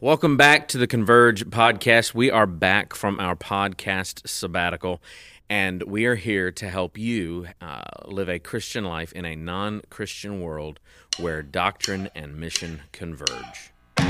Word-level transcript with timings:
Welcome 0.00 0.36
back 0.36 0.68
to 0.68 0.78
the 0.78 0.86
Converge 0.86 1.46
podcast. 1.46 2.14
We 2.14 2.30
are 2.30 2.46
back 2.46 2.94
from 2.94 3.18
our 3.18 3.34
podcast 3.34 4.28
sabbatical, 4.28 5.02
and 5.50 5.82
we 5.82 6.06
are 6.06 6.14
here 6.14 6.52
to 6.52 6.68
help 6.70 6.96
you 6.96 7.48
uh, 7.60 7.82
live 8.04 8.28
a 8.28 8.38
Christian 8.38 8.84
life 8.84 9.12
in 9.12 9.24
a 9.24 9.34
non 9.34 9.82
Christian 9.90 10.40
world 10.40 10.78
where 11.18 11.42
doctrine 11.42 12.10
and 12.14 12.36
mission 12.36 12.82
converge. 12.92 13.72
We 13.98 14.04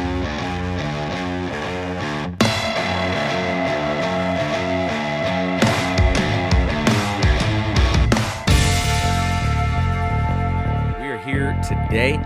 are 11.06 11.22
here 11.24 11.58
today 11.66 12.20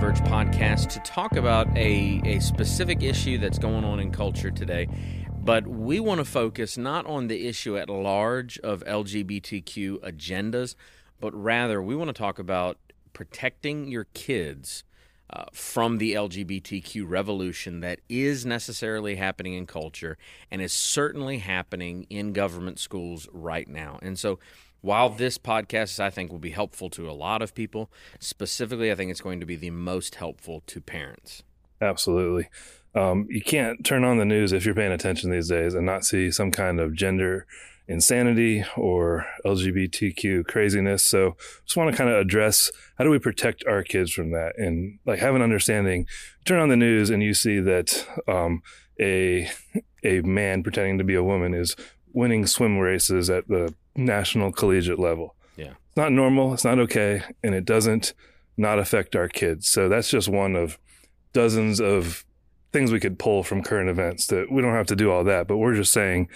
Converge 0.00 0.20
podcast 0.30 0.88
to 0.94 1.00
talk 1.00 1.36
about 1.36 1.68
a, 1.76 2.22
a 2.24 2.40
specific 2.40 3.02
issue 3.02 3.36
that's 3.36 3.58
going 3.58 3.84
on 3.84 4.00
in 4.00 4.10
culture 4.10 4.50
today. 4.50 4.88
But 5.30 5.66
we 5.66 6.00
want 6.00 6.20
to 6.20 6.24
focus 6.24 6.78
not 6.78 7.04
on 7.04 7.26
the 7.26 7.46
issue 7.46 7.76
at 7.76 7.90
large 7.90 8.58
of 8.60 8.82
LGBTQ 8.84 9.98
agendas, 9.98 10.74
but 11.20 11.34
rather 11.34 11.82
we 11.82 11.94
want 11.94 12.08
to 12.08 12.14
talk 12.14 12.38
about 12.38 12.78
protecting 13.12 13.88
your 13.88 14.04
kids 14.14 14.84
uh, 15.28 15.44
from 15.52 15.98
the 15.98 16.14
LGBTQ 16.14 17.04
revolution 17.06 17.80
that 17.80 18.00
is 18.08 18.46
necessarily 18.46 19.16
happening 19.16 19.52
in 19.52 19.66
culture 19.66 20.16
and 20.50 20.62
is 20.62 20.72
certainly 20.72 21.40
happening 21.40 22.06
in 22.08 22.32
government 22.32 22.78
schools 22.78 23.28
right 23.32 23.68
now. 23.68 23.98
And 24.00 24.18
so, 24.18 24.38
while 24.80 25.10
this 25.10 25.38
podcast, 25.38 26.00
I 26.00 26.10
think, 26.10 26.30
will 26.30 26.38
be 26.38 26.50
helpful 26.50 26.90
to 26.90 27.10
a 27.10 27.12
lot 27.12 27.42
of 27.42 27.54
people, 27.54 27.90
specifically, 28.18 28.90
I 28.90 28.94
think 28.94 29.10
it's 29.10 29.20
going 29.20 29.40
to 29.40 29.46
be 29.46 29.56
the 29.56 29.70
most 29.70 30.16
helpful 30.16 30.62
to 30.66 30.80
parents. 30.80 31.42
Absolutely. 31.80 32.48
Um, 32.94 33.26
you 33.30 33.42
can't 33.42 33.84
turn 33.84 34.04
on 34.04 34.18
the 34.18 34.24
news 34.24 34.52
if 34.52 34.64
you're 34.64 34.74
paying 34.74 34.92
attention 34.92 35.30
these 35.30 35.48
days 35.48 35.74
and 35.74 35.86
not 35.86 36.04
see 36.04 36.30
some 36.30 36.50
kind 36.50 36.80
of 36.80 36.94
gender 36.94 37.46
insanity 37.90 38.64
or 38.76 39.26
LGBTQ 39.44 40.46
craziness. 40.46 41.04
So 41.04 41.36
just 41.64 41.76
want 41.76 41.90
to 41.90 41.96
kind 41.96 42.08
of 42.08 42.16
address 42.16 42.70
how 42.96 43.04
do 43.04 43.10
we 43.10 43.18
protect 43.18 43.64
our 43.66 43.82
kids 43.82 44.12
from 44.12 44.30
that 44.30 44.54
and 44.56 44.98
like 45.06 45.18
have 45.18 45.34
an 45.34 45.42
understanding. 45.42 46.06
Turn 46.44 46.60
on 46.60 46.68
the 46.68 46.76
news 46.76 47.10
and 47.10 47.22
you 47.22 47.34
see 47.34 47.58
that 47.60 48.06
um, 48.28 48.62
a 49.00 49.50
a 50.04 50.20
man 50.22 50.62
pretending 50.62 50.98
to 50.98 51.04
be 51.04 51.14
a 51.14 51.22
woman 51.22 51.52
is 51.52 51.76
winning 52.12 52.46
swim 52.46 52.78
races 52.78 53.28
at 53.28 53.48
the 53.48 53.74
national 53.96 54.52
collegiate 54.52 54.98
level. 54.98 55.34
Yeah. 55.56 55.72
It's 55.88 55.96
not 55.96 56.12
normal, 56.12 56.54
it's 56.54 56.64
not 56.64 56.78
okay, 56.78 57.22
and 57.42 57.54
it 57.54 57.64
doesn't 57.64 58.14
not 58.56 58.78
affect 58.78 59.16
our 59.16 59.28
kids. 59.28 59.68
So 59.68 59.88
that's 59.88 60.10
just 60.10 60.28
one 60.28 60.56
of 60.56 60.78
dozens 61.32 61.80
of 61.80 62.24
things 62.72 62.92
we 62.92 63.00
could 63.00 63.18
pull 63.18 63.42
from 63.42 63.62
current 63.62 63.88
events 63.88 64.26
that 64.28 64.50
we 64.50 64.62
don't 64.62 64.74
have 64.74 64.86
to 64.86 64.96
do 64.96 65.10
all 65.10 65.24
that, 65.24 65.48
but 65.48 65.56
we're 65.56 65.74
just 65.74 65.92
saying 65.92 66.28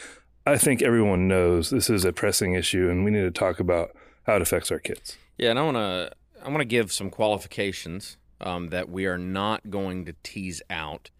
I 0.46 0.58
think 0.58 0.82
everyone 0.82 1.26
knows 1.26 1.70
this 1.70 1.88
is 1.88 2.04
a 2.04 2.12
pressing 2.12 2.54
issue 2.54 2.90
and 2.90 3.04
we 3.04 3.10
need 3.10 3.22
to 3.22 3.30
talk 3.30 3.60
about 3.60 3.96
how 4.24 4.36
it 4.36 4.42
affects 4.42 4.70
our 4.70 4.78
kids. 4.78 5.16
Yeah, 5.38 5.50
and 5.50 5.58
I 5.58 5.62
want 5.62 5.76
to 5.76 6.10
I 6.44 6.48
want 6.48 6.60
to 6.60 6.66
give 6.66 6.92
some 6.92 7.10
qualifications 7.10 8.18
um, 8.40 8.68
that 8.68 8.90
we 8.90 9.06
are 9.06 9.18
not 9.18 9.70
going 9.70 10.04
to 10.04 10.14
tease 10.22 10.60
out. 10.68 11.10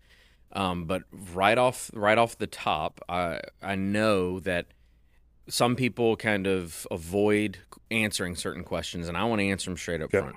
Um, 0.53 0.85
but 0.85 1.03
right 1.33 1.59
off 1.59 1.91
right 1.95 2.19
off 2.19 2.39
the 2.39 2.47
top, 2.47 3.01
I 3.09 3.41
I 3.63 3.75
know 3.77 4.41
that 4.41 4.67
some 5.49 5.77
people 5.77 6.17
kind 6.17 6.47
of 6.47 6.87
avoid 6.91 7.59
answering 7.91 8.35
certain 8.37 8.65
questions, 8.65 9.09
and 9.09 9.17
I 9.17 9.25
want 9.25 9.41
to 9.41 9.49
answer 9.49 9.71
them 9.71 9.77
straight 9.77 10.01
up 10.01 10.07
Okay. 10.15 10.21
front. 10.21 10.37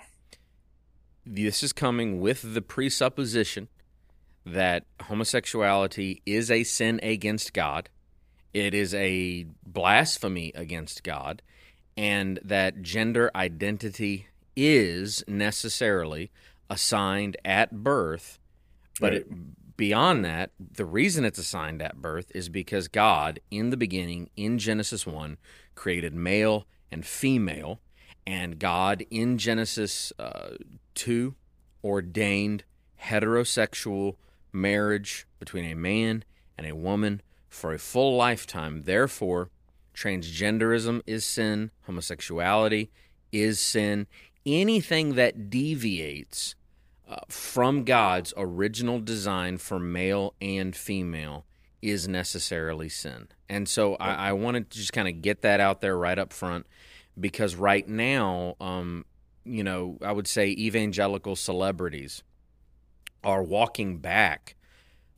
This 1.26 1.64
is 1.64 1.74
coming 1.74 2.20
with 2.22 2.54
the 2.54 2.62
presupposition 2.62 3.68
that 4.46 4.86
homosexuality 5.04 6.22
is 6.26 6.50
a 6.50 6.64
sin 6.64 7.00
against 7.04 7.54
God, 7.54 7.90
it 8.54 8.74
is 8.74 8.94
a 8.94 9.46
blasphemy 9.66 10.52
against 10.56 11.04
God, 11.04 11.42
and 11.98 12.40
that 12.44 12.82
gender 12.82 13.30
identity 13.36 14.28
is 14.56 15.24
necessarily 15.28 16.32
assigned 16.70 17.36
at 17.44 17.84
birth. 17.84 18.40
But 19.00 19.12
Right. 19.14 19.22
it, 19.22 19.28
beyond 19.78 20.26
that, 20.26 20.52
the 20.60 20.86
reason 20.86 21.24
it's 21.24 21.40
assigned 21.40 21.82
at 21.82 22.02
birth 22.02 22.32
is 22.36 22.50
because 22.50 22.88
God, 22.88 23.40
in 23.50 23.70
the 23.70 23.78
beginning, 23.78 24.30
in 24.36 24.58
Genesis 24.58 25.06
1, 25.06 25.38
created 25.76 26.14
male 26.14 26.66
and 26.92 27.06
female, 27.06 27.80
and 28.26 28.60
God, 28.60 29.06
in 29.10 29.38
Genesis 29.38 30.12
uh, 30.20 30.56
2, 30.96 31.36
ordained 31.84 32.64
heterosexual 33.02 34.16
marriage 34.52 35.28
between 35.40 35.66
a 35.66 35.76
man 35.76 36.24
and 36.58 36.68
a 36.68 36.76
woman 36.76 37.22
for 37.48 37.74
a 37.74 37.80
full 37.80 38.18
lifetime. 38.18 38.84
Therefore, 38.84 39.50
transgenderism 39.96 41.02
is 41.06 41.24
sin, 41.24 41.72
homosexuality 41.84 42.90
is 43.32 43.60
sin. 43.60 44.08
Anything 44.46 45.16
that 45.16 45.50
deviates 45.50 46.56
uh, 47.08 47.18
from 47.30 47.84
God's 47.84 48.34
original 48.36 49.00
design 49.00 49.58
for 49.58 49.80
male 49.80 50.34
and 50.42 50.76
female 50.76 51.46
is 51.82 52.08
necessarily 52.08 52.90
sin. 52.90 53.28
And 53.48 53.70
so 53.70 53.96
I, 53.96 54.30
I 54.30 54.34
wanted 54.34 54.70
to 54.72 54.78
just 54.78 54.94
kind 54.94 55.08
of 55.08 55.22
get 55.22 55.42
that 55.42 55.60
out 55.60 55.82
there 55.82 55.98
right 55.98 56.18
up 56.18 56.34
front 56.34 56.66
because 57.20 57.56
right 57.56 57.88
now, 57.88 58.56
um, 58.60 59.06
you 59.46 59.64
know, 59.64 59.98
I 60.02 60.12
would 60.12 60.28
say 60.28 60.50
evangelical 60.50 61.36
celebrities 61.36 62.24
are 63.24 63.44
walking 63.44 63.98
back 64.00 64.56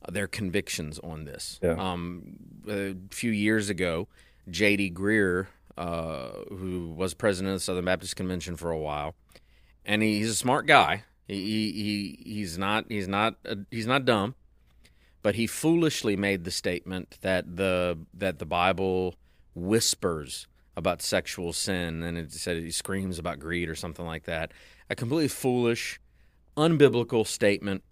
their 0.08 0.26
convictions 0.26 0.98
on 1.00 1.24
this. 1.24 1.58
Yeah. 1.62 1.72
Um, 1.72 2.36
a 2.68 2.94
few 3.10 3.30
years 3.30 3.68
ago, 3.68 4.08
J.D. 4.48 4.92
Greear, 4.92 5.46
uh, 5.76 6.30
who 6.48 6.94
was 6.96 7.14
president 7.14 7.54
of 7.54 7.60
the 7.60 7.64
Southern 7.64 7.84
Baptist 7.84 8.16
Convention 8.16 8.56
for 8.56 8.70
a 8.70 8.78
while, 8.78 9.14
and 9.84 10.02
he's 10.02 10.30
a 10.30 10.34
smart 10.34 10.66
guy. 10.66 11.04
He, 11.30 12.18
he 12.24 12.32
he's 12.34 12.58
not 12.58 12.86
he's 12.88 13.06
not 13.06 13.36
uh, 13.48 13.54
he's 13.70 13.86
not 13.86 14.04
dumb, 14.04 14.34
but 15.22 15.36
he 15.36 15.46
foolishly 15.46 16.16
made 16.16 16.42
the 16.42 16.50
statement 16.50 17.18
that 17.20 17.56
the 17.56 17.98
that 18.14 18.40
the 18.40 18.46
Bible 18.46 19.14
whispers 19.54 20.48
about 20.76 21.02
sexual 21.02 21.52
sin, 21.52 22.02
and 22.02 22.18
it 22.18 22.32
said 22.32 22.56
he 22.56 22.72
screams 22.72 23.18
about 23.18 23.38
greed 23.38 23.68
or 23.68 23.76
something 23.76 24.04
like 24.04 24.24
that. 24.24 24.52
A 24.88 24.96
completely 24.96 25.28
foolish, 25.28 26.00
unbiblical 26.56 27.24
statement. 27.24 27.84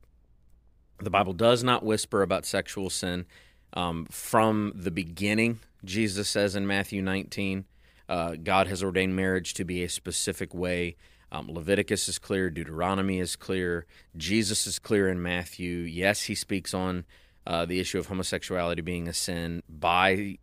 The 1.01 1.11
Bible 1.11 1.33
does 1.33 1.63
not 1.63 1.85
whisper 1.85 2.23
about 2.23 2.45
sexual 2.45 2.91
sin. 2.91 3.25
Um, 3.73 4.07
from 4.07 4.73
the 4.75 4.91
beginning, 4.91 5.61
Jesus 5.85 6.29
says 6.29 6.57
in 6.57 6.67
Matthew 6.67 7.03
19, 7.03 7.67
uh, 8.09 8.35
God 8.43 8.67
has 8.67 8.83
ordained 8.83 9.15
marriage 9.15 9.55
to 9.55 9.65
be 9.65 9.85
a 9.85 9.89
specific 9.89 10.53
way. 10.53 10.97
Um, 11.31 11.49
Leviticus 11.51 12.09
is 12.09 12.19
clear, 12.19 12.51
Deuteronomy 12.51 13.21
is 13.21 13.37
clear, 13.37 13.87
Jesus 14.17 14.67
is 14.67 14.79
clear 14.79 15.09
in 15.09 15.23
Matthew. 15.23 15.81
Yes, 15.81 16.23
he 16.23 16.35
speaks 16.35 16.73
on 16.73 17.05
uh, 17.47 17.65
the 17.65 17.81
issue 17.81 17.99
of 17.99 18.07
homosexuality 18.07 18.83
being 18.83 19.09
a 19.09 19.13
sin 19.13 19.63
by 19.69 20.39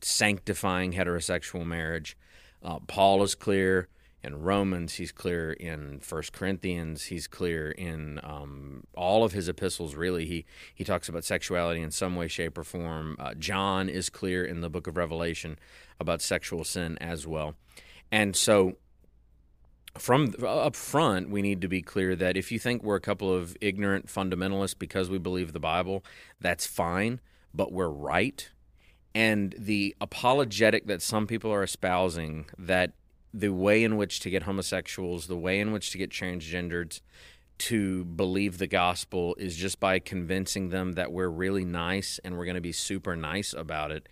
sanctifying 0.00 0.92
heterosexual 0.92 1.66
marriage. 1.66 2.16
Uh, 2.62 2.78
Paul 2.86 3.22
is 3.22 3.34
clear 3.34 3.88
in 4.22 4.42
Romans. 4.42 4.94
He's 4.94 5.12
clear 5.12 5.52
in 5.52 6.00
First 6.00 6.32
Corinthians. 6.32 7.04
He's 7.04 7.28
clear 7.28 7.70
in 7.70 8.20
um, 8.22 8.84
all 8.94 9.24
of 9.24 9.32
his 9.32 9.48
epistles. 9.48 9.94
Really, 9.94 10.26
he 10.26 10.44
he 10.74 10.84
talks 10.84 11.08
about 11.08 11.24
sexuality 11.24 11.80
in 11.80 11.90
some 11.90 12.16
way, 12.16 12.28
shape, 12.28 12.58
or 12.58 12.64
form. 12.64 13.16
Uh, 13.18 13.34
John 13.34 13.88
is 13.88 14.10
clear 14.10 14.44
in 14.44 14.60
the 14.60 14.68
Book 14.68 14.86
of 14.86 14.96
Revelation 14.96 15.58
about 16.00 16.20
sexual 16.20 16.64
sin 16.64 16.98
as 17.00 17.26
well. 17.26 17.54
And 18.10 18.34
so, 18.34 18.76
from 19.98 20.34
up 20.46 20.76
front, 20.76 21.30
we 21.30 21.42
need 21.42 21.60
to 21.60 21.68
be 21.68 21.82
clear 21.82 22.16
that 22.16 22.36
if 22.36 22.50
you 22.50 22.58
think 22.58 22.82
we're 22.82 22.96
a 22.96 23.00
couple 23.00 23.32
of 23.32 23.56
ignorant 23.60 24.06
fundamentalists 24.06 24.78
because 24.78 25.10
we 25.10 25.18
believe 25.18 25.52
the 25.52 25.60
Bible, 25.60 26.04
that's 26.40 26.66
fine, 26.66 27.20
but 27.54 27.72
we're 27.72 27.88
right. 27.88 28.50
And 29.14 29.54
the 29.58 29.96
apologetic 30.00 30.86
that 30.86 31.02
some 31.02 31.26
people 31.26 31.52
are 31.52 31.62
espousing 31.62 32.46
that 32.58 32.92
the 33.32 33.52
way 33.52 33.84
in 33.84 33.96
which 33.96 34.20
to 34.20 34.30
get 34.30 34.44
homosexuals, 34.44 35.26
the 35.26 35.36
way 35.36 35.60
in 35.60 35.72
which 35.72 35.90
to 35.90 35.98
get 35.98 36.10
transgendered 36.10 37.00
to 37.58 38.04
believe 38.04 38.58
the 38.58 38.66
gospel 38.66 39.34
is 39.38 39.56
just 39.56 39.80
by 39.80 39.98
convincing 39.98 40.68
them 40.68 40.92
that 40.92 41.12
we're 41.12 41.28
really 41.28 41.64
nice 41.64 42.20
and 42.24 42.36
we're 42.36 42.44
going 42.44 42.56
to 42.56 42.60
be 42.60 42.72
super 42.72 43.16
nice 43.16 43.54
about 43.54 43.90
it 43.90 44.08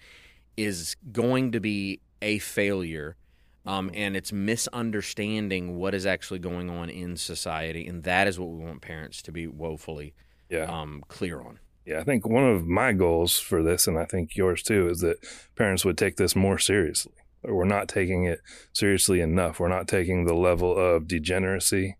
is 0.56 0.96
going 1.12 1.52
to 1.52 1.60
be 1.60 2.00
a 2.22 2.38
failure. 2.38 3.16
Um, 3.66 3.90
and 3.94 4.14
it's 4.16 4.32
misunderstanding 4.32 5.76
what 5.76 5.94
is 5.94 6.06
actually 6.06 6.38
going 6.40 6.68
on 6.70 6.90
in 6.90 7.16
society. 7.16 7.86
And 7.86 8.02
that 8.04 8.26
is 8.26 8.38
what 8.38 8.50
we 8.50 8.64
want 8.64 8.82
parents 8.82 9.22
to 9.22 9.32
be 9.32 9.46
woefully 9.46 10.14
Yeah. 10.50 10.64
um, 10.64 11.02
clear 11.08 11.40
on. 11.40 11.58
Yeah, 11.86 12.00
I 12.00 12.04
think 12.04 12.26
one 12.26 12.44
of 12.44 12.66
my 12.66 12.92
goals 12.92 13.38
for 13.38 13.62
this, 13.62 13.86
and 13.86 13.98
I 13.98 14.04
think 14.06 14.36
yours 14.36 14.62
too, 14.62 14.88
is 14.88 15.00
that 15.00 15.18
parents 15.54 15.84
would 15.84 15.98
take 15.98 16.16
this 16.16 16.34
more 16.34 16.58
seriously. 16.58 17.12
We're 17.42 17.64
not 17.64 17.88
taking 17.88 18.24
it 18.24 18.40
seriously 18.72 19.20
enough. 19.20 19.60
We're 19.60 19.68
not 19.68 19.86
taking 19.86 20.24
the 20.24 20.34
level 20.34 20.74
of 20.76 21.06
degeneracy 21.06 21.96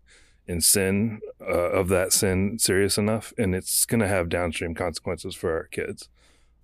and 0.47 0.63
sin 0.63 1.21
uh, 1.39 1.45
of 1.71 1.89
that 1.89 2.13
sin 2.13 2.57
serious 2.57 2.97
enough, 2.97 3.31
and 3.37 3.53
it's 3.53 3.85
going 3.85 3.99
to 4.01 4.07
have 4.07 4.29
downstream 4.29 4.73
consequences 4.73 5.35
for 5.35 5.51
our 5.53 5.65
kids. 5.65 6.09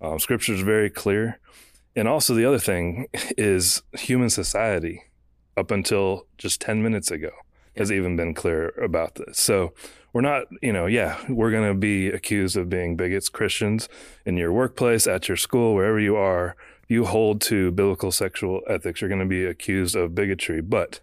Um, 0.00 0.18
scripture 0.18 0.54
is 0.54 0.62
very 0.62 0.90
clear, 0.90 1.38
and 1.94 2.08
also 2.08 2.34
the 2.34 2.44
other 2.44 2.58
thing 2.58 3.06
is 3.36 3.82
human 3.92 4.30
society, 4.30 5.04
up 5.56 5.70
until 5.70 6.26
just 6.38 6.60
ten 6.60 6.82
minutes 6.82 7.10
ago, 7.10 7.30
has 7.76 7.92
even 7.92 8.16
been 8.16 8.34
clear 8.34 8.68
about 8.82 9.14
this. 9.16 9.38
So 9.38 9.72
we're 10.12 10.20
not, 10.20 10.44
you 10.60 10.72
know, 10.72 10.86
yeah, 10.86 11.18
we're 11.28 11.50
going 11.50 11.68
to 11.68 11.78
be 11.78 12.08
accused 12.08 12.56
of 12.56 12.68
being 12.68 12.96
bigots, 12.96 13.30
Christians 13.30 13.88
in 14.26 14.36
your 14.36 14.52
workplace, 14.52 15.06
at 15.06 15.28
your 15.28 15.36
school, 15.36 15.74
wherever 15.74 15.98
you 15.98 16.16
are. 16.16 16.56
You 16.88 17.06
hold 17.06 17.40
to 17.42 17.70
biblical 17.70 18.12
sexual 18.12 18.60
ethics, 18.68 19.00
you're 19.00 19.08
going 19.08 19.20
to 19.20 19.26
be 19.26 19.46
accused 19.46 19.96
of 19.96 20.14
bigotry. 20.14 20.60
But 20.60 21.00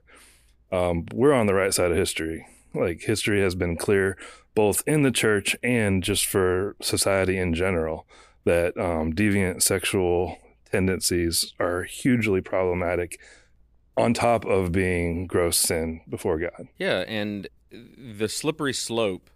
um, 0.71 1.05
we're 1.11 1.33
on 1.33 1.47
the 1.47 1.55
right 1.55 1.73
side 1.73 1.89
of 1.89 1.97
history. 1.97 2.45
Like 2.75 3.01
history 3.01 3.41
has 3.41 3.55
been 3.55 3.75
clear, 3.75 4.15
both 4.53 4.83
in 4.85 5.01
the 5.01 5.11
church 5.11 5.55
and 5.63 6.03
just 6.03 6.27
for 6.27 6.75
society 6.79 7.39
in 7.39 7.55
general, 7.55 8.05
that 8.45 8.77
um, 8.77 9.13
deviant 9.13 9.63
sexual 9.63 10.37
tendencies 10.71 11.53
are 11.59 11.83
hugely 11.83 12.41
problematic 12.41 13.19
on 13.97 14.13
top 14.13 14.45
of 14.45 14.71
being 14.71 15.27
gross 15.27 15.57
sin 15.57 16.01
before 16.07 16.39
God. 16.39 16.67
Yeah, 16.77 16.99
and 17.07 17.47
the 17.71 18.29
slippery 18.29 18.73
slope, 18.73 19.29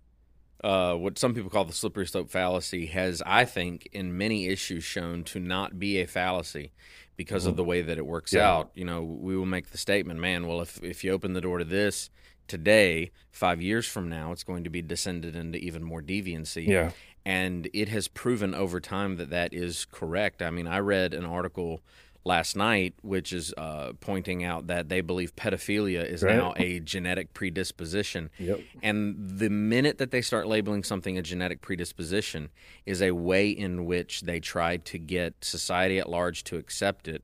uh, 0.63 0.95
what 0.95 1.19
some 1.19 1.33
people 1.33 1.49
call 1.49 1.65
the 1.65 1.73
slippery 1.73 2.07
slope 2.07 2.29
fallacy, 2.29 2.85
has, 2.87 3.21
I 3.25 3.45
think, 3.45 3.89
in 3.91 4.17
many 4.17 4.47
issues 4.47 4.83
shown 4.83 5.23
to 5.25 5.39
not 5.39 5.77
be 5.79 5.99
a 5.99 6.07
fallacy 6.07 6.71
because 7.15 7.45
of 7.45 7.55
the 7.57 7.63
way 7.63 7.81
that 7.81 7.97
it 7.97 8.05
works 8.05 8.33
Yeah. 8.33 8.49
out. 8.51 8.71
You 8.73 8.85
know, 8.85 9.03
we 9.03 9.37
will 9.37 9.45
make 9.45 9.69
the 9.71 9.77
statement, 9.77 10.19
man, 10.19 10.47
well, 10.47 10.61
if, 10.61 10.81
if 10.81 11.03
you 11.03 11.11
open 11.11 11.33
the 11.33 11.41
door 11.41 11.59
to 11.59 11.65
this 11.65 12.09
today, 12.47 13.11
five 13.31 13.61
years 13.61 13.85
from 13.85 14.09
now, 14.09 14.31
it's 14.31 14.43
going 14.43 14.63
to 14.63 14.69
be 14.69 14.81
descended 14.81 15.35
into 15.35 15.59
even 15.59 15.83
more 15.83 16.01
deviancy. 16.01 16.67
Yeah. 16.67 16.91
And 17.25 17.69
it 17.73 17.89
has 17.89 18.07
proven 18.07 18.53
over 18.53 18.79
time 18.79 19.15
that 19.17 19.29
that 19.29 19.53
is 19.53 19.85
correct. 19.85 20.41
I 20.41 20.49
mean, 20.49 20.67
I 20.67 20.79
read 20.79 21.13
an 21.13 21.25
article 21.25 21.81
last 22.25 22.55
night 22.55 22.93
which 23.01 23.33
is 23.33 23.53
uh, 23.57 23.91
pointing 23.99 24.45
out 24.45 24.67
that 24.67 24.87
they 24.87 25.01
believe 25.01 25.35
pedophilia 25.35 26.05
is 26.05 26.23
Right. 26.23 26.35
now 26.37 26.53
a 26.55 26.79
genetic 26.79 27.33
predisposition. 27.33 28.29
Yep. 28.39 28.61
And 28.81 29.15
the 29.39 29.49
minute 29.49 29.97
that 29.97 30.11
they 30.11 30.21
start 30.21 30.47
labeling 30.47 30.83
something 30.83 31.17
a 31.17 31.21
genetic 31.21 31.61
predisposition 31.61 32.49
is 32.85 33.01
a 33.01 33.11
way 33.11 33.49
in 33.49 33.85
which 33.85 34.21
they 34.21 34.39
try 34.39 34.77
to 34.77 34.97
get 34.97 35.43
society 35.43 35.99
at 35.99 36.09
large 36.09 36.43
to 36.45 36.55
accept 36.57 37.07
it. 37.09 37.23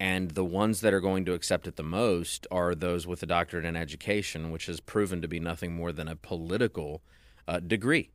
And 0.00 0.32
the 0.32 0.44
ones 0.44 0.80
that 0.80 0.92
are 0.92 1.00
going 1.00 1.24
to 1.26 1.34
accept 1.34 1.68
it 1.68 1.76
the 1.76 1.84
most 1.84 2.44
are 2.50 2.74
those 2.74 3.06
with 3.06 3.22
a 3.22 3.26
doctorate 3.26 3.64
in 3.64 3.76
education, 3.76 4.50
which 4.50 4.66
has 4.66 4.80
proven 4.80 5.22
to 5.22 5.28
be 5.28 5.38
nothing 5.38 5.72
more 5.72 5.92
than 5.92 6.08
a 6.08 6.16
political 6.16 7.02
uh, 7.46 7.60
degree. 7.60 8.10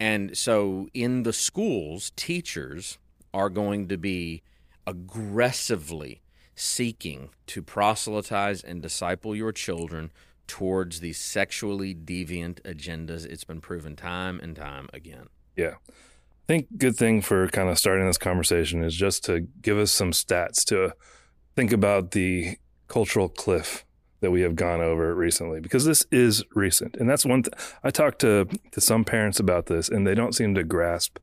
And 0.00 0.36
so 0.36 0.88
in 0.94 1.24
the 1.24 1.32
schools, 1.32 2.12
teachers 2.16 2.98
are 3.34 3.50
going 3.50 3.88
to 3.88 3.96
be 3.96 4.42
aggressively 4.86 6.22
seeking 6.54 7.30
to 7.46 7.62
proselytize 7.62 8.62
and 8.62 8.82
disciple 8.82 9.34
your 9.34 9.52
children 9.52 10.10
towards 10.46 11.00
these 11.00 11.18
sexually 11.18 11.94
deviant 11.94 12.60
agendas. 12.62 13.24
It's 13.24 13.44
been 13.44 13.60
proven 13.60 13.96
time 13.96 14.40
and 14.42 14.56
time 14.56 14.88
again. 14.92 15.28
Yeah. 15.56 15.74
I 15.88 16.46
think 16.46 16.78
good 16.78 16.96
thing 16.96 17.20
for 17.20 17.46
kind 17.48 17.68
of 17.68 17.78
starting 17.78 18.06
this 18.06 18.18
conversation 18.18 18.82
is 18.82 18.96
just 18.96 19.24
to 19.26 19.40
give 19.40 19.76
us 19.76 19.92
some 19.92 20.12
stats 20.12 20.64
to 20.66 20.94
think 21.54 21.72
about 21.72 22.12
the 22.12 22.56
cultural 22.88 23.28
cliff 23.28 23.84
that 24.20 24.30
we 24.30 24.42
have 24.42 24.56
gone 24.56 24.80
over 24.80 25.14
recently 25.14 25.60
because 25.60 25.84
this 25.84 26.04
is 26.10 26.44
recent. 26.54 26.96
And 26.96 27.08
that's 27.08 27.24
one 27.24 27.42
th- 27.42 27.54
I 27.82 27.90
talked 27.90 28.20
to 28.20 28.48
to 28.72 28.80
some 28.80 29.04
parents 29.04 29.38
about 29.40 29.66
this 29.66 29.88
and 29.88 30.06
they 30.06 30.14
don't 30.14 30.34
seem 30.34 30.54
to 30.54 30.64
grasp 30.64 31.18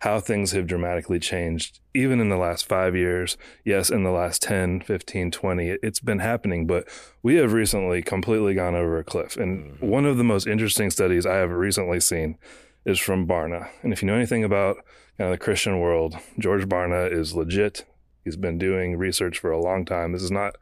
how 0.00 0.20
things 0.20 0.52
have 0.52 0.66
dramatically 0.66 1.18
changed 1.18 1.80
even 1.94 2.20
in 2.20 2.28
the 2.28 2.36
last 2.36 2.68
5 2.68 2.94
years. 2.94 3.38
Yes, 3.64 3.88
in 3.88 4.02
the 4.02 4.10
last 4.10 4.42
10, 4.42 4.82
15, 4.82 5.30
20 5.30 5.70
it- 5.70 5.80
it's 5.82 6.00
been 6.00 6.18
happening, 6.18 6.66
but 6.66 6.86
we 7.22 7.36
have 7.36 7.52
recently 7.52 8.02
completely 8.02 8.54
gone 8.54 8.74
over 8.74 8.98
a 8.98 9.04
cliff. 9.04 9.36
And 9.36 9.72
mm-hmm. 9.72 9.86
one 9.86 10.04
of 10.04 10.18
the 10.18 10.24
most 10.24 10.46
interesting 10.46 10.90
studies 10.90 11.24
I 11.24 11.36
have 11.36 11.50
recently 11.50 12.00
seen 12.00 12.36
is 12.84 12.98
from 12.98 13.26
Barna. 13.26 13.68
And 13.82 13.92
if 13.92 14.02
you 14.02 14.06
know 14.06 14.14
anything 14.14 14.44
about 14.44 14.76
kind 15.18 15.32
of 15.32 15.38
the 15.38 15.44
Christian 15.44 15.80
world, 15.80 16.16
George 16.38 16.66
Barna 16.68 17.10
is 17.10 17.34
legit. 17.34 17.84
He's 18.24 18.36
been 18.36 18.58
doing 18.58 18.96
research 18.96 19.38
for 19.38 19.50
a 19.50 19.60
long 19.60 19.84
time. 19.84 20.12
This 20.12 20.22
is 20.22 20.30
not 20.30 20.56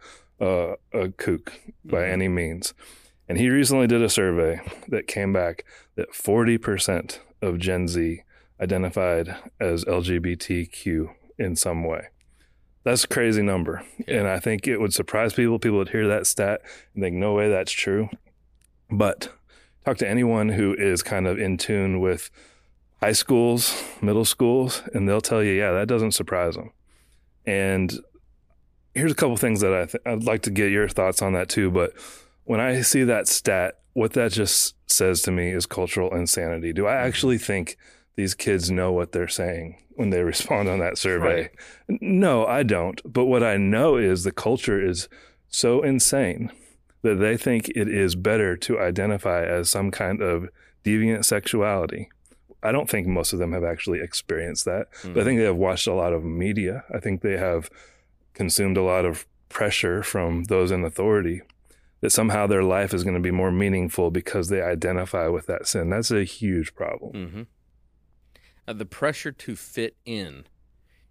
uh, 0.44 0.76
a 0.92 1.08
kook 1.10 1.52
by 1.84 2.02
Mhm. 2.02 2.12
any 2.12 2.28
means. 2.28 2.74
And 3.28 3.38
he 3.38 3.48
recently 3.48 3.86
did 3.86 4.02
a 4.02 4.08
survey 4.08 4.60
that 4.88 5.06
came 5.06 5.32
back 5.32 5.64
that 5.96 6.12
40% 6.14 7.20
of 7.40 7.58
Gen 7.58 7.88
Z 7.88 8.22
identified 8.60 9.36
as 9.58 9.84
LGBTQ 9.86 11.10
in 11.38 11.56
some 11.56 11.84
way. 11.84 12.08
That's 12.84 13.04
a 13.04 13.08
crazy 13.08 13.42
number. 13.42 13.82
And 14.06 14.28
I 14.28 14.38
think 14.40 14.66
it 14.68 14.78
would 14.78 14.92
surprise 14.92 15.32
people. 15.32 15.58
People 15.58 15.78
would 15.78 15.88
hear 15.88 16.06
that 16.08 16.26
stat 16.26 16.60
and 16.94 17.02
think, 17.02 17.16
no 17.16 17.32
way 17.32 17.48
that's 17.48 17.72
true. 17.72 18.10
But 18.90 19.30
talk 19.84 19.96
to 19.98 20.08
anyone 20.08 20.50
who 20.50 20.74
is 20.74 21.02
kind 21.02 21.26
of 21.26 21.38
in 21.38 21.56
tune 21.56 22.00
with 22.00 22.30
high 23.00 23.12
schools, 23.12 23.82
middle 24.02 24.24
schools, 24.26 24.82
and 24.92 25.08
they'll 25.08 25.20
tell 25.22 25.42
you, 25.42 25.52
yeah, 25.52 25.72
that 25.72 25.88
doesn't 25.88 26.12
surprise 26.12 26.56
them. 26.56 26.72
And 27.46 27.98
here's 28.94 29.12
a 29.12 29.16
couple 29.16 29.36
things 29.36 29.60
that 29.60 29.74
I 29.74 29.86
th- 29.86 30.02
I'd 30.06 30.24
like 30.24 30.42
to 30.42 30.50
get 30.50 30.70
your 30.70 30.88
thoughts 30.88 31.22
on 31.22 31.32
that 31.34 31.48
too. 31.48 31.70
But 31.70 31.92
when 32.44 32.60
I 32.60 32.80
see 32.82 33.04
that 33.04 33.28
stat, 33.28 33.78
what 33.92 34.12
that 34.12 34.32
just 34.32 34.74
says 34.86 35.22
to 35.22 35.30
me 35.30 35.50
is 35.50 35.66
cultural 35.66 36.14
insanity. 36.14 36.72
Do 36.72 36.86
I 36.86 36.96
actually 36.96 37.38
think 37.38 37.76
these 38.16 38.34
kids 38.34 38.70
know 38.70 38.92
what 38.92 39.12
they're 39.12 39.28
saying 39.28 39.78
when 39.96 40.10
they 40.10 40.22
respond 40.22 40.68
on 40.68 40.78
that 40.80 40.98
survey? 40.98 41.50
No, 41.88 42.46
I 42.46 42.62
don't. 42.62 43.00
But 43.10 43.26
what 43.26 43.42
I 43.42 43.56
know 43.56 43.96
is 43.96 44.24
the 44.24 44.32
culture 44.32 44.84
is 44.84 45.08
so 45.48 45.82
insane 45.82 46.50
that 47.02 47.16
they 47.16 47.36
think 47.36 47.68
it 47.70 47.88
is 47.88 48.16
better 48.16 48.56
to 48.56 48.80
identify 48.80 49.44
as 49.44 49.70
some 49.70 49.90
kind 49.90 50.22
of 50.22 50.48
deviant 50.84 51.24
sexuality. 51.24 52.08
I 52.62 52.72
don't 52.72 52.88
think 52.88 53.06
most 53.06 53.34
of 53.34 53.38
them 53.38 53.52
have 53.52 53.62
actually 53.62 54.00
experienced 54.00 54.64
that. 54.64 54.86
But 55.02 55.04
I 55.04 55.08
mm-hmm. 55.08 55.24
think 55.24 55.38
they 55.38 55.44
have 55.44 55.56
watched 55.56 55.86
a 55.86 55.92
lot 55.92 56.14
of 56.14 56.24
media. 56.24 56.82
I 56.92 56.98
think 56.98 57.20
they 57.20 57.36
have 57.36 57.68
consumed 58.34 58.76
a 58.76 58.82
lot 58.82 59.04
of 59.04 59.26
pressure 59.48 60.02
from 60.02 60.44
those 60.44 60.70
in 60.70 60.84
authority 60.84 61.42
that 62.00 62.10
somehow 62.10 62.46
their 62.46 62.62
life 62.62 62.92
is 62.92 63.02
going 63.02 63.14
to 63.14 63.20
be 63.20 63.30
more 63.30 63.50
meaningful 63.50 64.10
because 64.10 64.48
they 64.48 64.60
identify 64.60 65.26
with 65.28 65.46
that 65.46 65.66
sin. 65.66 65.88
That's 65.88 66.10
a 66.10 66.24
huge 66.24 66.74
problem. 66.74 67.12
Mm-hmm. 67.12 67.42
Uh, 68.68 68.72
the 68.74 68.84
pressure 68.84 69.32
to 69.32 69.56
fit 69.56 69.96
in 70.04 70.44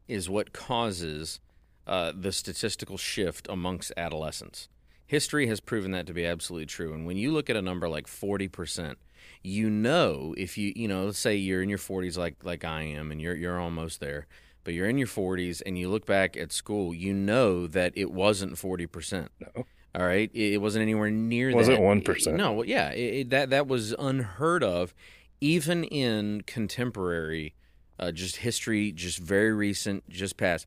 is 0.07 0.29
what 0.29 0.53
causes 0.53 1.39
uh, 1.87 2.11
the 2.15 2.31
statistical 2.31 2.97
shift 2.97 3.47
amongst 3.49 3.91
adolescents. 3.97 4.69
History 5.05 5.47
has 5.47 5.59
proven 5.59 5.91
that 5.91 6.05
to 6.07 6.13
be 6.13 6.25
absolutely 6.25 6.65
true. 6.65 6.93
And 6.93 7.05
when 7.05 7.17
you 7.17 7.31
look 7.31 7.49
at 7.49 7.55
a 7.55 7.61
number 7.61 7.89
like 7.89 8.07
40%, 8.07 8.95
you 9.41 9.69
know 9.69 10.33
if 10.37 10.57
you 10.57 10.73
you 10.75 10.87
know 10.87 11.11
say 11.11 11.35
you're 11.35 11.61
in 11.61 11.69
your 11.69 11.77
40s 11.77 12.17
like 12.17 12.35
like 12.43 12.63
I 12.63 12.83
am 12.83 13.11
and 13.11 13.21
you're 13.21 13.35
you're 13.35 13.59
almost 13.59 13.99
there 13.99 14.27
but 14.63 14.73
you're 14.73 14.87
in 14.89 14.97
your 14.97 15.07
40s 15.07 15.61
and 15.65 15.77
you 15.77 15.89
look 15.89 16.05
back 16.05 16.35
at 16.37 16.51
school 16.51 16.93
you 16.93 17.13
know 17.13 17.67
that 17.67 17.93
it 17.95 18.11
wasn't 18.11 18.53
40% 18.53 19.29
No. 19.39 19.65
all 19.95 20.05
right 20.05 20.29
it, 20.33 20.53
it 20.53 20.57
wasn't 20.61 20.81
anywhere 20.83 21.11
near 21.11 21.49
that. 21.51 21.55
Wasn't 21.55 21.77
that 21.77 21.83
1%. 21.83 22.33
no 22.35 22.63
yeah 22.63 22.89
it, 22.91 23.13
it- 23.13 23.29
that 23.31 23.49
that 23.51 23.67
was 23.67 23.93
unheard 23.99 24.63
of 24.63 24.93
even 25.41 25.83
in 25.83 26.41
contemporary 26.47 27.53
uh, 27.99 28.11
just 28.11 28.37
history 28.37 28.91
just 28.91 29.19
very 29.19 29.53
recent 29.53 30.07
just 30.09 30.37
past 30.37 30.65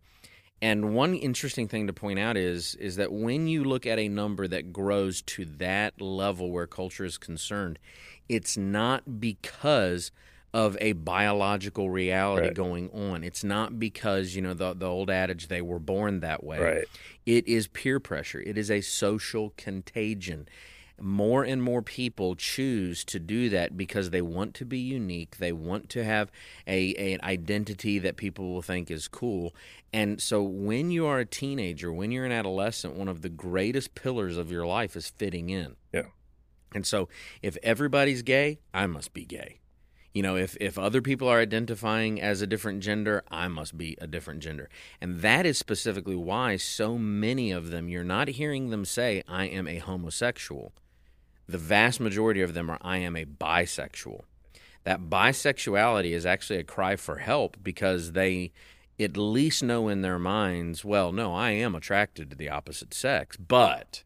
and 0.62 0.94
one 0.94 1.14
interesting 1.14 1.68
thing 1.68 1.86
to 1.86 1.92
point 1.92 2.18
out 2.18 2.36
is 2.36 2.74
is 2.76 2.96
that 2.96 3.12
when 3.12 3.46
you 3.46 3.62
look 3.64 3.84
at 3.86 3.98
a 3.98 4.08
number 4.08 4.46
that 4.48 4.72
grows 4.72 5.20
to 5.22 5.44
that 5.44 6.00
level 6.00 6.50
where 6.50 6.66
culture 6.66 7.04
is 7.04 7.18
concerned, 7.18 7.78
it's 8.26 8.56
not 8.56 9.20
because 9.20 10.10
of 10.56 10.74
a 10.80 10.92
biological 10.94 11.90
reality 11.90 12.46
Right. 12.46 12.54
going 12.56 12.88
on. 12.90 13.22
It's 13.22 13.44
not 13.44 13.78
because, 13.78 14.34
you 14.34 14.40
know, 14.40 14.54
the 14.54 14.72
the 14.72 14.86
old 14.86 15.10
adage 15.10 15.48
they 15.48 15.60
were 15.60 15.78
born 15.78 16.20
that 16.20 16.42
way. 16.42 16.58
Right. 16.58 16.84
It 17.26 17.46
is 17.46 17.68
peer 17.68 18.00
pressure. 18.00 18.40
It 18.40 18.56
is 18.56 18.70
a 18.70 18.80
social 18.80 19.52
contagion. 19.58 20.48
More 20.98 21.44
and 21.44 21.62
more 21.62 21.82
people 21.82 22.36
choose 22.36 23.04
to 23.04 23.18
do 23.18 23.50
that 23.50 23.76
because 23.76 24.08
they 24.08 24.22
want 24.22 24.54
to 24.54 24.64
be 24.64 24.78
unique. 24.78 25.36
They 25.36 25.52
want 25.52 25.90
to 25.90 26.02
have 26.04 26.30
a, 26.66 26.94
an 27.12 27.20
identity 27.22 27.98
that 27.98 28.16
people 28.16 28.54
will 28.54 28.62
think 28.62 28.90
is 28.90 29.08
cool. 29.08 29.54
And 29.92 30.22
so 30.22 30.42
when 30.42 30.90
you 30.90 31.04
are 31.04 31.18
a 31.18 31.26
teenager, 31.26 31.92
when 31.92 32.12
you're 32.12 32.24
an 32.24 32.32
adolescent, 32.32 32.94
one 32.94 33.08
of 33.08 33.20
the 33.20 33.28
greatest 33.28 33.94
pillars 33.94 34.38
of 34.38 34.50
your 34.50 34.66
life 34.66 34.96
is 34.96 35.10
fitting 35.10 35.50
in. 35.50 35.76
Yeah. 35.92 36.06
And 36.74 36.86
so 36.86 37.10
if 37.42 37.58
everybody's 37.62 38.22
gay, 38.22 38.58
I 38.72 38.86
must 38.86 39.12
be 39.12 39.26
gay. 39.26 39.60
You 40.16 40.22
know, 40.22 40.36
if, 40.36 40.56
if 40.62 40.78
other 40.78 41.02
people 41.02 41.28
are 41.28 41.40
identifying 41.40 42.22
as 42.22 42.40
a 42.40 42.46
different 42.46 42.82
gender, 42.82 43.22
I 43.30 43.48
must 43.48 43.76
be 43.76 43.98
a 44.00 44.06
different 44.06 44.40
gender. 44.40 44.70
And 44.98 45.20
that 45.20 45.44
is 45.44 45.58
specifically 45.58 46.16
why 46.16 46.56
so 46.56 46.96
many 46.96 47.52
of 47.52 47.70
them, 47.70 47.90
you're 47.90 48.02
not 48.02 48.28
hearing 48.28 48.70
them 48.70 48.86
say, 48.86 49.22
I 49.28 49.44
am 49.44 49.68
a 49.68 49.76
homosexual. 49.76 50.72
the 51.46 51.58
vast 51.58 52.00
majority 52.00 52.40
of 52.40 52.54
them 52.54 52.70
are 52.70 52.78
I 52.80 52.96
am 52.96 53.14
a 53.14 53.26
bisexual. 53.26 54.22
That 54.84 55.10
bisexuality 55.10 56.12
is 56.12 56.24
actually 56.24 56.60
a 56.60 56.64
cry 56.64 56.96
for 56.96 57.18
help 57.18 57.58
because 57.62 58.12
they 58.12 58.52
at 58.98 59.18
least 59.18 59.62
know 59.62 59.86
in 59.88 60.00
their 60.00 60.18
minds, 60.18 60.82
well, 60.82 61.12
no, 61.12 61.34
I 61.34 61.50
am 61.50 61.74
attracted 61.74 62.30
to 62.30 62.36
the 62.36 62.48
opposite 62.48 62.94
sex, 62.94 63.36
but 63.36 64.02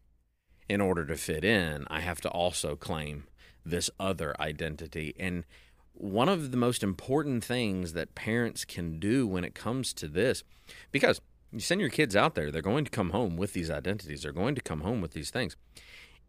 in 0.67 0.81
order 0.81 1.05
to 1.05 1.15
fit 1.15 1.45
in, 1.45 1.85
I 1.89 2.01
have 2.01 2.19
to 2.19 2.29
also 2.29 2.75
claim 2.75 3.27
this 3.65 3.89
other 3.97 4.35
identity. 4.41 5.13
And 5.17 5.45
one 5.93 6.29
of 6.29 6.51
the 6.51 6.57
most 6.57 6.83
important 6.83 7.43
things 7.43 7.93
that 7.93 8.15
parents 8.15 8.65
can 8.65 8.99
do 8.99 9.27
when 9.27 9.43
it 9.43 9.55
comes 9.55 9.93
to 9.93 10.07
this, 10.07 10.43
because 10.91 11.21
you 11.51 11.59
send 11.59 11.81
your 11.81 11.89
kids 11.89 12.15
out 12.15 12.35
there, 12.35 12.49
they're 12.49 12.61
going 12.61 12.85
to 12.85 12.91
come 12.91 13.09
home 13.11 13.37
with 13.37 13.53
these 13.53 13.69
identities, 13.69 14.23
they're 14.23 14.31
going 14.31 14.55
to 14.55 14.61
come 14.61 14.81
home 14.81 15.01
with 15.01 15.11
these 15.11 15.29
things, 15.29 15.55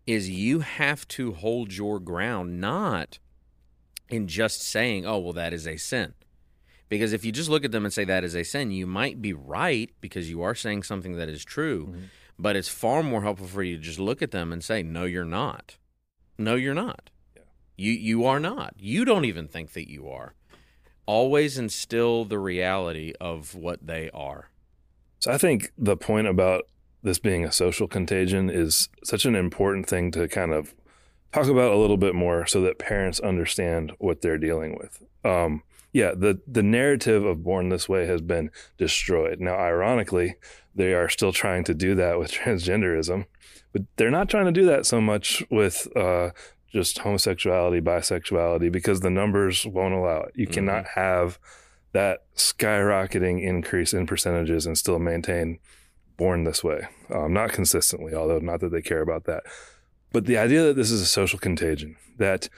is 0.07 0.29
you 0.29 0.61
have 0.61 1.07
to 1.09 1.33
hold 1.33 1.73
your 1.73 2.01
ground, 2.01 2.61
not 2.61 3.19
in 4.09 4.27
just 4.27 4.63
saying, 4.63 5.07
oh, 5.07 5.19
well, 5.19 5.33
that 5.33 5.53
is 5.53 5.67
a 5.67 5.77
sin. 5.77 6.15
Because 6.89 7.15
if 7.15 7.25
you 7.25 7.33
just 7.33 7.49
look 7.49 7.65
at 7.65 7.73
them 7.73 7.87
and 7.87 7.95
say 7.95 8.05
that 8.05 8.25
is 8.25 8.35
a 8.35 8.43
sin, 8.43 8.71
you 8.71 8.87
might 8.87 9.23
be 9.23 9.33
right 9.33 9.91
because 10.03 10.29
you 10.29 10.43
are 10.43 10.55
saying 10.55 10.83
something 10.83 11.17
that 11.17 11.29
is 11.31 11.43
true. 11.43 11.87
Mm-hmm. 11.87 12.05
But 12.39 12.57
it's 12.57 12.69
far 12.69 13.03
more 13.03 13.23
helpful 13.23 13.47
for 13.47 13.63
you 13.63 13.77
to 13.77 13.83
just 13.83 13.99
look 13.99 14.21
at 14.21 14.31
them 14.31 14.53
and 14.53 14.63
say, 14.63 14.83
no, 14.83 15.05
you're 15.05 15.25
not. 15.25 15.79
No, 16.37 16.55
you're 16.55 16.75
not. 16.75 17.09
You 17.77 17.93
you 17.93 18.25
are 18.25 18.41
not. 18.41 18.75
You 18.79 19.05
don't 19.05 19.25
even 19.25 19.49
think 19.49 19.73
that 19.73 19.91
you 19.91 20.09
are. 20.09 20.35
Always 21.07 21.59
instill 21.59 22.25
the 22.25 22.39
reality 22.39 23.13
of 23.21 23.55
what 23.55 23.87
they 23.87 24.11
are. 24.11 24.51
So 25.19 25.33
I 25.33 25.39
think 25.39 25.73
the 25.77 25.97
point 25.97 26.27
about 26.27 26.65
this 27.03 27.19
being 27.19 27.45
a 27.45 27.53
social 27.53 27.89
contagion 27.89 28.49
is 28.51 28.89
such 29.05 29.25
an 29.25 29.35
important 29.35 29.89
thing 29.89 30.11
to 30.13 30.29
kind 30.29 30.53
of 30.53 30.75
talk 31.33 31.47
about 31.47 31.73
a 31.73 31.77
little 31.77 31.97
bit 31.97 32.15
more 32.15 32.47
so 32.47 32.61
that 32.63 32.79
parents 32.79 33.19
understand 33.21 33.93
what 33.99 34.23
they're 34.23 34.39
dealing 34.39 34.79
with. 34.79 35.03
Um, 35.25 35.63
yeah, 35.93 36.13
the 36.17 36.41
the 36.47 36.63
narrative 36.63 37.25
of 37.25 37.43
Born 37.43 37.69
This 37.69 37.89
Way 37.89 38.07
has 38.07 38.21
been 38.21 38.51
destroyed. 38.79 39.41
Now, 39.41 39.57
ironically, 39.57 40.37
they 40.75 40.95
are 40.95 41.09
still 41.09 41.33
trying 41.33 41.65
to 41.65 41.75
do 41.75 41.95
that 41.97 42.19
with 42.19 42.33
transgenderism, 42.33 43.27
but 43.73 43.83
they're 43.97 44.11
not 44.11 44.29
trying 44.29 44.47
to 44.47 44.53
do 44.53 44.65
that 44.67 44.87
so 44.87 45.01
much 45.01 45.43
with 45.51 45.87
uh, 45.97 46.31
just 46.73 46.99
homosexuality, 46.99 47.81
bisexuality, 47.81 48.73
because 48.73 49.01
the 49.01 49.11
numbers 49.11 49.67
won't 49.67 49.95
allow 49.95 50.23
it. 50.23 50.33
You 50.35 50.47
mm-hmm. 50.47 50.55
cannot 50.55 50.87
have 50.95 51.39
that 51.93 52.25
skyrocketing 52.35 53.43
increase 53.43 53.93
in 53.93 54.07
percentages 54.07 54.65
and 54.65 54.79
still 54.79 54.99
maintain 54.99 55.59
born 56.17 56.45
this 56.45 56.65
way. 56.65 56.87
Um, 57.11 57.33
not 57.33 57.53
consistently, 57.53 58.15
although 58.15 58.39
not 58.39 58.61
that 58.61 58.71
they 58.71 58.83
care 58.83 59.03
about 59.03 59.25
that. 59.25 59.43
But 60.13 60.27
the 60.27 60.39
idea 60.39 60.65
that 60.65 60.77
this 60.77 60.91
is 60.91 61.03
a 61.03 61.07
social 61.07 61.39
contagion, 61.39 61.97
that 62.19 62.49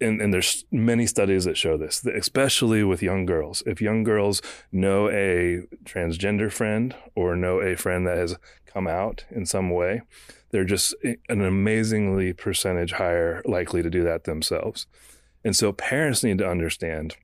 and, 0.00 0.20
and, 0.20 0.32
there's 0.32 0.64
many 0.70 1.06
studies 1.06 1.44
that 1.44 1.56
show 1.56 1.76
this, 1.76 2.06
especially 2.06 2.84
with 2.84 3.02
young 3.02 3.26
girls. 3.26 3.64
If 3.66 3.80
young 3.80 4.04
girls 4.04 4.40
know 4.70 5.08
a 5.08 5.62
transgender 5.84 6.52
friend 6.52 6.94
or 7.16 7.34
know 7.34 7.60
a 7.60 7.76
friend 7.76 8.06
that 8.06 8.16
has 8.16 8.36
come 8.64 8.86
out 8.86 9.24
in 9.28 9.44
some 9.44 9.70
way, 9.70 10.02
they're 10.50 10.64
just 10.64 10.94
an 11.02 11.42
amazingly 11.42 12.32
percentage 12.32 12.92
higher 12.92 13.42
likely 13.44 13.82
to 13.82 13.90
do 13.90 14.02
that 14.04 14.24
themselves. 14.24 14.86
And 15.44 15.54
so 15.54 15.72
parents 15.72 16.24
need 16.24 16.38
to 16.38 16.48
understand 16.48 17.16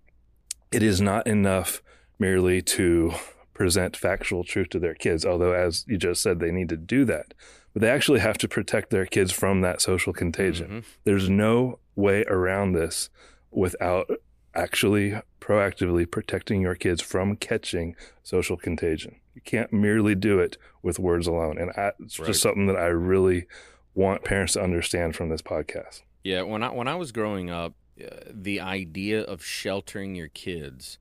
it 0.70 0.82
is 0.82 1.00
not 1.00 1.26
enough 1.26 1.82
merely 2.18 2.62
to 2.62 3.14
present 3.52 3.96
factual 3.96 4.44
truth 4.44 4.70
to 4.70 4.78
their 4.78 4.94
kids, 4.94 5.24
although, 5.24 5.52
as 5.52 5.84
you 5.86 5.96
just 5.96 6.22
said, 6.22 6.40
they 6.40 6.50
need 6.50 6.68
to 6.68 6.76
do 6.76 7.04
that 7.04 7.34
but 7.74 7.82
they 7.82 7.90
actually 7.90 8.20
have 8.20 8.38
to 8.38 8.48
protect 8.48 8.90
their 8.90 9.04
kids 9.04 9.32
from 9.32 9.60
that 9.60 9.82
social 9.82 10.12
contagion. 10.12 10.66
Mm-hmm. 10.68 10.78
There's 11.02 11.28
no 11.28 11.80
way 11.96 12.24
around 12.28 12.72
this 12.72 13.10
without 13.50 14.08
actually 14.54 15.20
proactively 15.40 16.10
protecting 16.10 16.60
your 16.62 16.74
kids 16.74 17.00
from 17.00 17.36
catching 17.36 17.96
social 18.22 18.56
contagion. 18.56 19.16
You 19.34 19.40
can't 19.42 19.72
merely 19.72 20.14
do 20.14 20.38
it 20.38 20.56
with 20.82 20.98
words 20.98 21.26
alone. 21.26 21.58
And 21.58 21.70
I, 21.72 21.92
it's 22.00 22.18
right. 22.18 22.26
just 22.26 22.40
something 22.40 22.66
that 22.66 22.76
I 22.76 22.86
really 22.86 23.46
want 23.94 24.24
parents 24.24 24.54
to 24.54 24.62
understand 24.62 25.16
from 25.16 25.28
this 25.28 25.42
podcast. 25.42 26.02
Yeah, 26.22 26.42
when 26.42 26.62
I 26.62 26.70
when 26.70 26.88
I 26.88 26.94
was 26.94 27.12
growing 27.12 27.50
up, 27.50 27.74
uh, 28.02 28.08
the 28.30 28.60
idea 28.60 29.22
of 29.22 29.44
sheltering 29.44 30.14
your 30.14 30.28
kids 30.28 30.98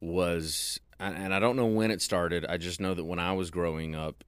was 0.00 0.80
and 1.00 1.32
I 1.32 1.38
don't 1.38 1.56
know 1.56 1.66
when 1.66 1.90
it 1.90 2.02
started. 2.02 2.44
I 2.46 2.56
just 2.56 2.80
know 2.80 2.94
that 2.94 3.04
when 3.04 3.18
I 3.18 3.32
was 3.32 3.50
growing 3.50 3.94
up, 3.94 4.24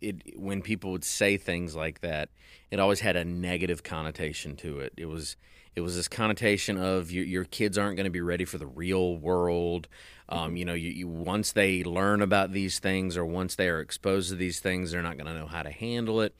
it 0.00 0.38
when 0.38 0.62
people 0.62 0.92
would 0.92 1.04
say 1.04 1.36
things 1.36 1.74
like 1.74 2.00
that, 2.00 2.30
it 2.70 2.80
always 2.80 3.00
had 3.00 3.16
a 3.16 3.24
negative 3.24 3.82
connotation 3.82 4.56
to 4.56 4.80
it. 4.80 4.94
It 4.96 5.06
was 5.06 5.36
it 5.76 5.82
was 5.82 5.94
this 5.94 6.08
connotation 6.08 6.78
of 6.78 7.12
your, 7.12 7.24
your 7.24 7.44
kids 7.44 7.76
aren't 7.76 7.96
going 7.96 8.04
to 8.04 8.10
be 8.10 8.22
ready 8.22 8.46
for 8.46 8.56
the 8.56 8.66
real 8.66 9.16
world. 9.16 9.86
Um, 10.28 10.56
you 10.56 10.64
know, 10.64 10.74
you, 10.74 10.90
you, 10.90 11.06
once 11.06 11.52
they 11.52 11.84
learn 11.84 12.22
about 12.22 12.52
these 12.52 12.78
things 12.78 13.16
or 13.16 13.26
once 13.26 13.54
they 13.54 13.68
are 13.68 13.80
exposed 13.80 14.30
to 14.30 14.36
these 14.36 14.58
things, 14.58 14.90
they're 14.90 15.02
not 15.02 15.18
going 15.18 15.26
to 15.26 15.38
know 15.38 15.46
how 15.46 15.62
to 15.62 15.70
handle 15.70 16.22
it, 16.22 16.34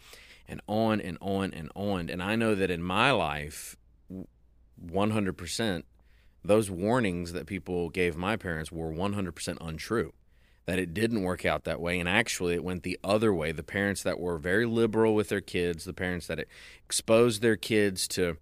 and 0.48 0.60
on 0.66 1.00
and 1.00 1.18
on 1.20 1.52
and 1.52 1.70
on. 1.74 2.08
And 2.08 2.22
I 2.22 2.34
know 2.34 2.54
that 2.54 2.70
in 2.70 2.82
my 2.82 3.10
life, 3.10 3.76
one 4.76 5.10
hundred 5.10 5.36
percent, 5.36 5.84
those 6.42 6.70
warnings 6.70 7.32
that 7.32 7.46
people 7.46 7.90
gave 7.90 8.16
my 8.16 8.36
parents 8.36 8.72
were 8.72 8.90
one 8.90 9.12
hundred 9.12 9.32
percent 9.32 9.58
untrue 9.60 10.12
that 10.64 10.78
it 10.80 10.92
didn't 10.94 11.22
work 11.22 11.44
out 11.44 11.62
that 11.62 11.80
way. 11.80 12.00
And 12.00 12.08
actually, 12.08 12.54
it 12.54 12.64
went 12.64 12.82
the 12.82 12.98
other 13.04 13.32
way. 13.32 13.52
The 13.52 13.62
parents 13.62 14.02
that 14.02 14.18
were 14.18 14.38
very 14.38 14.66
liberal 14.66 15.14
with 15.14 15.28
their 15.28 15.40
kids, 15.40 15.84
the 15.84 15.92
parents 15.92 16.26
that 16.26 16.44
exposed 16.84 17.40
their 17.40 17.54
kids 17.56 18.08
to 18.08 18.38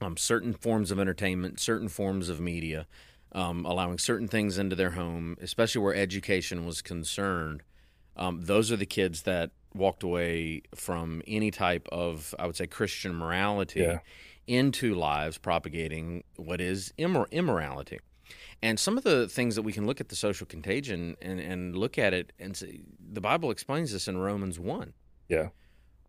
um, 0.00 0.16
certain 0.16 0.52
forms 0.52 0.90
of 0.90 0.98
entertainment, 0.98 1.60
certain 1.60 1.88
forms 1.88 2.28
of 2.28 2.40
media, 2.40 2.86
um, 3.32 3.64
allowing 3.64 3.98
certain 3.98 4.28
things 4.28 4.58
into 4.58 4.76
their 4.76 4.90
home, 4.90 5.36
especially 5.40 5.82
where 5.82 5.94
education 5.94 6.64
was 6.64 6.82
concerned, 6.82 7.62
um, 8.16 8.40
those 8.42 8.72
are 8.72 8.76
the 8.76 8.86
kids 8.86 9.22
that 9.22 9.50
walked 9.74 10.02
away 10.02 10.62
from 10.74 11.22
any 11.26 11.50
type 11.50 11.88
of, 11.92 12.34
I 12.38 12.46
would 12.46 12.56
say, 12.56 12.66
Christian 12.66 13.14
morality 13.14 13.80
yeah. 13.80 13.98
into 14.46 14.94
lives 14.94 15.38
propagating 15.38 16.24
what 16.36 16.60
is 16.60 16.92
immor- 16.98 17.30
immorality. 17.30 17.98
And 18.60 18.78
some 18.78 18.98
of 18.98 19.04
the 19.04 19.28
things 19.28 19.54
that 19.54 19.62
we 19.62 19.72
can 19.72 19.86
look 19.86 20.00
at 20.00 20.08
the 20.08 20.16
social 20.16 20.46
contagion 20.46 21.16
and, 21.22 21.38
and 21.38 21.76
look 21.76 21.96
at 21.96 22.12
it 22.12 22.32
and 22.38 22.56
say, 22.56 22.80
the 23.00 23.20
Bible 23.20 23.50
explains 23.50 23.92
this 23.92 24.08
in 24.08 24.18
Romans 24.18 24.58
1. 24.58 24.92
Yeah. 25.28 25.48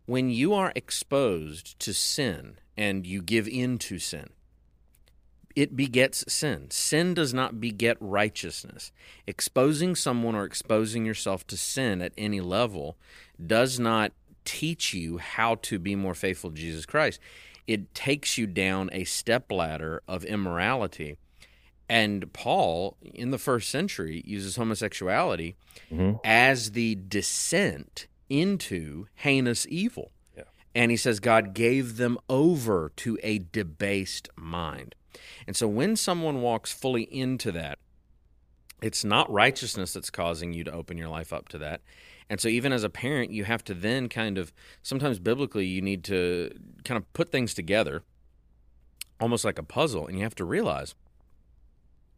When 0.06 0.30
you 0.30 0.52
are 0.54 0.72
exposed 0.74 1.78
to 1.78 1.94
sin 1.94 2.58
and 2.80 3.06
you 3.06 3.20
give 3.20 3.46
in 3.46 3.78
to 3.78 3.98
sin, 3.98 4.30
it 5.54 5.76
begets 5.76 6.24
sin. 6.32 6.70
Sin 6.70 7.12
does 7.12 7.34
not 7.34 7.60
beget 7.60 7.96
righteousness. 8.00 8.92
Exposing 9.26 9.94
someone 9.94 10.34
or 10.34 10.44
exposing 10.44 11.04
yourself 11.04 11.46
to 11.48 11.56
sin 11.56 12.00
at 12.00 12.12
any 12.16 12.40
level 12.40 12.96
does 13.44 13.78
not 13.78 14.12
teach 14.44 14.94
you 14.94 15.18
how 15.18 15.56
to 15.56 15.78
be 15.78 15.94
more 15.94 16.14
faithful 16.14 16.50
to 16.50 16.56
Jesus 16.56 16.86
Christ. 16.86 17.20
It 17.66 17.94
takes 17.94 18.38
you 18.38 18.46
down 18.46 18.88
a 18.92 19.04
step 19.04 19.52
ladder 19.52 20.02
of 20.08 20.24
immorality 20.24 21.16
and 21.90 22.32
Paul, 22.32 22.96
in 23.02 23.32
the 23.32 23.38
first 23.38 23.68
century, 23.68 24.22
uses 24.24 24.54
homosexuality 24.54 25.56
mm-hmm. 25.92 26.18
as 26.22 26.70
the 26.70 26.94
descent 26.94 28.06
into 28.28 29.08
heinous 29.16 29.66
evil. 29.68 30.12
And 30.74 30.90
he 30.90 30.96
says 30.96 31.20
God 31.20 31.54
gave 31.54 31.96
them 31.96 32.18
over 32.28 32.92
to 32.96 33.18
a 33.22 33.38
debased 33.38 34.28
mind. 34.36 34.94
And 35.46 35.56
so 35.56 35.66
when 35.66 35.96
someone 35.96 36.40
walks 36.40 36.72
fully 36.72 37.02
into 37.02 37.50
that, 37.52 37.78
it's 38.82 39.04
not 39.04 39.30
righteousness 39.30 39.92
that's 39.92 40.10
causing 40.10 40.52
you 40.52 40.64
to 40.64 40.72
open 40.72 40.96
your 40.96 41.08
life 41.08 41.32
up 41.32 41.48
to 41.48 41.58
that. 41.58 41.82
And 42.28 42.40
so 42.40 42.48
even 42.48 42.72
as 42.72 42.84
a 42.84 42.88
parent, 42.88 43.32
you 43.32 43.44
have 43.44 43.64
to 43.64 43.74
then 43.74 44.08
kind 44.08 44.38
of 44.38 44.52
sometimes 44.82 45.18
biblically 45.18 45.66
you 45.66 45.82
need 45.82 46.04
to 46.04 46.50
kind 46.84 46.96
of 46.96 47.12
put 47.12 47.30
things 47.30 47.52
together 47.52 48.04
almost 49.20 49.44
like 49.44 49.58
a 49.58 49.62
puzzle 49.62 50.06
and 50.06 50.16
you 50.16 50.22
have 50.22 50.34
to 50.36 50.44
realize 50.44 50.94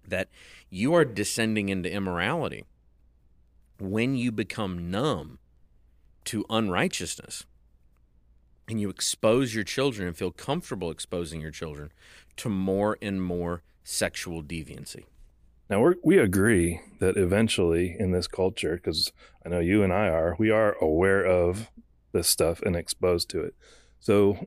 that 0.06 0.28
you 0.70 0.94
are 0.94 1.04
descending 1.04 1.68
into 1.68 1.90
immorality 1.90 2.64
when 3.78 4.14
you 4.14 4.30
become 4.30 4.90
numb 4.90 5.38
to 6.24 6.44
unrighteousness 6.48 7.44
and 8.68 8.80
you 8.80 8.88
expose 8.88 9.54
your 9.54 9.64
children 9.64 10.06
and 10.08 10.16
feel 10.16 10.30
comfortable 10.30 10.90
exposing 10.90 11.40
your 11.40 11.50
children 11.50 11.90
to 12.36 12.48
more 12.48 12.98
and 13.02 13.22
more 13.22 13.62
sexual 13.84 14.42
deviancy. 14.42 15.04
Now 15.68 15.82
we 15.82 15.94
we 16.02 16.18
agree 16.18 16.80
that 16.98 17.16
eventually 17.16 17.96
in 17.98 18.12
this 18.12 18.26
culture, 18.26 18.76
because 18.76 19.12
I 19.44 19.48
know 19.48 19.60
you 19.60 19.82
and 19.82 19.92
I 19.92 20.08
are, 20.08 20.36
we 20.38 20.50
are 20.50 20.74
aware 20.80 21.24
of 21.24 21.70
this 22.12 22.28
stuff 22.28 22.60
and 22.62 22.76
exposed 22.76 23.30
to 23.30 23.40
it. 23.40 23.54
So 23.98 24.46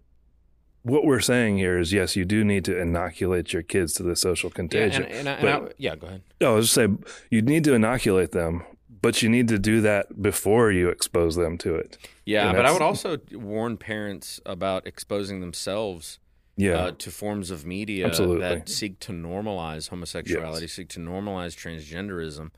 what 0.83 1.03
we're 1.03 1.19
saying 1.19 1.57
here 1.57 1.79
is 1.79 1.91
yes, 1.91 2.15
you 2.15 2.25
do 2.25 2.43
need 2.43 2.63
to 2.65 2.79
inoculate 2.79 3.53
your 3.53 3.63
kids 3.63 3.93
to 3.95 4.03
the 4.03 4.15
social 4.15 4.51
contagion. 4.51 5.03
Yeah, 5.03 5.09
and, 5.09 5.27
and, 5.27 5.29
I, 5.29 5.33
and 5.33 5.67
I, 5.67 5.71
yeah 5.77 5.95
go 5.95 6.07
ahead. 6.07 6.21
No, 6.39 6.53
I 6.53 6.55
was 6.55 6.65
just 6.65 6.75
saying 6.75 7.03
you 7.31 7.41
need 7.41 7.63
to 7.63 7.73
inoculate 7.73 8.31
them, 8.31 8.63
but 9.01 9.21
you 9.21 9.29
need 9.29 9.47
to 9.49 9.59
do 9.59 9.81
that 9.81 10.21
before 10.21 10.71
you 10.71 10.89
expose 10.89 11.35
them 11.35 11.57
to 11.59 11.75
it. 11.75 11.97
Yeah, 12.25 12.51
but 12.53 12.65
I 12.65 12.71
would 12.71 12.81
also 12.81 13.17
warn 13.33 13.77
parents 13.77 14.39
about 14.45 14.87
exposing 14.87 15.39
themselves 15.41 16.19
Yeah. 16.57 16.77
uh, 16.77 16.91
to 16.99 17.11
forms 17.11 17.51
of 17.51 17.65
media 17.65 18.05
Absolutely. 18.07 18.39
that 18.41 18.69
seek 18.69 18.99
to 19.01 19.11
normalize 19.11 19.89
homosexuality, 19.89 20.67
seek 20.67 20.87
to 20.89 20.99
normalize 20.99 21.55
transgenderism. 21.55 22.51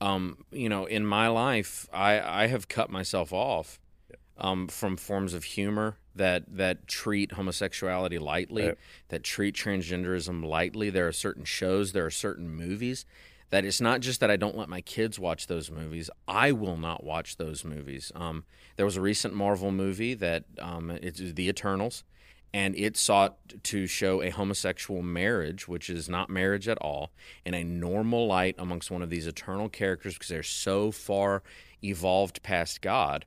Um, 0.00 0.38
you 0.50 0.68
know, 0.68 0.86
in 0.86 1.06
my 1.06 1.28
life, 1.28 1.88
I, 1.92 2.20
I 2.42 2.46
have 2.48 2.68
cut 2.68 2.90
myself 2.90 3.32
off 3.32 3.78
um, 4.38 4.66
from 4.68 4.96
forms 4.96 5.34
of 5.34 5.44
humor 5.44 5.96
that 6.14 6.44
that 6.56 6.86
treat 6.88 7.32
homosexuality 7.32 8.18
lightly, 8.18 8.66
Right. 8.66 8.78
that 9.08 9.22
treat 9.22 9.54
transgenderism 9.54 10.44
lightly. 10.44 10.90
There 10.90 11.06
are 11.08 11.12
certain 11.12 11.44
shows, 11.44 11.92
there 11.92 12.04
are 12.04 12.10
certain 12.10 12.50
movies 12.50 13.04
that 13.52 13.66
it's 13.66 13.82
not 13.82 14.00
just 14.00 14.20
that 14.20 14.30
I 14.30 14.36
don't 14.36 14.56
let 14.56 14.70
my 14.70 14.80
kids 14.80 15.18
watch 15.18 15.46
those 15.46 15.70
movies. 15.70 16.08
I 16.26 16.52
will 16.52 16.78
not 16.78 17.04
watch 17.04 17.36
those 17.36 17.66
movies. 17.66 18.10
Um, 18.14 18.44
there 18.76 18.86
was 18.86 18.96
a 18.96 19.02
recent 19.02 19.34
Marvel 19.34 19.70
movie 19.70 20.14
that 20.14 20.44
um, 20.58 20.90
it's 20.90 21.20
The 21.20 21.50
Eternals, 21.50 22.02
and 22.54 22.74
it 22.74 22.96
sought 22.96 23.36
to 23.64 23.86
show 23.86 24.22
a 24.22 24.30
homosexual 24.30 25.02
marriage, 25.02 25.68
which 25.68 25.90
is 25.90 26.08
not 26.08 26.30
marriage 26.30 26.66
at 26.66 26.78
all, 26.78 27.12
in 27.44 27.52
a 27.52 27.62
normal 27.62 28.26
light 28.26 28.54
amongst 28.58 28.90
one 28.90 29.02
of 29.02 29.10
these 29.10 29.26
eternal 29.26 29.68
characters 29.68 30.14
because 30.14 30.28
they're 30.28 30.42
so 30.42 30.90
far 30.90 31.42
evolved 31.84 32.42
past 32.42 32.80
God. 32.80 33.26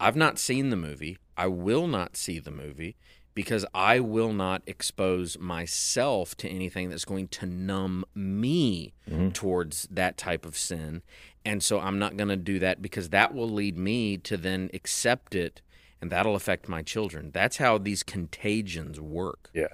I've 0.00 0.16
not 0.16 0.40
seen 0.40 0.70
the 0.70 0.76
movie. 0.76 1.16
I 1.36 1.46
will 1.46 1.86
not 1.86 2.16
see 2.16 2.40
the 2.40 2.50
movie 2.50 2.96
because 3.34 3.64
I 3.74 4.00
will 4.00 4.32
not 4.32 4.62
expose 4.66 5.38
myself 5.38 6.36
to 6.38 6.48
anything 6.48 6.90
that's 6.90 7.04
going 7.04 7.28
to 7.28 7.46
numb 7.46 8.04
me 8.14 8.94
mm-hmm. 9.08 9.30
towards 9.30 9.88
that 9.90 10.16
type 10.16 10.44
of 10.44 10.56
sin. 10.56 11.02
And 11.44 11.62
so 11.62 11.80
I'm 11.80 11.98
not 11.98 12.16
going 12.16 12.28
to 12.28 12.36
do 12.36 12.58
that 12.58 12.82
because 12.82 13.10
that 13.10 13.34
will 13.34 13.48
lead 13.48 13.78
me 13.78 14.16
to 14.18 14.36
then 14.36 14.70
accept 14.74 15.34
it 15.34 15.62
and 16.00 16.10
that'll 16.10 16.34
affect 16.34 16.68
my 16.68 16.82
children. 16.82 17.30
That's 17.32 17.58
how 17.58 17.78
these 17.78 18.02
contagions 18.02 19.00
work. 19.00 19.50
Yeah. 19.54 19.68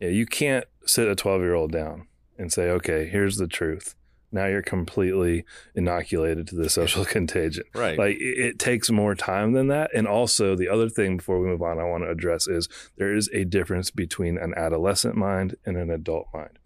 Yeah. 0.00 0.08
You 0.08 0.26
can't 0.26 0.64
sit 0.84 1.08
a 1.08 1.14
12 1.14 1.40
year 1.42 1.54
old 1.54 1.72
down 1.72 2.06
and 2.38 2.52
say, 2.52 2.70
okay, 2.70 3.06
here's 3.06 3.36
the 3.36 3.48
truth. 3.48 3.94
Now 4.36 4.46
you're 4.46 4.62
completely 4.62 5.44
inoculated 5.74 6.46
to 6.48 6.54
the 6.54 6.70
social 6.70 7.04
contagion. 7.16 7.64
Right. 7.74 7.98
Like 7.98 8.16
it, 8.16 8.38
it 8.38 8.58
takes 8.58 8.90
more 8.90 9.14
time 9.14 9.52
than 9.52 9.68
that. 9.68 9.90
And 9.94 10.06
also, 10.06 10.54
the 10.54 10.68
other 10.68 10.88
thing 10.88 11.16
before 11.16 11.40
we 11.40 11.48
move 11.48 11.62
on, 11.62 11.80
I 11.80 11.84
want 11.84 12.04
to 12.04 12.10
address 12.10 12.46
is 12.46 12.68
there 12.96 13.14
is 13.14 13.28
a 13.32 13.44
difference 13.44 13.90
between 13.90 14.38
an 14.38 14.54
adolescent 14.56 15.16
mind 15.16 15.56
and 15.64 15.76
an 15.76 15.90
adult 15.90 16.28
mind. 16.32 16.58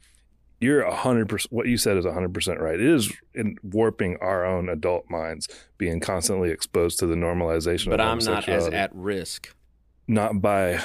You're 0.61 0.83
a 0.83 0.95
hundred 0.95 1.31
percent. 1.31 1.53
What 1.53 1.67
you 1.69 1.79
said 1.79 1.97
is 1.97 2.05
a 2.05 2.13
hundred 2.13 2.35
percent 2.35 2.61
right. 2.61 2.75
It 2.75 2.87
is 2.87 3.11
in 3.35 3.57
warping 3.63 4.19
our 4.21 4.45
own 4.45 4.69
adult 4.69 5.09
minds, 5.09 5.49
being 5.79 6.01
constantly 6.01 6.51
exposed 6.51 6.99
to 6.99 7.07
the 7.07 7.15
normalization 7.15 7.89
but 7.89 8.01
I'm 8.01 8.19
not 8.19 8.47
as 8.47 8.67
at 8.69 8.95
risk. 8.95 9.55
not 10.07 10.43
by 10.43 10.83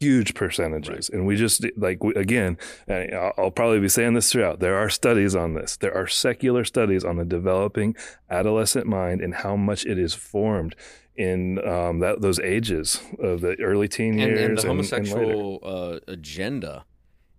huge 0.00 0.34
percentages. 0.34 1.08
And 1.08 1.26
we 1.26 1.36
just 1.36 1.64
like 1.76 2.02
we, 2.02 2.14
again 2.14 2.58
I'll, 2.88 3.32
I'll 3.38 3.50
probably 3.50 3.80
be 3.80 3.88
saying 3.88 4.14
this 4.14 4.30
throughout 4.30 4.60
there 4.60 4.76
are 4.76 4.90
studies 4.90 5.34
on 5.34 5.54
this. 5.54 5.76
There 5.76 5.94
are 5.94 6.06
secular 6.06 6.64
studies 6.64 7.04
on 7.04 7.16
the 7.16 7.24
developing 7.24 7.96
adolescent 8.30 8.86
mind 8.86 9.20
and 9.20 9.36
how 9.36 9.56
much 9.56 9.86
it 9.86 9.98
is 9.98 10.14
formed 10.14 10.74
in 11.16 11.66
um, 11.66 12.00
that 12.00 12.20
those 12.20 12.38
ages 12.40 13.00
of 13.18 13.40
the 13.40 13.58
early 13.62 13.88
teen 13.88 14.20
and, 14.20 14.32
years 14.32 14.64
and 14.64 14.80
the 14.80 14.94
and 14.94 15.08
later. 15.08 15.16
homosexual 15.16 15.60
uh, 15.62 15.98
agenda 16.06 16.84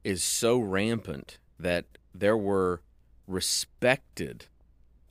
is 0.03 0.23
so 0.23 0.57
rampant 0.57 1.37
that 1.59 1.85
there 2.13 2.37
were 2.37 2.81
respected 3.27 4.45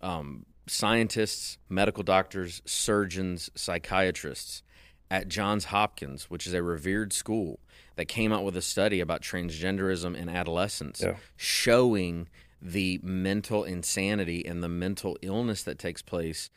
um, 0.01 0.47
scientists, 0.67 1.59
medical 1.69 2.03
doctors, 2.03 2.63
surgeons, 2.65 3.51
psychiatrists 3.55 4.63
at 5.11 5.29
Johns 5.29 5.67
Hopkins, 5.67 6.25
which 6.31 6.47
is 6.47 6.55
a 6.55 6.63
revered 6.63 7.13
school, 7.13 7.61
that 7.97 8.07
came 8.07 8.33
out 8.33 8.45
with 8.45 8.57
a 8.57 8.63
study 8.63 9.01
about 9.01 9.23
transgenderism 9.23 10.17
in 10.17 10.29
adolescence, 10.29 11.01
Yeah. 11.03 11.17
showing 11.37 12.29
the 12.61 12.99
mental 13.03 13.65
insanity 13.65 14.45
and 14.45 14.63
the 14.63 14.69
mental 14.69 15.17
illness 15.23 15.63
that 15.63 15.79
takes 15.79 16.03
place 16.03 16.51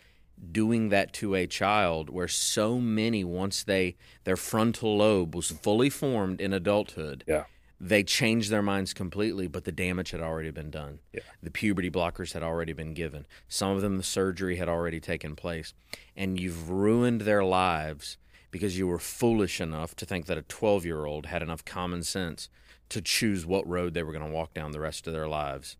doing 0.51 0.87
that 0.89 1.11
to 1.11 1.35
a 1.35 1.45
child 1.45 2.09
where 2.09 2.27
so 2.29 2.79
many 2.79 3.23
once 3.25 3.63
they 3.63 3.97
their 4.23 4.37
frontal 4.37 4.95
lobe 4.97 5.35
was 5.35 5.51
fully 5.51 5.89
formed 5.89 6.39
in 6.39 6.53
adulthood 6.53 7.25
yeah 7.27 7.43
they 7.81 8.01
changed 8.03 8.49
their 8.49 8.61
minds 8.61 8.93
completely 8.93 9.47
but 9.47 9.65
the 9.65 9.71
damage 9.73 10.11
had 10.11 10.21
already 10.21 10.49
been 10.51 10.71
done 10.71 10.99
Yeah. 11.11 11.19
the 11.43 11.51
puberty 11.51 11.91
blockers 11.91 12.31
had 12.31 12.41
already 12.43 12.71
been 12.71 12.93
given 12.93 13.25
some 13.49 13.71
of 13.75 13.81
them 13.81 13.97
the 13.97 14.03
surgery 14.03 14.55
had 14.55 14.69
already 14.69 15.01
taken 15.01 15.35
place 15.35 15.73
and 16.15 16.39
you've 16.39 16.69
ruined 16.69 17.21
their 17.21 17.43
lives 17.43 18.17
because 18.51 18.77
you 18.77 18.87
were 18.87 18.99
foolish 18.99 19.61
enough 19.61 19.95
to 19.95 20.05
think 20.05 20.25
that 20.25 20.37
a 20.37 20.41
12 20.43 20.85
year 20.85 21.05
old 21.05 21.27
had 21.27 21.41
enough 21.41 21.63
common 21.65 22.03
sense 22.03 22.49
to 22.89 23.01
choose 23.01 23.45
what 23.45 23.67
road 23.67 23.93
they 23.93 24.03
were 24.03 24.13
going 24.13 24.25
to 24.25 24.31
walk 24.31 24.53
down 24.53 24.71
the 24.71 24.79
rest 24.79 25.07
of 25.07 25.13
their 25.13 25.27
lives 25.27 25.77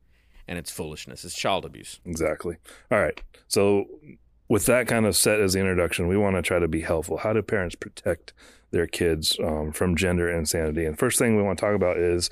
and 0.47 0.57
it's 0.57 0.71
foolishness 0.71 1.23
it's 1.23 1.35
child 1.35 1.65
abuse 1.65 1.99
exactly 2.05 2.57
all 2.91 2.99
right 2.99 3.21
so 3.47 3.85
with 4.47 4.65
that 4.65 4.87
kind 4.87 5.05
of 5.05 5.15
set 5.15 5.39
as 5.39 5.53
the 5.53 5.59
introduction 5.59 6.07
we 6.07 6.17
want 6.17 6.35
to 6.35 6.41
try 6.41 6.59
to 6.59 6.67
be 6.67 6.81
helpful 6.81 7.17
how 7.17 7.33
do 7.33 7.41
parents 7.41 7.75
protect 7.75 8.33
their 8.71 8.87
kids 8.87 9.37
um, 9.43 9.71
from 9.71 9.95
gender 9.95 10.29
insanity 10.29 10.85
and 10.85 10.99
first 10.99 11.17
thing 11.17 11.35
we 11.35 11.43
want 11.43 11.57
to 11.57 11.65
talk 11.65 11.75
about 11.75 11.97
is 11.97 12.29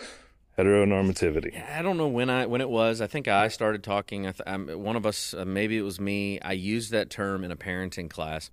heteronormativity 0.58 1.63
I 1.71 1.82
don't 1.82 1.97
know 1.97 2.08
when 2.08 2.30
I 2.30 2.47
when 2.47 2.62
it 2.62 2.69
was. 2.69 3.00
I 3.02 3.08
think 3.08 3.28
I 3.28 3.47
started 3.47 3.84
talking. 3.84 4.26
I 4.26 4.32
th- 4.32 4.41
um, 4.47 4.67
one 4.67 4.95
of 4.95 5.06
us, 5.06 5.36
uh, 5.36 5.45
maybe 5.45 5.78
it 5.78 5.84
was 5.84 6.00
me. 6.00 6.39
I 6.41 6.54
used 6.54 6.91
that 6.91 7.12
term 7.12 7.43
in 7.43 7.52
a 7.52 7.56
parenting 7.56 8.10
class. 8.10 8.50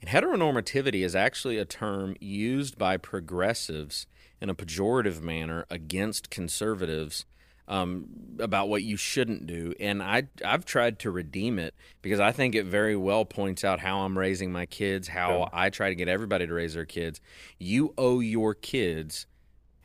And 0.00 0.08
heteronormativity 0.10 1.04
is 1.04 1.14
actually 1.14 1.58
a 1.58 1.64
term 1.64 2.16
used 2.20 2.78
by 2.78 2.96
progressives 2.96 4.06
in 4.40 4.48
a 4.48 4.54
pejorative 4.54 5.20
manner 5.20 5.66
against 5.70 6.30
conservatives 6.30 7.26
um, 7.68 8.06
about 8.38 8.68
what 8.68 8.82
you 8.82 8.96
shouldn't 8.96 9.46
do. 9.46 9.74
And 9.78 10.02
I 10.02 10.24
I've 10.44 10.64
tried 10.64 10.98
to 11.00 11.10
redeem 11.10 11.58
it 11.58 11.74
because 12.02 12.18
I 12.18 12.32
think 12.32 12.54
it 12.54 12.64
very 12.64 12.96
well 12.96 13.24
points 13.24 13.62
out 13.62 13.80
how 13.80 14.00
I'm 14.00 14.18
raising 14.18 14.50
my 14.50 14.66
kids, 14.66 15.08
how 15.08 15.40
Yeah. 15.40 15.48
I 15.52 15.70
try 15.70 15.90
to 15.90 15.94
get 15.94 16.08
everybody 16.08 16.46
to 16.46 16.54
raise 16.54 16.74
their 16.74 16.86
kids. 16.86 17.20
You 17.58 17.94
owe 17.98 18.20
your 18.20 18.54
kids 18.54 19.26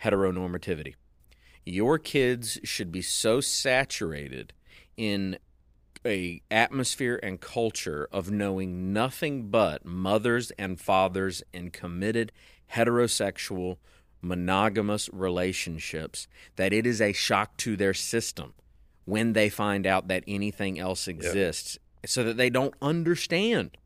heteronormativity 0.02 0.96
your 1.66 1.98
kids 1.98 2.60
should 2.64 2.92
be 2.92 3.02
so 3.02 3.42
saturated 3.42 4.54
in 4.96 5.38
a 6.06 6.42
atmosphere 6.52 7.20
and 7.24 7.42
culture 7.42 8.08
of 8.12 8.32
knowing 8.32 8.94
nothing 8.94 9.50
but 9.50 9.86
mothers 9.86 10.52
and 10.52 10.80
fathers 10.80 11.44
in 11.54 11.72
committed 11.72 12.32
heterosexual 12.74 13.78
monogamous 14.22 15.10
relationships 15.14 16.28
that 16.56 16.74
it 16.74 16.86
is 16.86 17.02
a 17.02 17.14
shock 17.14 17.56
to 17.58 17.76
their 17.76 17.94
system 17.94 18.54
when 19.06 19.34
they 19.34 19.50
find 19.50 19.86
out 19.86 20.08
that 20.08 20.24
anything 20.28 20.80
else 20.80 21.08
exists 21.08 21.78
so 22.06 22.24
that 22.24 22.38
they 22.38 22.50
don't 22.50 22.74
understand 22.82 23.78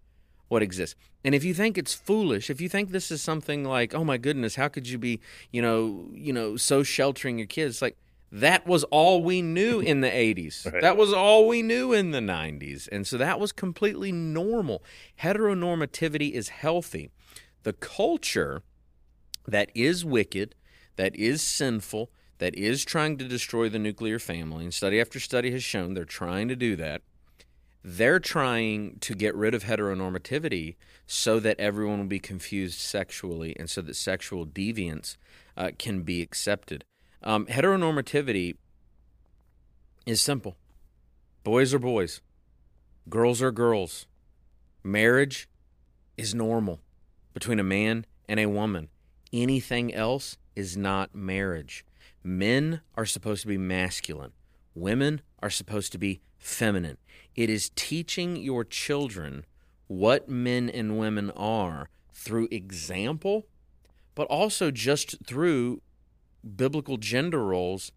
what 0.48 0.62
exists. 0.62 0.96
And 1.24 1.36
if 1.36 1.44
you 1.44 1.54
think 1.54 1.78
it's 1.78 1.94
foolish, 1.94 2.50
if 2.50 2.62
you 2.62 2.70
think 2.70 2.92
this 2.92 3.12
is 3.12 3.22
something 3.22 3.66
like, 3.66 3.94
oh 3.94 4.06
my 4.06 4.18
goodness, 4.18 4.56
how 4.56 4.70
could 4.70 4.88
you 4.88 4.98
be, 4.98 5.20
you 5.52 5.62
know, 5.62 6.10
you 6.14 6.32
know, 6.32 6.56
so 6.56 6.84
sheltering 6.84 7.38
your 7.38 7.48
kids? 7.48 7.82
Like 7.82 7.98
that 8.32 8.66
was 8.68 8.84
all 8.86 9.24
we 9.24 9.42
knew 9.42 9.80
in 9.80 10.02
the 10.02 10.10
80s. 10.10 10.66
Right. 10.72 10.82
That 10.82 10.98
was 10.98 11.14
all 11.14 11.48
we 11.48 11.62
knew 11.62 11.94
in 11.94 12.12
the 12.12 12.20
90s. 12.20 12.88
And 12.92 13.08
so 13.08 13.18
that 13.18 13.40
was 13.40 13.52
completely 13.52 14.12
normal. 14.12 14.84
Heteronormativity 15.22 16.32
is 16.32 16.50
healthy. 16.50 17.10
The 17.64 17.74
culture 17.74 18.62
that 19.48 19.72
is 19.74 20.06
wicked, 20.06 20.54
that 20.96 21.16
is 21.16 21.42
sinful, 21.42 22.12
that 22.38 22.56
is 22.56 22.86
trying 22.86 23.18
to 23.18 23.28
destroy 23.28 23.68
the 23.68 23.80
nuclear 23.80 24.20
family, 24.20 24.64
and 24.64 24.74
study 24.74 25.02
after 25.02 25.20
study 25.20 25.52
has 25.52 25.64
shown 25.64 25.94
they're 25.94 26.06
trying 26.06 26.48
to 26.50 26.56
do 26.56 26.76
that 26.76 27.02
they're 27.84 28.20
trying 28.20 28.98
to 29.00 29.16
get 29.16 29.36
rid 29.36 29.54
of 29.54 29.64
heteronormativity 29.64 30.76
so 31.08 31.40
that 31.40 31.60
everyone 31.60 32.00
will 32.00 32.06
be 32.06 32.20
confused 32.20 32.80
sexually 32.80 33.56
and 33.58 33.70
so 33.70 33.82
that 33.82 33.96
sexual 33.96 34.46
deviance 34.46 35.16
uh, 35.56 35.72
can 35.78 36.02
be 36.02 36.22
accepted. 36.22 36.84
Um, 37.22 37.46
heteronormativity 37.48 38.56
is 40.06 40.22
simple 40.22 40.56
boys 41.44 41.74
are 41.74 41.80
boys, 41.80 42.22
girls 43.10 43.42
are 43.42 43.52
girls. 43.52 44.08
Marriage 44.84 45.50
is 46.18 46.34
normal 46.34 46.80
between 47.34 47.60
a 47.60 47.64
man 47.64 48.06
and 48.28 48.40
a 48.40 48.46
woman. 48.46 48.88
Anything 49.34 49.94
else 49.94 50.38
is 50.56 50.78
not 50.78 51.14
marriage. 51.14 51.86
Men 52.24 52.82
are 52.96 53.06
supposed 53.06 53.42
to 53.42 53.48
be 53.48 53.58
masculine, 53.58 54.32
women 54.74 55.22
are 55.40 55.50
supposed 55.50 55.92
to 55.92 55.98
be 55.98 56.22
feminine. 56.38 56.98
It 57.36 57.50
is 57.50 57.72
teaching 57.76 58.38
your 58.38 58.64
children 58.64 59.46
what 59.88 60.30
men 60.30 60.70
and 60.70 60.98
women 60.98 61.32
are 61.32 61.90
through 62.14 62.48
example, 62.52 63.48
but 64.16 64.28
also 64.28 64.72
just 64.72 65.18
through 65.26 65.82
biblical 66.56 66.98
gender 66.98 67.44
roles 67.44 67.92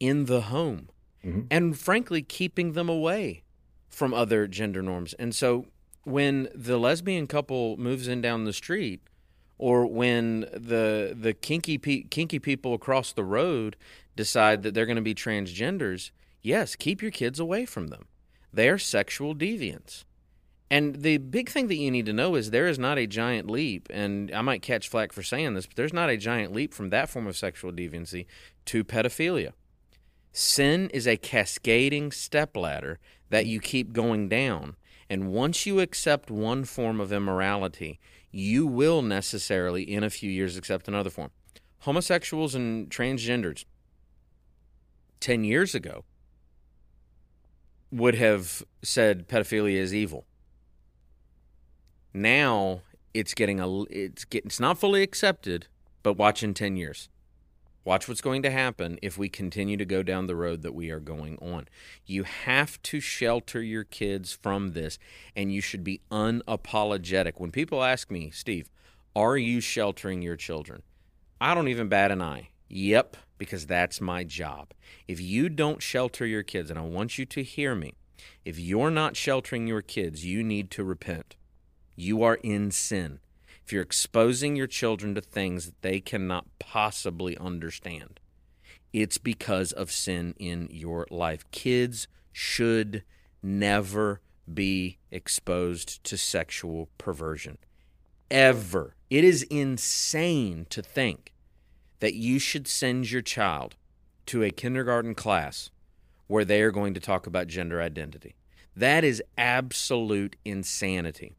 in 0.00 0.26
the 0.26 0.42
home. 0.42 0.88
Mhm. 1.24 1.46
And 1.50 1.78
frankly, 1.78 2.22
keeping 2.22 2.72
them 2.72 2.88
away 2.88 3.42
from 3.88 4.14
other 4.14 4.46
gender 4.46 4.82
norms. 4.82 5.14
And 5.14 5.34
so 5.34 5.66
when 6.04 6.48
the 6.54 6.78
lesbian 6.78 7.26
couple 7.26 7.76
moves 7.76 8.06
in 8.08 8.20
down 8.20 8.44
the 8.44 8.52
street, 8.52 9.00
or 9.58 9.86
when 9.86 10.40
the 10.52 11.16
the 11.18 11.34
kinky 11.34 11.78
pe- 11.78 12.04
kinky 12.04 12.38
people 12.38 12.74
across 12.74 13.12
the 13.12 13.24
road 13.24 13.76
decide 14.14 14.62
that 14.62 14.72
they're 14.74 14.86
going 14.86 14.96
to 14.96 15.02
be 15.02 15.14
transgenders, 15.14 16.10
yes, 16.40 16.76
keep 16.76 17.02
your 17.02 17.10
kids 17.10 17.40
away 17.40 17.66
from 17.66 17.88
them. 17.88 18.06
They 18.52 18.68
are 18.68 18.78
sexual 18.78 19.34
deviants. 19.34 20.04
And 20.70 20.96
the 20.96 21.16
big 21.16 21.48
thing 21.48 21.68
that 21.68 21.76
you 21.76 21.90
need 21.90 22.06
to 22.06 22.12
know 22.12 22.34
is 22.34 22.50
there 22.50 22.68
is 22.68 22.78
not 22.78 22.98
a 22.98 23.06
giant 23.06 23.50
leap, 23.50 23.88
and 23.90 24.30
I 24.34 24.42
might 24.42 24.60
catch 24.60 24.88
flack 24.88 25.12
for 25.12 25.22
saying 25.22 25.54
this, 25.54 25.66
but 25.66 25.76
there's 25.76 25.94
not 25.94 26.10
a 26.10 26.16
giant 26.18 26.52
leap 26.52 26.74
from 26.74 26.90
that 26.90 27.08
form 27.08 27.26
of 27.26 27.36
sexual 27.36 27.72
deviancy 27.72 28.26
to 28.66 28.84
pedophilia. 28.84 29.52
Sin 30.32 30.90
is 30.92 31.06
a 31.06 31.16
cascading 31.16 32.12
stepladder 32.12 32.98
that 33.30 33.46
you 33.46 33.60
keep 33.60 33.92
going 33.92 34.28
down. 34.28 34.76
And 35.08 35.32
once 35.32 35.64
you 35.64 35.80
accept 35.80 36.30
one 36.30 36.64
form 36.64 37.00
of 37.00 37.12
immorality, 37.12 37.98
you 38.30 38.66
will 38.66 39.00
necessarily, 39.00 39.82
in 39.82 40.04
a 40.04 40.10
few 40.10 40.30
years, 40.30 40.56
accept 40.56 40.86
another 40.86 41.08
form. 41.08 41.30
Homosexuals 41.80 42.54
and 42.54 42.90
transgenders, 42.90 43.64
10 45.20 45.44
years 45.44 45.74
ago, 45.74 46.04
would 47.90 48.14
have 48.16 48.62
said 48.82 49.28
pedophilia 49.28 49.76
is 49.76 49.94
evil. 49.94 50.26
Now 52.12 52.82
it's 53.14 53.34
getting 53.34 53.60
a 53.60 53.82
it's 53.84 54.24
getting 54.24 54.48
it's 54.48 54.60
not 54.60 54.78
fully 54.78 55.02
accepted, 55.02 55.66
but 56.02 56.16
watch 56.16 56.42
in 56.42 56.54
10 56.54 56.76
years. 56.76 57.08
Watch 57.84 58.06
what's 58.06 58.20
going 58.20 58.42
to 58.42 58.50
happen 58.50 58.98
if 59.00 59.16
we 59.16 59.30
continue 59.30 59.78
to 59.78 59.84
go 59.86 60.02
down 60.02 60.26
the 60.26 60.36
road 60.36 60.60
that 60.60 60.74
we 60.74 60.90
are 60.90 61.00
going 61.00 61.38
on. 61.38 61.66
You 62.04 62.24
have 62.24 62.82
to 62.82 63.00
shelter 63.00 63.62
your 63.62 63.84
kids 63.84 64.30
from 64.30 64.72
this, 64.72 64.98
and 65.34 65.50
you 65.50 65.62
should 65.62 65.82
be 65.82 66.02
unapologetic. 66.10 67.34
When 67.36 67.50
people 67.50 67.82
ask 67.82 68.10
me, 68.10 68.30
Steve, 68.30 68.68
are 69.16 69.38
you 69.38 69.62
sheltering 69.62 70.20
your 70.20 70.36
children? 70.36 70.82
I 71.40 71.54
don't 71.54 71.68
even 71.68 71.88
bat 71.88 72.10
an 72.10 72.20
eye. 72.20 72.50
Yep, 72.68 73.16
because 73.38 73.64
that's 73.64 74.02
my 74.02 74.22
job. 74.22 74.74
If 75.06 75.18
you 75.18 75.48
don't 75.48 75.82
shelter 75.82 76.26
your 76.26 76.42
kids, 76.42 76.68
and 76.68 76.78
I 76.78 76.82
want 76.82 77.16
you 77.16 77.24
to 77.24 77.42
hear 77.42 77.74
me, 77.74 77.94
if 78.44 78.58
you're 78.58 78.90
not 78.90 79.16
sheltering 79.16 79.66
your 79.66 79.80
kids, 79.80 80.26
you 80.26 80.44
need 80.44 80.70
to 80.72 80.84
repent. 80.84 81.36
You 82.00 82.22
are 82.22 82.36
in 82.36 82.70
sin 82.70 83.18
if 83.68 83.72
you're 83.74 83.82
exposing 83.82 84.56
your 84.56 84.66
children 84.66 85.14
to 85.14 85.20
things 85.20 85.66
that 85.66 85.82
they 85.82 86.00
cannot 86.00 86.46
possibly 86.58 87.36
understand, 87.36 88.18
it's 88.94 89.18
because 89.18 89.72
of 89.72 89.92
sin 89.92 90.34
in 90.38 90.68
your 90.70 91.06
life. 91.10 91.44
Kids 91.50 92.08
should 92.32 93.02
never 93.42 94.22
be 94.50 94.96
exposed 95.10 96.02
to 96.04 96.16
sexual 96.16 96.88
perversion. 96.96 97.58
Ever. 98.30 98.94
It 99.10 99.22
is 99.22 99.42
insane 99.50 100.66
to 100.70 100.80
think 100.80 101.34
that 102.00 102.14
you 102.14 102.38
should 102.38 102.66
send 102.66 103.10
your 103.10 103.20
child 103.20 103.76
to 104.24 104.42
a 104.42 104.50
kindergarten 104.50 105.14
class 105.14 105.68
where 106.26 106.46
they 106.46 106.62
are 106.62 106.70
going 106.70 106.94
to 106.94 107.00
talk 107.00 107.26
about 107.26 107.48
gender 107.48 107.82
identity. 107.82 108.34
That 108.74 109.04
is 109.04 109.22
absolute 109.36 110.36
insanity. 110.46 111.36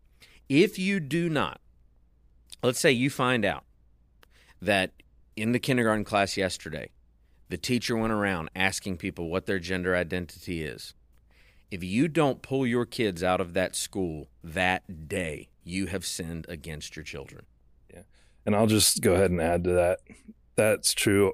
If 0.50 0.80
you 0.80 1.00
do 1.00 1.30
not 1.30 1.62
let's 2.64 2.80
say 2.80 2.92
you 2.92 3.10
find 3.10 3.46
out 3.46 3.64
that 4.62 4.92
in 5.36 5.52
the 5.52 5.60
kindergarten 5.60 6.04
class 6.04 6.38
yesterday, 6.38 6.90
the 7.50 7.58
teacher 7.58 7.96
went 7.96 8.14
around 8.14 8.50
asking 8.56 8.98
people 8.98 9.30
what 9.30 9.46
their 9.46 9.60
gender 9.60 9.96
identity 9.96 10.64
is. 10.64 10.94
If 11.72 11.84
you 11.84 12.08
don't 12.08 12.42
pull 12.42 12.66
your 12.66 12.86
kids 12.86 13.24
out 13.24 13.40
of 13.40 13.54
that 13.54 13.76
school 13.76 14.28
that 14.44 15.08
day, 15.08 15.50
you 15.64 15.88
have 15.88 16.06
sinned 16.06 16.46
against 16.50 16.96
your 16.96 17.04
children. 17.04 17.46
Yeah. 17.94 18.02
And 18.46 18.56
I'll 18.56 18.68
just 18.68 19.02
go 19.02 19.14
ahead 19.14 19.32
and 19.32 19.40
add 19.40 19.64
to 19.66 19.72
that. 19.72 20.00
That's 20.56 20.94
true 20.94 21.34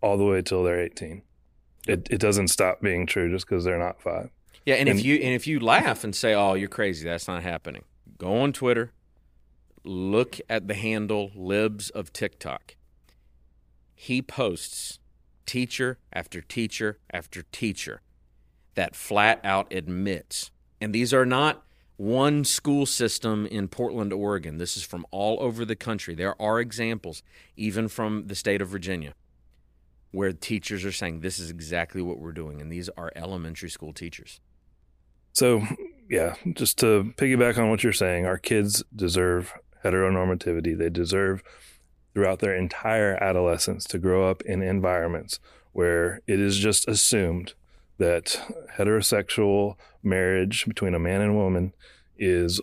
all 0.00 0.16
the 0.16 0.24
way 0.24 0.42
till 0.42 0.62
they're 0.64 0.80
18. 0.80 1.22
It, 1.86 2.08
it 2.10 2.20
doesn't 2.20 2.48
stop 2.48 2.80
being 2.80 3.06
true 3.06 3.30
just 3.30 3.48
because 3.48 3.64
they're 3.64 3.78
not 3.78 4.00
five. 4.00 4.30
Yeah, 4.64 4.74
and, 4.74 4.88
and 4.88 4.98
if 4.98 5.04
you 5.04 5.16
and 5.16 5.34
if 5.34 5.46
you 5.46 5.60
laugh 5.60 6.04
and 6.04 6.14
say, 6.14 6.34
"Oh, 6.34 6.52
you're 6.52 6.68
crazy," 6.68 7.08
that's 7.08 7.26
not 7.26 7.42
happening. 7.42 7.84
Go 8.18 8.40
on 8.40 8.52
Twitter, 8.52 8.92
look 9.84 10.40
at 10.50 10.66
the 10.66 10.74
handle 10.74 11.30
libs 11.34 11.88
of 11.90 12.12
TikTok. 12.12 12.74
He 13.94 14.20
posts 14.20 14.98
teacher 15.46 15.98
after 16.12 16.40
teacher 16.40 16.98
after 17.12 17.42
teacher 17.42 18.02
that 18.74 18.94
flat 18.94 19.40
out 19.44 19.72
admits, 19.72 20.50
and 20.80 20.94
these 20.94 21.14
are 21.14 21.26
not 21.26 21.64
one 21.96 22.44
school 22.44 22.86
system 22.86 23.44
in 23.46 23.66
Portland, 23.66 24.12
Oregon. 24.12 24.58
This 24.58 24.76
is 24.76 24.84
from 24.84 25.04
all 25.10 25.36
over 25.40 25.64
the 25.64 25.74
country. 25.74 26.14
There 26.14 26.40
are 26.40 26.60
examples, 26.60 27.22
even 27.56 27.88
from 27.88 28.28
the 28.28 28.36
state 28.36 28.62
of 28.62 28.68
Virginia, 28.68 29.14
where 30.12 30.32
teachers 30.32 30.84
are 30.84 30.92
saying 30.92 31.20
this 31.20 31.40
is 31.40 31.50
exactly 31.50 32.00
what 32.00 32.18
we're 32.18 32.32
doing, 32.32 32.60
and 32.60 32.70
these 32.70 32.88
are 32.90 33.10
elementary 33.16 33.68
school 33.68 33.92
teachers. 33.92 34.40
So, 35.32 35.62
yeah, 36.08 36.34
just 36.54 36.78
to 36.78 37.12
piggyback 37.16 37.58
on 37.58 37.70
what 37.70 37.82
you're 37.82 37.92
saying, 37.92 38.26
our 38.26 38.38
kids 38.38 38.82
deserve 38.94 39.52
heteronormativity. 39.84 40.76
They 40.76 40.90
deserve 40.90 41.42
throughout 42.14 42.40
their 42.40 42.56
entire 42.56 43.22
adolescence 43.22 43.84
to 43.84 43.98
grow 43.98 44.28
up 44.28 44.42
in 44.42 44.62
environments 44.62 45.38
where 45.72 46.20
it 46.26 46.40
is 46.40 46.58
just 46.58 46.88
assumed 46.88 47.54
that 47.98 48.40
heterosexual 48.76 49.76
marriage 50.02 50.66
between 50.66 50.94
a 50.94 50.98
man 50.98 51.20
and 51.20 51.36
woman 51.36 51.72
is 52.16 52.60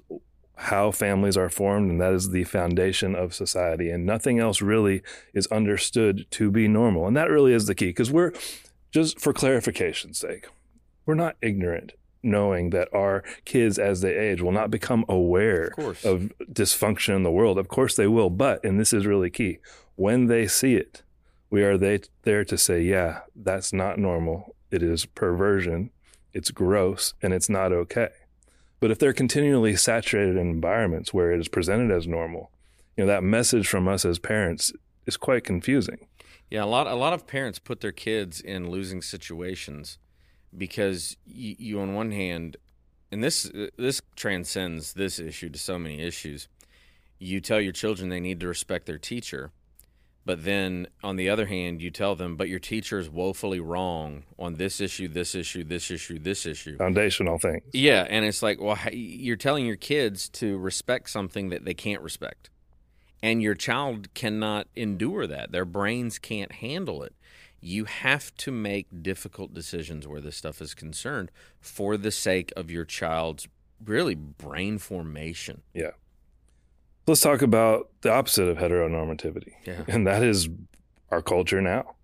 how 0.58 0.90
families 0.90 1.38
are 1.38 1.50
formed 1.50 1.92
and 1.92 2.00
that 2.02 2.14
is 2.14 2.32
the 2.32 2.46
foundation 2.46 3.14
of 3.14 3.34
society 3.34 3.90
and 3.90 4.06
nothing 4.06 4.40
else 4.40 4.62
really 4.62 5.02
is 5.34 5.48
understood 5.48 6.26
to 6.32 6.50
be 6.50 6.68
normal 6.68 7.06
and 7.08 7.16
that 7.16 7.30
really 7.30 7.54
is 7.54 7.68
the 7.68 7.76
key 7.76 7.88
because 7.88 8.12
we're 8.12 8.32
just 8.92 9.20
for 9.20 9.34
clarification's 9.34 10.18
sake 10.18 10.48
we're 11.06 11.14
not 11.14 11.36
ignorant 11.42 11.92
knowing 12.26 12.72
that 12.72 12.94
our 12.94 13.24
kids 13.46 13.78
as 13.80 14.02
they 14.02 14.16
age 14.18 14.42
will 14.42 14.52
not 14.52 14.72
become 14.72 15.06
aware 15.08 15.72
of, 15.78 16.04
of 16.04 16.34
dysfunction 16.52 17.16
in 17.16 17.24
the 17.24 17.32
world. 17.32 17.58
Of 17.58 17.68
course 17.68 17.96
they 17.96 18.08
will, 18.08 18.30
but 18.30 18.64
and 18.66 18.80
this 18.80 18.92
is 18.92 19.06
really 19.06 19.30
key, 19.30 19.60
when 19.96 20.26
they 20.28 20.48
see 20.48 20.76
it, 20.76 21.04
we 21.50 21.64
are 21.64 21.78
they 21.78 22.02
there 22.24 22.44
to 22.46 22.58
say, 22.58 22.82
yeah, 22.82 23.22
that's 23.36 23.72
not 23.72 23.98
normal. 23.98 24.56
It 24.72 24.84
is 24.84 25.06
perversion. 25.06 25.92
It's 26.34 26.52
gross 26.52 27.14
and 27.22 27.34
it's 27.34 27.50
not 27.50 27.72
okay. 27.72 28.10
But 28.82 28.92
if 28.92 29.00
they're 29.00 29.14
continually 29.14 29.76
saturated 29.78 30.36
in 30.36 30.50
environments 30.50 31.14
where 31.14 31.32
it 31.32 31.40
is 31.40 31.48
presented 31.48 31.96
as 31.96 32.08
normal, 32.08 32.52
you 32.98 33.06
know, 33.06 33.08
that 33.08 33.24
message 33.24 33.68
from 33.68 33.88
us 33.88 34.04
as 34.04 34.20
parents 34.20 34.74
is 35.06 35.18
quite 35.18 35.44
confusing. 35.44 36.08
Yeah, 36.50 36.64
a 36.64 36.66
lot 36.66 36.88
a 36.88 36.96
lot 36.96 37.14
of 37.14 37.26
parents 37.26 37.58
put 37.58 37.82
their 37.82 37.92
kids 37.92 38.42
in 38.42 38.70
losing 38.70 39.02
situations 39.02 39.98
because 40.58 41.18
you, 41.26 41.56
you 41.58 41.80
on 41.80 41.94
one 41.94 42.12
hand, 42.12 42.58
and 43.12 43.24
this 43.24 43.52
this 43.78 44.02
transcends 44.16 44.94
this 44.94 45.20
issue 45.20 45.50
to 45.50 45.60
so 45.60 45.78
many 45.80 46.02
issues. 46.02 46.48
You 47.20 47.40
tell 47.40 47.62
your 47.62 47.72
children 47.72 48.10
they 48.10 48.20
need 48.20 48.40
to 48.42 48.48
respect 48.48 48.86
their 48.86 48.98
teacher, 48.98 49.52
but 50.26 50.44
then 50.44 50.88
on 51.04 51.16
the 51.16 51.30
other 51.30 51.46
hand, 51.46 51.82
you 51.82 51.92
tell 51.92 52.16
them, 52.16 52.36
but 52.36 52.50
your 52.50 52.60
teacher 52.60 52.98
is 52.98 53.10
woefully 53.10 53.60
wrong 53.60 54.24
on 54.40 54.56
this 54.56 54.82
issue, 54.82 55.08
this 55.08 55.36
issue, 55.36 55.64
this 55.64 55.92
issue, 55.92 56.18
this 56.18 56.46
issue. 56.46 56.78
Foundational 56.78 57.38
things. 57.38 57.64
Yeah, 57.74 58.08
and 58.10 58.26
it's 58.26 58.42
like, 58.42 58.60
well, 58.60 58.78
you're 58.92 59.38
telling 59.38 59.66
your 59.68 59.76
kids 59.76 60.28
to 60.30 60.58
respect 60.58 61.12
something 61.12 61.50
that 61.50 61.64
they 61.64 61.76
can't 61.76 62.02
respect. 62.02 62.50
And 63.22 63.42
your 63.42 63.56
child 63.56 64.14
cannot 64.14 64.68
endure 64.76 65.26
that. 65.28 65.52
Their 65.52 65.66
brains 65.66 66.20
can't 66.20 66.52
handle 66.52 67.04
it 67.04 67.14
you 67.66 67.86
have 67.86 68.36
to 68.36 68.52
make 68.52 68.88
difficult 69.02 69.52
decisions 69.52 70.08
where 70.08 70.22
this 70.22 70.38
stuff 70.38 70.62
is 70.62 70.76
concerned 70.76 71.32
for 71.60 71.98
the 71.98 72.12
sake 72.12 72.54
of 72.56 72.70
your 72.70 72.86
child's 72.86 73.48
really 73.84 74.14
brain 74.14 74.78
formation. 74.78 75.64
Yeah. 75.74 75.92
Let's 77.08 77.22
talk 77.22 77.42
about 77.42 77.90
the 78.02 78.12
opposite 78.12 78.48
of 78.48 78.58
heteronormativity. 78.58 79.54
Yeah. 79.66 79.82
And 79.88 80.06
that 80.06 80.22
is 80.22 80.48
our 81.10 81.24
culture 81.24 81.60
now. 81.60 81.96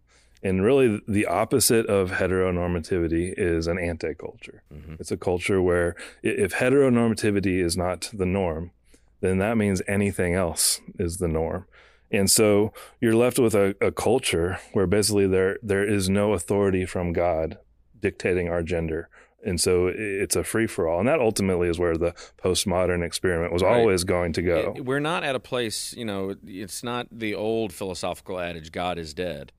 And 0.44 0.64
really, 0.64 1.00
the 1.08 1.28
opposite 1.28 1.86
of 1.86 2.10
heteronormativity 2.10 3.32
is 3.38 3.68
an 3.68 3.78
anti 3.78 4.16
culture. 4.16 4.64
Mm-hmm. 4.74 4.96
It's 5.00 5.12
a 5.12 5.18
culture 5.18 5.62
where 5.62 5.96
if 6.24 6.54
heteronormativity 6.54 7.64
is 7.64 7.78
not 7.78 8.10
the 8.12 8.26
norm, 8.26 8.72
then 9.20 9.38
that 9.38 9.58
means 9.58 9.84
anything 9.88 10.34
else 10.34 10.82
is 10.98 11.18
the 11.18 11.28
norm. 11.28 11.68
And 12.12 12.30
so 12.30 12.74
you're 13.00 13.16
left 13.16 13.40
with 13.40 13.56
a, 13.56 13.76
a 13.80 13.92
culture 13.92 14.60
where 14.74 14.88
basically 14.88 15.28
there 15.28 15.58
there 15.64 15.88
is 15.88 16.10
no 16.10 16.34
authority 16.34 16.86
from 16.86 17.14
God 17.14 17.58
dictating 18.00 18.50
our 18.50 18.64
gender. 18.64 19.10
And 19.44 19.60
so 19.60 19.92
it's 19.94 20.36
a 20.36 20.44
free 20.44 20.68
for 20.68 20.88
all. 20.88 21.00
And 21.00 21.08
that 21.08 21.20
ultimately 21.20 21.68
is 21.68 21.80
where 21.80 21.98
the 21.98 22.14
postmodern 22.38 23.04
experiment 23.04 23.52
was 23.52 23.64
right. 23.64 23.76
always 23.76 24.04
going 24.04 24.34
to 24.34 24.42
go. 24.42 24.76
We're 24.78 25.00
not 25.00 25.24
at 25.24 25.36
a 25.36 25.40
place, 25.40 25.94
you 25.94 26.06
know, 26.06 26.36
it's 26.46 26.84
not 26.84 27.08
the 27.12 27.34
old 27.34 27.74
philosophical 27.74 28.40
adage, 28.40 28.72
God 28.72 29.00
is 29.00 29.14
dead. 29.14 29.52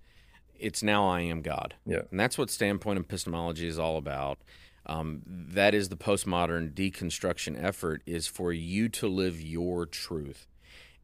It's 0.55 0.83
now 0.83 1.09
I 1.09 1.23
am 1.23 1.43
God. 1.43 1.75
Yeah. 1.85 2.03
And 2.11 2.21
that's 2.21 2.39
what 2.39 2.49
standpoint 2.49 3.01
epistemology 3.01 3.67
is 3.67 3.79
all 3.79 3.97
about. 3.97 4.39
Um, 4.87 5.23
that 5.27 5.75
is 5.75 5.89
the 5.89 5.97
postmodern 5.97 6.73
deconstruction 6.73 7.61
effort 7.61 8.03
is 8.07 8.29
for 8.29 8.53
you 8.53 8.89
to 8.91 9.09
live 9.09 9.41
your 9.41 9.87
truth. 9.87 10.47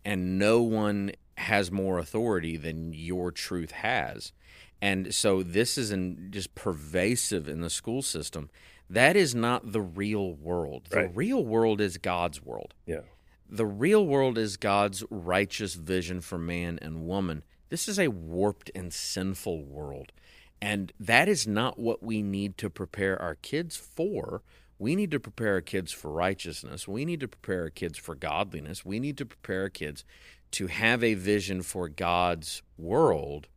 And 0.04 0.38
no 0.38 0.62
one 0.62 1.12
has 1.38 1.70
more 1.70 1.98
authority 1.98 2.56
than 2.56 2.92
your 2.92 3.30
truth 3.30 3.70
has. 3.70 4.32
And 4.80 5.14
so 5.14 5.42
this 5.42 5.76
is 5.76 5.90
in, 5.90 6.28
just 6.30 6.54
pervasive 6.54 7.48
in 7.48 7.60
the 7.60 7.70
school 7.70 8.02
system. 8.02 8.50
That 8.90 9.16
is 9.16 9.34
not 9.34 9.72
the 9.72 9.80
real 9.80 10.34
world. 10.34 10.86
The 10.90 10.96
Right. 10.96 11.16
real 11.16 11.44
world 11.44 11.80
is 11.80 11.98
God's 11.98 12.42
world. 12.42 12.74
Yeah. 12.86 13.02
The 13.48 13.66
real 13.66 14.06
world 14.06 14.38
is 14.38 14.56
God's 14.56 15.04
righteous 15.10 15.74
vision 15.74 16.20
for 16.20 16.38
man 16.38 16.78
and 16.80 17.06
woman. 17.06 17.42
This 17.70 17.88
is 17.88 17.98
a 17.98 18.08
warped 18.08 18.70
and 18.74 18.92
sinful 18.92 19.64
world. 19.64 20.12
And 20.60 20.92
that 20.98 21.28
is 21.28 21.46
not 21.46 21.78
what 21.78 22.02
we 22.02 22.22
need 22.22 22.58
to 22.58 22.70
prepare 22.70 23.20
our 23.20 23.36
kids 23.36 23.76
for. 23.76 24.42
We 24.78 24.94
need 24.96 25.10
to 25.10 25.20
prepare 25.20 25.54
our 25.54 25.60
kids 25.60 25.92
for 25.92 26.10
righteousness. 26.10 26.86
We 26.86 27.04
need 27.04 27.20
to 27.20 27.28
prepare 27.28 27.62
our 27.62 27.70
kids 27.70 27.98
for 27.98 28.14
godliness. 28.14 28.84
We 28.84 29.00
need 29.00 29.18
to 29.18 29.26
prepare 29.26 29.62
our 29.62 29.68
kids 29.70 30.04
to 30.52 30.66
have 30.68 31.02
a 31.04 31.14
vision 31.14 31.62
for 31.62 31.88
God's 31.88 32.62
world 32.76 33.48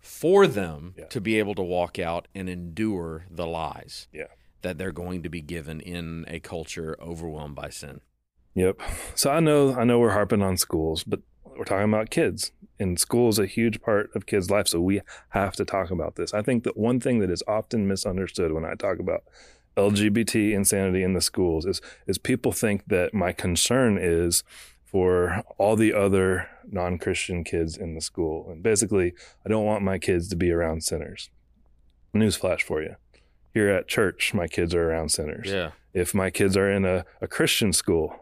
for 0.00 0.46
them 0.46 0.94
Yeah. 0.98 1.06
to 1.06 1.20
be 1.20 1.38
able 1.38 1.54
to 1.54 1.62
walk 1.62 1.98
out 1.98 2.26
and 2.34 2.48
endure 2.48 3.26
the 3.30 3.46
lies 3.46 4.08
Yeah. 4.12 4.26
that 4.62 4.78
they're 4.78 4.92
going 4.92 5.22
to 5.22 5.28
be 5.28 5.40
given 5.40 5.80
in 5.80 6.24
a 6.28 6.40
culture 6.40 6.96
overwhelmed 7.00 7.54
by 7.54 7.68
sin. 7.70 8.00
Yep. 8.54 8.80
So 9.14 9.30
I 9.30 9.40
know 9.40 9.74
I 9.74 9.84
know 9.84 9.98
we're 9.98 10.10
harping 10.12 10.42
on 10.42 10.56
schools, 10.56 11.04
but 11.04 11.20
we're 11.56 11.64
talking 11.64 11.88
about 11.92 12.10
kids. 12.10 12.52
And 12.78 12.98
school 12.98 13.28
is 13.28 13.38
a 13.38 13.46
huge 13.46 13.80
part 13.80 14.10
of 14.14 14.26
kids' 14.26 14.50
life, 14.50 14.66
so 14.66 14.80
we 14.80 15.00
have 15.30 15.54
to 15.56 15.64
talk 15.64 15.90
about 15.90 16.16
this. 16.16 16.34
I 16.34 16.42
think 16.42 16.64
that 16.64 16.76
one 16.76 16.98
thing 17.00 17.20
that 17.20 17.30
is 17.30 17.42
often 17.46 17.86
misunderstood 17.86 18.52
when 18.52 18.64
I 18.64 18.74
talk 18.74 18.98
about 18.98 19.22
LGBT 19.76 20.52
insanity 20.52 21.02
in 21.02 21.14
the 21.14 21.20
schools 21.20 21.64
is 21.64 21.80
is 22.06 22.18
people 22.18 22.52
think 22.52 22.86
that 22.88 23.14
my 23.14 23.32
concern 23.32 23.98
is 24.00 24.42
for 24.92 25.42
all 25.58 25.74
the 25.74 25.92
other 25.94 26.48
non-Christian 26.70 27.42
kids 27.44 27.76
in 27.78 27.94
the 27.94 28.00
school. 28.00 28.48
And 28.50 28.62
basically, 28.62 29.14
I 29.44 29.48
don't 29.48 29.64
want 29.64 29.82
my 29.82 29.98
kids 29.98 30.28
to 30.28 30.36
be 30.36 30.52
around 30.52 30.84
sinners. 30.84 31.30
Newsflash 32.14 32.60
for 32.62 32.82
you. 32.82 32.96
Here 33.54 33.68
at 33.70 33.88
church, 33.88 34.32
my 34.34 34.46
kids 34.46 34.74
are 34.74 34.90
around 34.90 35.10
sinners 35.10 35.48
Yeah. 35.48 35.70
if 35.94 36.14
my 36.14 36.30
kids 36.30 36.56
are 36.56 36.70
in 36.70 36.84
a, 36.84 37.04
a 37.22 37.26
Christian 37.26 37.72
school, 37.72 38.21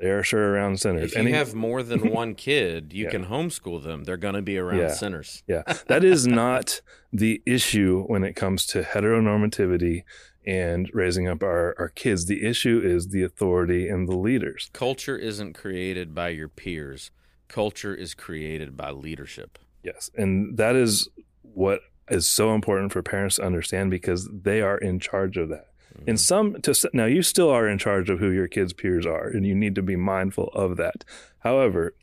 they 0.00 0.10
are 0.10 0.22
sure 0.22 0.52
around 0.52 0.80
sinners. 0.80 1.10
If 1.10 1.14
you 1.14 1.20
Any- 1.20 1.32
have 1.32 1.54
more 1.54 1.82
than 1.82 2.10
one 2.20 2.34
kid, 2.34 2.92
you 2.92 3.04
Yeah. 3.04 3.10
can 3.10 3.26
homeschool 3.26 3.82
them. 3.82 4.04
They're 4.04 4.16
going 4.16 4.34
to 4.34 4.42
be 4.42 4.58
around 4.58 4.78
Yeah. 4.78 4.92
sinners. 4.94 5.42
yeah, 5.46 5.62
that 5.88 6.02
is 6.04 6.26
not 6.26 6.80
the 7.12 7.42
issue 7.46 8.04
when 8.06 8.24
it 8.24 8.34
comes 8.34 8.66
to 8.66 8.82
heteronormativity 8.82 10.04
and 10.46 10.90
raising 10.94 11.28
up 11.28 11.42
our, 11.42 11.74
our 11.78 11.88
kids. 11.90 12.26
The 12.26 12.44
issue 12.46 12.80
is 12.82 13.08
the 13.08 13.22
authority 13.22 13.88
and 13.88 14.08
the 14.08 14.16
leaders. 14.16 14.70
Culture 14.72 15.16
isn't 15.16 15.52
created 15.52 16.14
by 16.14 16.30
your 16.30 16.48
peers. 16.48 17.10
Culture 17.48 17.94
is 17.94 18.14
created 18.14 18.76
by 18.76 18.90
leadership. 18.90 19.58
Yes. 19.82 20.10
And 20.16 20.56
that 20.56 20.76
is 20.76 21.08
what 21.42 21.80
is 22.08 22.26
so 22.26 22.54
important 22.54 22.92
for 22.92 23.02
parents 23.02 23.36
to 23.36 23.44
understand 23.44 23.90
because 23.90 24.28
they 24.32 24.60
are 24.62 24.78
in 24.78 24.98
charge 24.98 25.36
of 25.36 25.48
that. 25.50 25.66
In 26.06 26.16
some, 26.16 26.60
to, 26.62 26.90
now 26.92 27.06
you 27.06 27.22
still 27.22 27.50
are 27.50 27.68
in 27.68 27.78
charge 27.78 28.10
of 28.10 28.18
who 28.18 28.30
your 28.30 28.48
kids' 28.48 28.72
peers 28.72 29.04
are, 29.06 29.28
and 29.28 29.46
you 29.46 29.54
need 29.54 29.74
to 29.74 29.82
be 29.82 29.96
mindful 29.96 30.48
of 30.54 30.76
that. 30.76 31.04
However, 31.40 31.94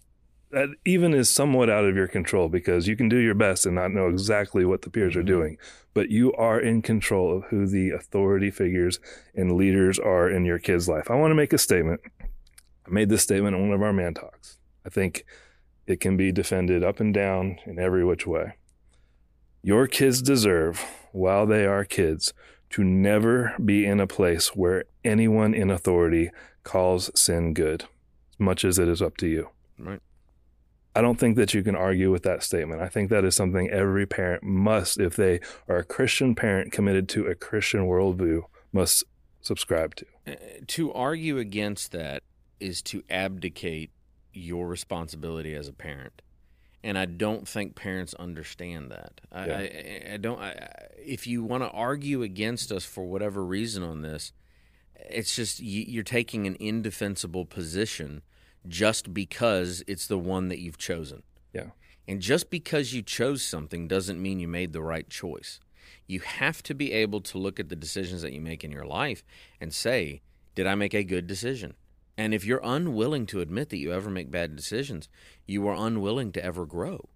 that 0.51 0.69
even 0.85 1.13
is 1.13 1.29
somewhat 1.29 1.69
out 1.69 1.85
of 1.85 1.95
your 1.95 2.07
control 2.07 2.47
because 2.47 2.87
you 2.87 2.95
can 2.95 3.09
do 3.09 3.17
your 3.17 3.33
best 3.33 3.65
and 3.65 3.75
not 3.75 3.91
know 3.91 4.07
exactly 4.07 4.63
what 4.63 4.81
the 4.81 4.89
peers 4.89 5.15
are 5.15 5.23
Mhm. 5.23 5.27
doing, 5.27 5.57
but 5.93 6.09
you 6.09 6.31
are 6.33 6.59
in 6.59 6.81
control 6.81 7.35
of 7.35 7.43
who 7.45 7.65
the 7.65 7.89
authority 7.89 8.49
figures 8.49 8.99
and 9.35 9.57
leaders 9.57 9.99
are 9.99 10.29
in 10.29 10.45
your 10.45 10.59
kid's 10.59 10.87
life. 10.87 11.11
I 11.11 11.15
want 11.15 11.31
to 11.31 11.35
make 11.35 11.51
a 11.51 11.57
statement. 11.57 12.01
I 12.21 12.89
made 12.89 13.09
this 13.09 13.23
statement 13.23 13.57
in 13.57 13.63
one 13.63 13.73
of 13.73 13.81
our 13.81 13.91
man 13.91 14.13
talks. 14.13 14.59
I 14.85 14.89
think 14.89 15.25
it 15.85 15.99
can 15.99 16.15
be 16.15 16.31
defended 16.31 16.83
up 16.83 16.99
and 17.01 17.13
down 17.13 17.59
in 17.65 17.77
every 17.77 18.05
which 18.05 18.25
way. 18.25 18.53
Your 19.61 19.87
kids 19.87 20.21
deserve, 20.21 20.85
while 21.11 21.45
they 21.45 21.65
are 21.65 21.83
kids, 21.83 22.33
to 22.71 22.83
never 22.83 23.53
be 23.63 23.85
in 23.85 23.99
a 23.99 24.07
place 24.07 24.55
where 24.55 24.85
anyone 25.03 25.53
in 25.53 25.69
authority 25.69 26.31
calls 26.63 27.09
sin 27.19 27.53
good, 27.53 27.83
as 27.83 28.39
much 28.39 28.65
as 28.65 28.77
it 28.77 28.87
is 28.87 29.01
up 29.01 29.17
to 29.17 29.27
you. 29.27 29.49
Right. 29.79 30.01
I 30.95 31.01
don't 31.01 31.19
think 31.19 31.37
that 31.37 31.53
you 31.53 31.61
can 31.61 31.75
argue 31.75 32.11
with 32.11 32.23
that 32.23 32.41
statement. 32.41 32.81
I 32.81 32.89
think 32.89 33.11
that 33.11 33.23
is 33.23 33.35
something 33.35 33.69
every 33.69 34.07
parent 34.07 34.41
must, 34.41 34.99
if 34.99 35.15
they 35.15 35.39
are 35.67 35.77
a 35.77 35.83
Christian 35.83 36.33
parent 36.33 36.71
committed 36.71 37.07
to 37.09 37.27
a 37.27 37.35
Christian 37.35 37.81
worldview, 37.81 38.41
must 38.73 39.03
subscribe 39.41 39.93
to. 39.95 40.05
Uh, 40.27 40.35
to 40.65 40.91
argue 40.93 41.37
against 41.37 41.91
that 41.91 42.23
is 42.59 42.81
to 42.81 43.03
abdicate 43.09 43.91
your 44.33 44.67
responsibility 44.67 45.53
as 45.53 45.67
a 45.67 45.73
parent. 45.73 46.21
And 46.87 46.97
I 46.97 47.03
don't 47.03 47.45
think 47.45 47.75
parents 47.75 48.13
understand 48.13 48.91
that. 48.91 49.19
I, 49.29 49.45
Yeah. 49.45 49.57
I, 49.57 50.13
I 50.13 50.17
don't. 50.17 50.39
I, 50.39 50.69
if 50.97 51.27
you 51.27 51.43
want 51.43 51.63
to 51.63 51.69
argue 51.69 52.21
against 52.21 52.71
us 52.71 52.85
for 52.85 53.05
whatever 53.05 53.43
reason 53.43 53.83
on 53.83 54.03
this, 54.03 54.31
it's 55.09 55.35
just 55.35 55.59
you, 55.59 55.83
you're 55.85 56.03
taking 56.03 56.47
an 56.47 56.55
indefensible 56.61 57.43
position 57.43 58.21
just 58.69 59.13
because 59.13 59.83
it's 59.85 60.07
the 60.07 60.17
one 60.17 60.47
that 60.47 60.59
you've 60.59 60.77
chosen. 60.77 61.23
Yeah. 61.53 61.71
And 62.07 62.21
just 62.21 62.49
because 62.49 62.93
you 62.93 63.01
chose 63.01 63.43
something 63.43 63.89
doesn't 63.89 64.21
mean 64.21 64.39
you 64.39 64.47
made 64.47 64.71
the 64.71 64.81
right 64.81 65.09
choice. 65.09 65.59
You 66.07 66.21
have 66.21 66.63
to 66.63 66.73
be 66.73 66.93
able 66.93 67.19
to 67.19 67.37
look 67.37 67.59
at 67.59 67.67
the 67.67 67.75
decisions 67.75 68.21
that 68.21 68.31
you 68.31 68.39
make 68.39 68.63
in 68.63 68.71
your 68.71 68.85
life 68.85 69.25
and 69.59 69.73
say, 69.73 70.21
did 70.55 70.65
I 70.65 70.75
make 70.75 70.93
a 70.93 71.03
good 71.03 71.27
decision? 71.27 71.73
And 72.17 72.33
if 72.33 72.43
you're 72.43 72.61
unwilling 72.63 73.27
to 73.27 73.41
admit 73.41 73.69
that 73.69 73.77
you 73.77 73.93
ever 73.93 74.09
make 74.09 74.31
bad 74.31 74.55
decisions, 74.55 75.07
you 75.45 75.67
are 75.67 75.75
unwilling 75.75 76.31
to 76.33 76.43
ever 76.43 76.65
grow. 76.65 77.09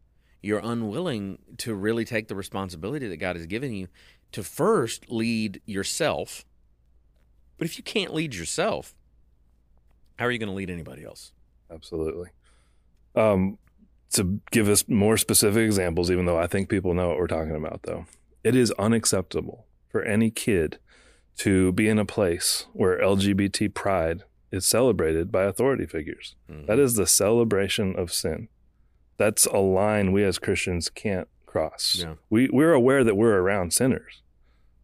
You're 0.43 0.61
unwilling 0.63 1.39
to 1.57 1.73
really 1.73 2.05
take 2.05 2.27
the 2.27 2.35
responsibility 2.35 3.07
that 3.07 3.17
God 3.17 3.35
has 3.35 3.47
given 3.47 3.73
you 3.73 3.87
to 4.31 4.43
first 4.43 5.11
lead 5.11 5.61
yourself. 5.65 6.45
But 7.57 7.65
if 7.65 7.77
you 7.77 7.83
can't 7.83 8.13
lead 8.13 8.35
yourself, 8.35 8.93
how 10.17 10.25
are 10.25 10.31
you 10.31 10.39
going 10.39 10.49
to 10.49 10.55
lead 10.55 10.69
anybody 10.69 11.03
else? 11.03 11.31
Absolutely. 11.71 12.29
Um, 13.15 13.57
to 14.11 14.39
give 14.51 14.69
us 14.69 14.87
more 14.87 15.17
specific 15.17 15.63
examples, 15.63 16.11
even 16.11 16.25
though 16.25 16.37
I 16.37 16.47
think 16.47 16.69
people 16.69 16.93
know 16.93 17.09
what 17.09 17.17
we're 17.17 17.27
talking 17.27 17.55
about, 17.55 17.81
though, 17.83 18.05
it 18.43 18.55
is 18.55 18.71
unacceptable 18.73 19.65
for 19.89 20.03
any 20.03 20.31
kid 20.31 20.79
to 21.37 21.71
be 21.71 21.87
in 21.87 21.97
a 21.97 22.05
place 22.05 22.65
where 22.73 22.99
LGBT 22.99 23.73
pride 23.73 24.23
is 24.51 24.65
celebrated 24.65 25.31
by 25.31 25.43
authority 25.43 25.85
figures. 25.85 26.35
Mhm. 26.49 26.67
That 26.67 26.79
is 26.79 26.95
the 26.95 27.07
celebration 27.07 27.95
of 27.95 28.11
sin. 28.11 28.49
That's 29.17 29.45
a 29.45 29.57
line 29.57 30.11
we 30.11 30.23
as 30.23 30.39
Christians 30.39 30.89
can't 30.89 31.27
cross. 31.45 31.97
Yeah. 31.99 32.15
We, 32.29 32.49
we're 32.51 32.73
aware 32.73 33.03
that 33.03 33.15
we're 33.15 33.37
around 33.37 33.73
sinners, 33.73 34.21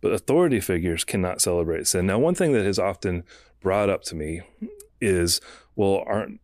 but 0.02 0.12
authority 0.14 0.60
figures 0.60 1.04
cannot 1.04 1.42
celebrate 1.42 1.88
sin. 1.88 2.06
Now, 2.06 2.20
one 2.20 2.36
thing 2.36 2.52
that 2.54 2.66
is 2.66 2.78
often 2.80 3.24
brought 3.62 3.90
up 3.90 4.04
to 4.04 4.16
me 4.16 4.42
is, 5.02 5.42
well, 5.76 6.04
aren't 6.06 6.40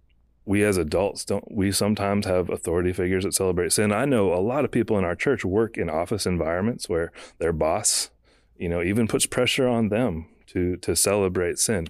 we 0.45 0.63
as 0.63 0.75
adults 0.75 1.23
don't 1.23 1.49
we 1.51 1.71
sometimes 1.71 2.25
have 2.25 2.49
authority 2.49 2.91
figures 2.91 3.23
that 3.23 3.33
celebrate 3.33 3.71
sin? 3.71 3.91
I 3.93 4.05
know 4.05 4.33
a 4.33 4.41
lot 4.41 4.65
of 4.65 4.71
people 4.71 4.97
in 4.97 5.05
our 5.05 5.15
church 5.15 5.45
work 5.45 5.77
in 5.77 5.89
office 5.89 6.25
environments 6.25 6.89
where 6.89 7.11
their 7.37 7.53
boss, 7.53 8.09
you 8.57 8.67
know, 8.67 8.81
even 8.81 9.07
puts 9.07 9.25
pressure 9.25 9.67
on 9.67 9.89
them 9.89 10.27
to 10.47 10.75
to 10.77 10.95
celebrate 10.95 11.59
sin. 11.59 11.87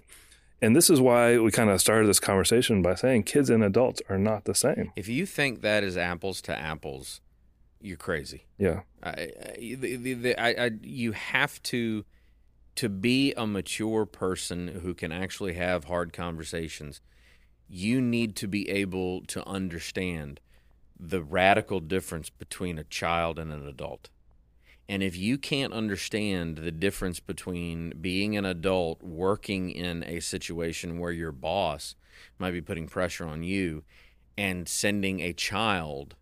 And 0.63 0.78
this 0.78 0.89
is 0.89 1.02
why 1.02 1.38
we 1.38 1.52
kind 1.52 1.69
of 1.69 1.82
started 1.82 2.08
this 2.08 2.21
conversation 2.21 2.82
by 2.82 2.95
saying 2.95 3.23
kids 3.23 3.49
and 3.49 3.62
adults 3.62 4.02
are 4.08 4.17
not 4.17 4.45
the 4.45 4.56
same. 4.56 4.93
If 4.95 5.10
you 5.10 5.26
think 5.26 5.60
that 5.60 5.84
is 5.84 5.97
apples 5.97 6.41
to 6.43 6.58
apples, 6.58 7.19
you're 7.82 7.97
crazy. 7.97 8.45
Yeah. 8.58 8.84
I, 9.04 9.10
I, 9.10 9.76
the, 9.78 9.95
the, 9.97 10.13
the, 10.13 10.41
I, 10.41 10.65
I, 10.67 10.71
you 10.82 11.12
have 11.12 11.62
to 11.63 12.06
to 12.76 12.88
be 12.88 13.34
a 13.34 13.45
mature 13.45 14.06
person 14.06 14.69
who 14.69 14.93
can 14.93 15.12
actually 15.12 15.56
have 15.56 15.84
hard 15.84 16.13
conversations. 16.13 17.02
You 17.67 17.99
need 17.99 18.38
to 18.38 18.47
be 18.47 18.69
able 18.69 19.21
to 19.26 19.45
understand 19.45 20.39
the 20.97 21.21
radical 21.21 21.82
difference 21.82 22.30
between 22.30 22.80
a 22.80 22.86
child 22.86 23.38
and 23.38 23.52
an 23.52 23.67
adult. 23.67 24.10
And 24.93 25.01
if 25.01 25.17
you 25.17 25.39
can't 25.39 25.73
understand 25.73 26.60
the 26.60 26.71
difference 26.71 27.19
between 27.19 27.93
being 27.99 28.38
an 28.38 28.45
adult 28.45 29.01
working 29.01 29.71
in 29.71 30.03
a 30.03 30.19
situation 30.19 30.99
where 30.99 31.12
your 31.12 31.32
boss 31.32 31.95
might 32.38 32.51
be 32.51 32.62
putting 32.62 32.86
pressure 32.86 33.25
on 33.25 33.41
you 33.41 33.86
and 34.38 34.69
sending 34.69 35.19
a 35.19 35.34
child 35.34 36.15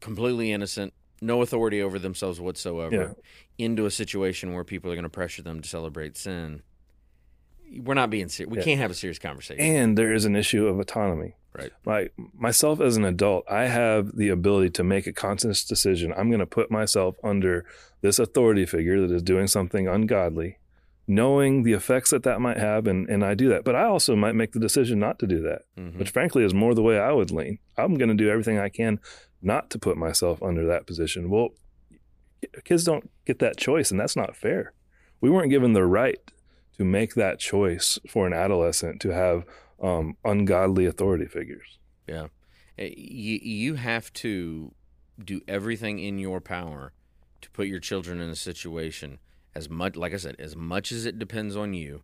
completely 0.00 0.52
innocent, 0.52 0.94
no 1.20 1.42
authority 1.42 1.82
over 1.82 1.98
themselves 1.98 2.40
whatsoever, 2.40 3.14
into 3.58 3.84
a 3.84 3.90
situation 3.90 4.54
where 4.54 4.64
people 4.64 4.90
are 4.90 4.94
going 4.94 5.02
to 5.02 5.10
pressure 5.10 5.42
them 5.42 5.60
to 5.60 5.68
celebrate 5.68 6.16
sin, 6.16 6.62
we're 7.84 7.94
not 7.94 8.10
being 8.10 8.28
serious. 8.28 8.50
We 8.50 8.58
Yeah. 8.58 8.64
can't 8.64 8.80
have 8.80 8.90
a 8.90 8.94
serious 8.94 9.18
conversation. 9.18 9.64
And 9.64 9.96
there 9.96 10.12
is 10.12 10.24
an 10.24 10.34
issue 10.36 10.66
of 10.66 10.78
autonomy. 10.78 11.34
Right. 11.56 11.70
Like 11.84 12.12
myself 12.32 12.80
as 12.80 12.96
an 12.96 13.04
adult, 13.04 13.44
I 13.50 13.64
have 13.66 14.16
the 14.16 14.28
ability 14.28 14.70
to 14.70 14.84
make 14.84 15.06
a 15.06 15.12
conscious 15.12 15.64
decision. 15.64 16.12
I'm 16.16 16.28
going 16.30 16.38
to 16.40 16.46
put 16.46 16.70
myself 16.70 17.16
under 17.24 17.64
this 18.02 18.18
authority 18.20 18.64
figure 18.66 19.00
that 19.06 19.12
is 19.14 19.22
doing 19.22 19.48
something 19.48 19.88
ungodly, 19.88 20.58
knowing 21.08 21.64
the 21.64 21.72
effects 21.72 22.10
that 22.10 22.22
that 22.22 22.40
might 22.40 22.56
have, 22.56 22.86
and, 22.86 23.08
and 23.08 23.24
I 23.24 23.34
do 23.34 23.48
that. 23.48 23.64
But 23.64 23.74
I 23.74 23.82
also 23.84 24.14
might 24.14 24.36
make 24.36 24.52
the 24.52 24.60
decision 24.60 25.00
not 25.00 25.18
to 25.18 25.26
do 25.26 25.40
that, 25.42 25.62
Mhm. 25.76 25.98
which 25.98 26.10
frankly 26.10 26.44
is 26.44 26.54
more 26.54 26.72
the 26.72 26.82
way 26.84 26.98
I 27.00 27.10
would 27.12 27.32
lean. 27.32 27.58
I'm 27.76 27.94
going 27.96 28.10
to 28.10 28.14
do 28.14 28.30
everything 28.30 28.58
I 28.58 28.68
can 28.68 29.00
not 29.42 29.70
to 29.70 29.78
put 29.78 29.96
myself 29.96 30.40
under 30.42 30.64
that 30.66 30.86
position. 30.86 31.30
Well, 31.30 31.48
kids 32.64 32.84
don't 32.84 33.10
get 33.26 33.38
that 33.40 33.56
choice, 33.56 33.90
and 33.90 33.98
that's 33.98 34.16
not 34.16 34.36
fair. 34.36 34.72
We 35.20 35.30
weren't 35.30 35.50
given 35.50 35.72
the 35.72 35.84
right 35.84 36.18
to 36.80 36.84
make 36.86 37.14
that 37.14 37.38
choice 37.38 37.98
for 38.08 38.26
an 38.26 38.32
adolescent 38.32 39.02
to 39.02 39.10
have 39.10 39.44
um, 39.82 40.16
ungodly 40.24 40.86
authority 40.86 41.26
figures. 41.26 41.78
Yeah. 42.06 42.28
You, 42.78 43.38
you 43.42 43.74
have 43.74 44.10
to 44.14 44.72
do 45.22 45.42
everything 45.46 45.98
in 45.98 46.18
your 46.18 46.40
power 46.40 46.94
to 47.42 47.50
put 47.50 47.66
your 47.66 47.80
children 47.80 48.18
in 48.18 48.30
a 48.30 48.34
situation 48.34 49.18
as 49.54 49.68
much, 49.68 49.94
like 49.94 50.14
I 50.14 50.16
said, 50.16 50.36
as 50.38 50.56
much 50.56 50.90
as 50.90 51.04
it 51.04 51.18
depends 51.18 51.54
on 51.54 51.74
you, 51.74 52.02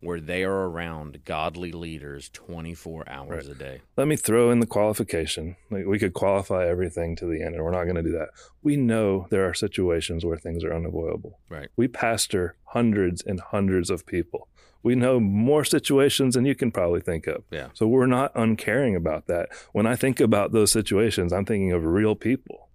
where 0.00 0.20
they 0.20 0.44
are 0.44 0.68
around 0.68 1.24
godly 1.24 1.72
leaders 1.72 2.28
24 2.32 3.08
hours 3.08 3.46
Right. 3.48 3.56
a 3.56 3.58
day. 3.58 3.80
Let 3.96 4.06
me 4.06 4.16
throw 4.16 4.50
in 4.50 4.60
the 4.60 4.66
qualification. 4.66 5.56
Like 5.70 5.86
we 5.86 5.98
could 5.98 6.12
qualify 6.14 6.66
everything 6.68 7.16
to 7.16 7.26
the 7.26 7.42
end, 7.42 7.54
and 7.56 7.64
we're 7.64 7.72
not 7.72 7.84
going 7.84 7.96
to 7.96 8.02
do 8.02 8.12
that. 8.12 8.28
We 8.62 8.76
know 8.76 9.26
there 9.30 9.44
are 9.48 9.54
situations 9.54 10.24
where 10.24 10.36
things 10.38 10.62
are 10.64 10.72
unavoidable. 10.74 11.40
Right. 11.48 11.68
We 11.76 11.88
pastor 11.88 12.56
hundreds 12.66 13.22
and 13.22 13.40
hundreds 13.40 13.90
of 13.90 14.06
people. 14.06 14.48
We 14.84 14.94
know 14.94 15.18
more 15.18 15.64
situations 15.64 16.34
than 16.34 16.44
you 16.46 16.54
can 16.54 16.70
probably 16.70 17.00
think 17.00 17.26
of. 17.26 17.42
Yeah. 17.50 17.68
So 17.74 17.88
we're 17.88 18.06
not 18.06 18.30
uncaring 18.36 18.94
about 18.94 19.26
that. 19.26 19.48
When 19.72 19.86
I 19.86 19.96
think 19.96 20.20
about 20.20 20.52
those 20.52 20.70
situations, 20.70 21.32
I'm 21.32 21.44
thinking 21.44 21.72
of 21.72 21.84
real 21.84 22.14
people. 22.14 22.68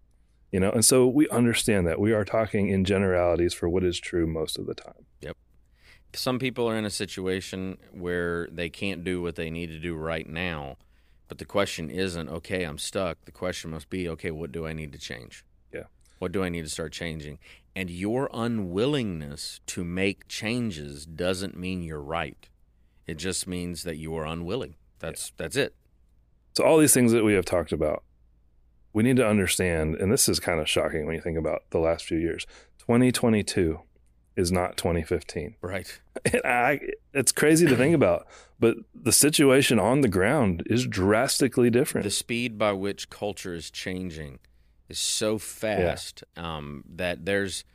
You 0.52 0.60
know, 0.60 0.70
and 0.70 0.84
so 0.86 1.08
we 1.08 1.28
understand 1.30 1.88
that 1.88 2.00
we 2.00 2.12
are 2.14 2.26
talking 2.26 2.68
in 2.68 2.84
generalities 2.86 3.54
for 3.56 3.68
what 3.70 3.84
is 3.84 4.00
true 4.00 4.28
most 4.28 4.60
of 4.60 4.68
the 4.68 4.76
time. 4.76 5.03
Some 6.16 6.40
people 6.40 6.70
are 6.70 6.78
in 6.78 6.86
a 6.86 6.92
situation 6.92 7.78
where 7.92 8.48
they 8.52 8.70
can't 8.70 9.04
do 9.04 9.22
what 9.22 9.36
they 9.36 9.50
need 9.50 9.68
to 9.68 9.80
do 9.80 9.96
right 9.96 10.28
now, 10.28 10.78
but 11.28 11.40
the 11.40 11.46
question 11.46 11.90
isn't, 11.90 12.30
okay, 12.30 12.64
I'm 12.64 12.78
stuck. 12.78 13.26
The 13.26 13.32
question 13.32 13.72
must 13.72 13.90
be, 13.90 14.08
okay, 14.10 14.32
what 14.32 14.52
do 14.52 14.68
I 14.68 14.74
need 14.74 14.92
to 14.94 15.00
change? 15.00 15.44
Yeah. 15.74 15.86
What 16.20 16.32
do 16.32 16.44
I 16.44 16.50
need 16.50 16.64
to 16.64 16.70
start 16.70 16.92
changing? 16.92 17.40
And 17.76 17.90
your 17.90 18.30
unwillingness 18.32 19.60
to 19.68 19.84
make 19.84 20.28
changes 20.28 21.06
doesn't 21.06 21.58
mean 21.58 21.82
you're 21.82 22.02
right. 22.02 22.48
It 23.08 23.16
just 23.16 23.48
means 23.48 23.84
that 23.84 23.98
you 23.98 24.16
are 24.16 24.26
unwilling. 24.26 24.76
That's 25.00 25.34
that's 25.36 25.56
it. 25.56 25.76
So 26.56 26.64
all 26.64 26.78
these 26.78 26.94
things 26.94 27.12
that 27.12 27.24
we 27.24 27.34
have 27.34 27.46
talked 27.46 27.72
about, 27.72 28.04
we 28.94 29.02
need 29.02 29.18
to 29.18 29.28
understand, 29.28 29.96
and 29.96 30.12
this 30.12 30.30
is 30.30 30.40
kind 30.40 30.60
of 30.60 30.70
shocking 30.70 31.06
when 31.06 31.16
you 31.16 31.22
think 31.22 31.38
about 31.38 31.64
the 31.72 31.80
last 31.80 32.06
few 32.06 32.20
years. 32.20 32.46
2022 32.78 33.80
is 34.36 34.52
not 34.52 34.78
2015. 34.78 35.56
Right. 35.62 36.00
And 36.32 36.42
I, 36.46 36.80
it's 37.14 37.34
crazy 37.34 37.68
to 37.68 37.76
think 37.76 37.94
about, 37.94 38.26
but 38.58 38.78
the 38.96 39.12
situation 39.12 39.78
on 39.78 40.00
the 40.02 40.08
ground 40.08 40.64
is 40.68 40.88
drastically 40.88 41.70
different. 41.70 42.06
The 42.06 42.12
speed 42.12 42.58
by 42.58 42.72
which 42.72 43.10
culture 43.10 43.54
is 43.54 43.70
changing 43.70 44.40
is 44.88 45.00
so 45.00 45.38
fast 45.38 46.24
um, 46.38 46.86
that 46.96 47.26
there's 47.26 47.66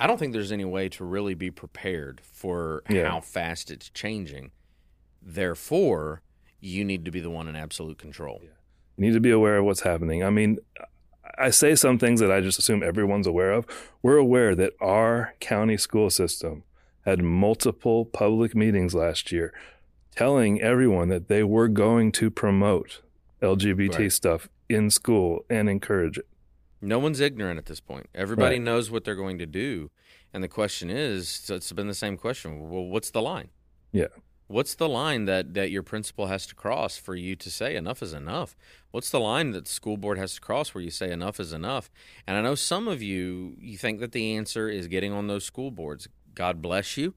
I 0.00 0.06
don't 0.08 0.18
think 0.18 0.32
there's 0.32 0.50
any 0.52 0.64
way 0.64 0.88
to 0.90 1.04
really 1.04 1.34
be 1.34 1.50
prepared 1.52 2.20
for 2.24 2.82
Yeah. 2.88 3.08
how 3.08 3.20
fast 3.20 3.70
it's 3.70 3.88
changing. 3.88 4.50
Therefore, 5.22 6.22
you 6.60 6.84
need 6.84 7.04
to 7.04 7.10
be 7.10 7.20
the 7.20 7.30
one 7.30 7.46
in 7.48 7.56
absolute 7.56 7.98
control. 7.98 8.40
You 8.42 8.50
need 9.06 9.12
to 9.14 9.20
be 9.20 9.30
aware 9.30 9.58
of 9.58 9.64
what's 9.64 9.82
happening. 9.82 10.24
I 10.24 10.30
mean, 10.30 10.58
I 11.38 11.50
say 11.50 11.74
some 11.74 11.98
things 11.98 12.20
that 12.20 12.30
I 12.32 12.40
just 12.40 12.58
assume 12.58 12.82
everyone's 12.82 13.26
aware 13.26 13.52
of. 13.52 13.66
We're 14.02 14.16
aware 14.16 14.54
that 14.54 14.72
our 14.80 15.34
county 15.40 15.76
school 15.76 16.08
system 16.10 16.62
had 17.04 17.22
multiple 17.22 18.04
public 18.04 18.54
meetings 18.54 18.94
last 18.94 19.30
year 19.30 19.52
telling 20.14 20.60
everyone 20.62 21.08
that 21.10 21.28
they 21.28 21.42
were 21.42 21.68
going 21.68 22.10
to 22.12 22.30
promote 22.30 23.02
LGBT 23.42 23.98
Right. 23.98 24.12
stuff 24.12 24.48
in 24.68 24.90
school 24.90 25.44
and 25.50 25.68
encourage 25.68 26.16
it. 26.18 26.26
No 26.80 26.98
one's 26.98 27.20
ignorant 27.20 27.58
at 27.58 27.66
this 27.66 27.80
point. 27.80 28.08
Everybody 28.14 28.56
Right. 28.56 28.62
knows 28.62 28.90
what 28.90 29.04
they're 29.04 29.14
going 29.14 29.38
to 29.38 29.46
do. 29.46 29.90
And 30.32 30.42
the 30.42 30.48
question 30.48 30.90
is, 30.90 31.28
so 31.28 31.54
it's 31.54 31.70
been 31.72 31.86
the 31.86 31.94
same 31.94 32.16
question. 32.16 32.68
Well, 32.70 32.84
what's 32.84 33.10
the 33.10 33.22
line? 33.22 33.48
Yeah. 33.92 34.06
What's 34.48 34.74
the 34.76 34.88
line 34.88 35.24
that, 35.24 35.54
that 35.54 35.70
your 35.70 35.82
principal 35.82 36.28
has 36.28 36.46
to 36.46 36.54
cross 36.54 36.96
for 36.96 37.16
you 37.16 37.34
to 37.34 37.50
say 37.50 37.74
enough 37.74 38.00
is 38.00 38.12
enough? 38.12 38.54
What's 38.92 39.10
the 39.10 39.18
line 39.18 39.50
that 39.50 39.64
the 39.64 39.70
school 39.70 39.96
board 39.96 40.18
has 40.18 40.34
to 40.36 40.40
cross 40.40 40.72
where 40.72 40.84
you 40.84 40.90
say 40.90 41.10
enough 41.10 41.40
is 41.40 41.52
enough? 41.52 41.90
And 42.26 42.36
I 42.36 42.42
know 42.42 42.54
some 42.54 42.86
of 42.86 43.02
you, 43.02 43.56
you 43.60 43.76
think 43.76 43.98
that 43.98 44.12
the 44.12 44.36
answer 44.36 44.68
is 44.68 44.86
getting 44.86 45.12
on 45.12 45.26
those 45.26 45.44
school 45.44 45.72
boards. 45.72 46.08
God 46.34 46.62
bless 46.62 46.96
you. 46.96 47.14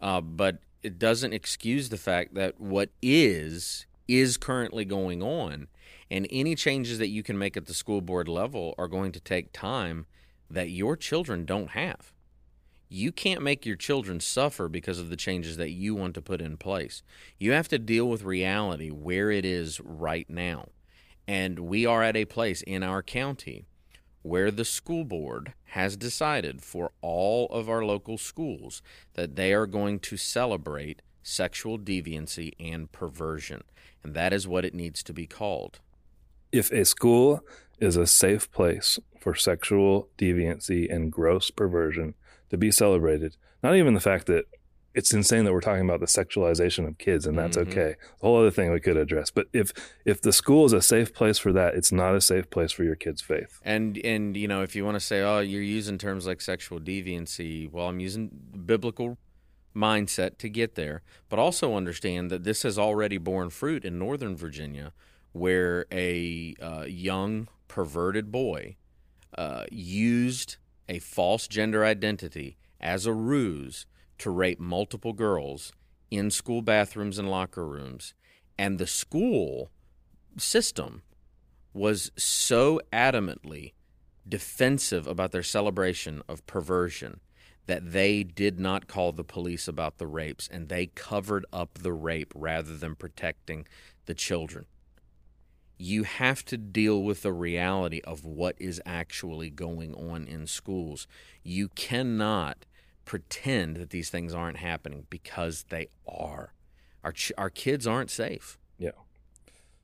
Uh, 0.00 0.22
but 0.22 0.58
it 0.82 0.98
doesn't 0.98 1.34
excuse 1.34 1.90
the 1.90 1.98
fact 1.98 2.34
that 2.34 2.58
what 2.58 2.90
is, 3.02 3.86
is 4.08 4.38
currently 4.38 4.86
going 4.86 5.22
on. 5.22 5.68
And 6.10 6.26
any 6.30 6.54
changes 6.54 6.98
that 6.98 7.08
you 7.08 7.22
can 7.22 7.38
make 7.38 7.56
at 7.56 7.66
the 7.66 7.74
school 7.74 8.00
board 8.00 8.28
level 8.28 8.74
are 8.78 8.88
going 8.88 9.12
to 9.12 9.20
take 9.20 9.52
time 9.52 10.06
that 10.50 10.70
your 10.70 10.96
children 10.96 11.44
don't 11.44 11.70
have. 11.70 12.11
You 12.92 13.10
can't 13.10 13.40
make 13.40 13.64
your 13.64 13.76
children 13.76 14.20
suffer 14.20 14.68
because 14.68 14.98
of 14.98 15.08
the 15.08 15.16
changes 15.16 15.56
that 15.56 15.70
you 15.70 15.94
want 15.94 16.12
to 16.12 16.20
put 16.20 16.42
in 16.42 16.58
place. 16.58 17.02
You 17.38 17.52
have 17.52 17.66
to 17.68 17.78
deal 17.78 18.06
with 18.06 18.22
reality 18.22 18.90
where 18.90 19.30
it 19.30 19.46
is 19.46 19.80
right 19.80 20.28
now. 20.28 20.68
And 21.26 21.60
we 21.60 21.86
are 21.86 22.02
at 22.02 22.18
a 22.18 22.26
place 22.26 22.60
in 22.60 22.82
our 22.82 23.02
county 23.02 23.64
where 24.20 24.50
the 24.50 24.66
school 24.66 25.04
board 25.04 25.54
has 25.68 25.96
decided 25.96 26.60
for 26.60 26.92
all 27.00 27.46
of 27.46 27.66
our 27.70 27.82
local 27.82 28.18
schools 28.18 28.82
that 29.14 29.36
they 29.36 29.54
are 29.54 29.66
going 29.66 29.98
to 30.00 30.18
celebrate 30.18 31.00
sexual 31.22 31.78
deviancy 31.78 32.52
and 32.60 32.92
perversion. 32.92 33.62
And 34.02 34.12
that 34.12 34.34
is 34.34 34.46
what 34.46 34.66
it 34.66 34.74
needs 34.74 35.02
to 35.04 35.14
be 35.14 35.26
called. 35.26 35.80
If 36.52 36.70
a 36.70 36.84
school 36.84 37.40
is 37.80 37.96
a 37.96 38.06
safe 38.06 38.52
place 38.52 38.98
for 39.18 39.34
sexual 39.34 40.10
deviancy 40.18 40.94
and 40.94 41.10
gross 41.10 41.50
perversion 41.50 42.12
to 42.52 42.56
be 42.58 42.70
celebrated, 42.70 43.36
not 43.62 43.74
even 43.74 43.94
the 43.94 44.00
fact 44.00 44.26
that 44.26 44.44
it's 44.94 45.14
insane 45.14 45.46
that 45.46 45.54
we're 45.54 45.60
talking 45.62 45.86
about 45.88 46.00
the 46.00 46.06
sexualization 46.06 46.86
of 46.86 46.98
kids 46.98 47.26
and 47.26 47.36
that's 47.38 47.56
Mhm. 47.56 47.66
okay. 47.66 47.96
A 48.20 48.26
whole 48.26 48.38
other 48.38 48.50
thing 48.50 48.70
we 48.70 48.78
could 48.78 48.98
address. 48.98 49.30
But 49.30 49.46
if 49.54 49.72
if 50.04 50.20
the 50.20 50.34
school 50.34 50.66
is 50.66 50.74
a 50.74 50.82
safe 50.82 51.14
place 51.14 51.38
for 51.38 51.50
that, 51.54 51.74
it's 51.74 51.90
not 51.90 52.14
a 52.14 52.20
safe 52.20 52.50
place 52.50 52.72
for 52.72 52.84
your 52.84 52.94
kid's 52.94 53.22
faith. 53.22 53.58
And 53.64 53.96
and 54.04 54.36
you 54.36 54.46
know, 54.46 54.60
if 54.62 54.76
you 54.76 54.84
want 54.84 54.96
to 54.96 55.00
say, 55.00 55.22
"Oh, 55.22 55.40
you're 55.40 55.62
using 55.62 55.96
terms 55.96 56.26
like 56.26 56.42
sexual 56.42 56.78
deviancy," 56.78 57.70
well, 57.72 57.88
I'm 57.88 58.00
using 58.00 58.30
biblical 58.66 59.16
mindset 59.74 60.36
to 60.36 60.50
get 60.50 60.74
there, 60.74 61.00
but 61.30 61.38
also 61.38 61.74
understand 61.74 62.30
that 62.30 62.44
this 62.44 62.62
has 62.62 62.78
already 62.78 63.16
borne 63.16 63.48
fruit 63.48 63.86
in 63.86 63.98
Northern 63.98 64.36
Virginia, 64.36 64.92
where 65.32 65.86
a 65.90 66.54
uh, 66.60 66.84
young 66.86 67.48
perverted 67.66 68.30
boy 68.30 68.76
uh, 69.38 69.64
used 69.72 70.56
a 70.88 70.98
false 70.98 71.48
gender 71.48 71.84
identity 71.84 72.56
as 72.80 73.06
a 73.06 73.12
ruse 73.12 73.86
to 74.18 74.30
rape 74.30 74.60
multiple 74.60 75.12
girls 75.12 75.72
in 76.10 76.30
school 76.30 76.62
bathrooms 76.62 77.18
and 77.18 77.30
locker 77.30 77.66
rooms, 77.66 78.14
and 78.58 78.78
the 78.78 78.86
school 78.86 79.70
system 80.36 81.02
was 81.72 82.10
so 82.16 82.80
adamantly 82.92 83.72
defensive 84.28 85.06
about 85.06 85.32
their 85.32 85.42
celebration 85.42 86.22
of 86.28 86.46
perversion 86.46 87.20
that 87.66 87.92
they 87.92 88.22
did 88.22 88.58
not 88.58 88.88
call 88.88 89.12
the 89.12 89.24
police 89.24 89.68
about 89.68 89.98
the 89.98 90.06
rapes 90.06 90.48
and 90.50 90.68
they 90.68 90.86
covered 90.86 91.46
up 91.52 91.78
the 91.78 91.92
rape 91.92 92.32
rather 92.34 92.76
than 92.76 92.94
protecting 92.94 93.66
the 94.06 94.14
children. 94.14 94.66
You 95.84 96.04
have 96.04 96.44
to 96.44 96.56
deal 96.56 97.02
with 97.02 97.22
the 97.22 97.32
reality 97.32 98.00
of 98.04 98.24
what 98.24 98.54
is 98.60 98.80
actually 98.86 99.50
going 99.50 99.94
on 99.96 100.28
in 100.28 100.46
schools. 100.46 101.08
You 101.42 101.70
cannot 101.70 102.66
pretend 103.04 103.74
that 103.78 103.90
these 103.90 104.08
things 104.08 104.32
aren't 104.32 104.58
happening 104.58 105.06
because 105.10 105.64
they 105.70 105.88
are. 106.06 106.54
Our, 107.02 107.10
ch- 107.10 107.32
our 107.36 107.50
kids 107.50 107.84
aren't 107.84 108.10
safe. 108.10 108.58
Yeah. 108.78 108.92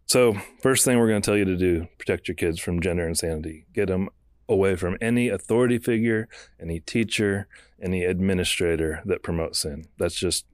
So, 0.07 0.37
first 0.63 0.85
thing 0.85 0.99
we're 0.99 1.09
going 1.09 1.21
to 1.21 1.27
tell 1.27 1.37
you 1.37 1.45
to 1.45 1.57
do 1.57 1.89
protect 1.99 2.29
your 2.29 2.37
kids 2.37 2.61
from 2.61 2.81
gender 2.81 3.09
insanity. 3.09 3.67
Get 3.75 3.89
them 3.89 4.09
away 4.49 4.77
from 4.77 4.97
any 5.01 5.29
authority 5.29 5.79
figure, 5.79 6.29
any 6.61 6.79
teacher, 6.79 7.49
any 7.83 8.05
administrator 8.05 9.03
that 9.05 9.25
promotes 9.25 9.59
sin. 9.59 9.87
That's 9.99 10.15
just 10.15 10.47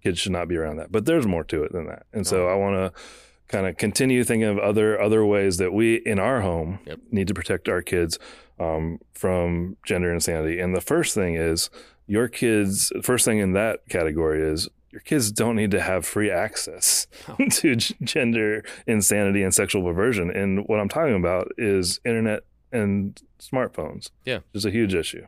kids 0.00 0.20
should 0.20 0.30
not 0.30 0.46
be 0.46 0.56
around 0.56 0.76
that. 0.76 0.92
But 0.92 1.06
there's 1.06 1.26
more 1.26 1.42
to 1.42 1.64
it 1.64 1.72
than 1.72 1.86
that. 1.88 2.06
And 2.12 2.24
so 2.24 2.44
No. 2.44 2.46
I 2.46 2.54
want 2.54 2.94
to 2.94 3.00
kind 3.48 3.66
of 3.66 3.76
continue 3.76 4.24
thinking 4.24 4.48
of 4.48 4.58
other 4.58 5.00
other 5.00 5.24
ways 5.24 5.56
that 5.58 5.72
we 5.72 5.96
in 5.96 6.18
our 6.18 6.40
home 6.40 6.78
Yep. 6.86 6.98
need 7.10 7.28
to 7.28 7.34
protect 7.34 7.68
our 7.68 7.82
kids 7.82 8.18
um, 8.58 8.98
from 9.14 9.76
gender 9.86 10.12
insanity. 10.12 10.58
And 10.60 10.74
the 10.74 10.80
first 10.80 11.14
thing 11.14 11.34
is 11.36 11.70
your 12.06 12.28
kids. 12.28 12.92
First 13.02 13.24
thing 13.24 13.38
in 13.38 13.52
that 13.52 13.80
category 13.88 14.42
is 14.42 14.68
your 14.90 15.00
kids 15.02 15.30
don't 15.30 15.56
need 15.56 15.70
to 15.72 15.80
have 15.80 16.06
free 16.06 16.30
access 16.30 17.06
No. 17.28 17.46
to 17.50 17.76
g- 17.76 17.94
gender 18.02 18.64
insanity 18.86 19.42
and 19.42 19.52
sexual 19.54 19.82
perversion. 19.82 20.30
And 20.30 20.66
what 20.68 20.80
I'm 20.80 20.88
talking 20.88 21.16
about 21.16 21.52
is 21.58 22.00
internet 22.04 22.44
and 22.72 23.20
smartphones. 23.38 24.10
Yeah. 24.24 24.36
which 24.38 24.54
is 24.60 24.64
a 24.64 24.70
huge 24.70 24.94
issue. 24.94 25.26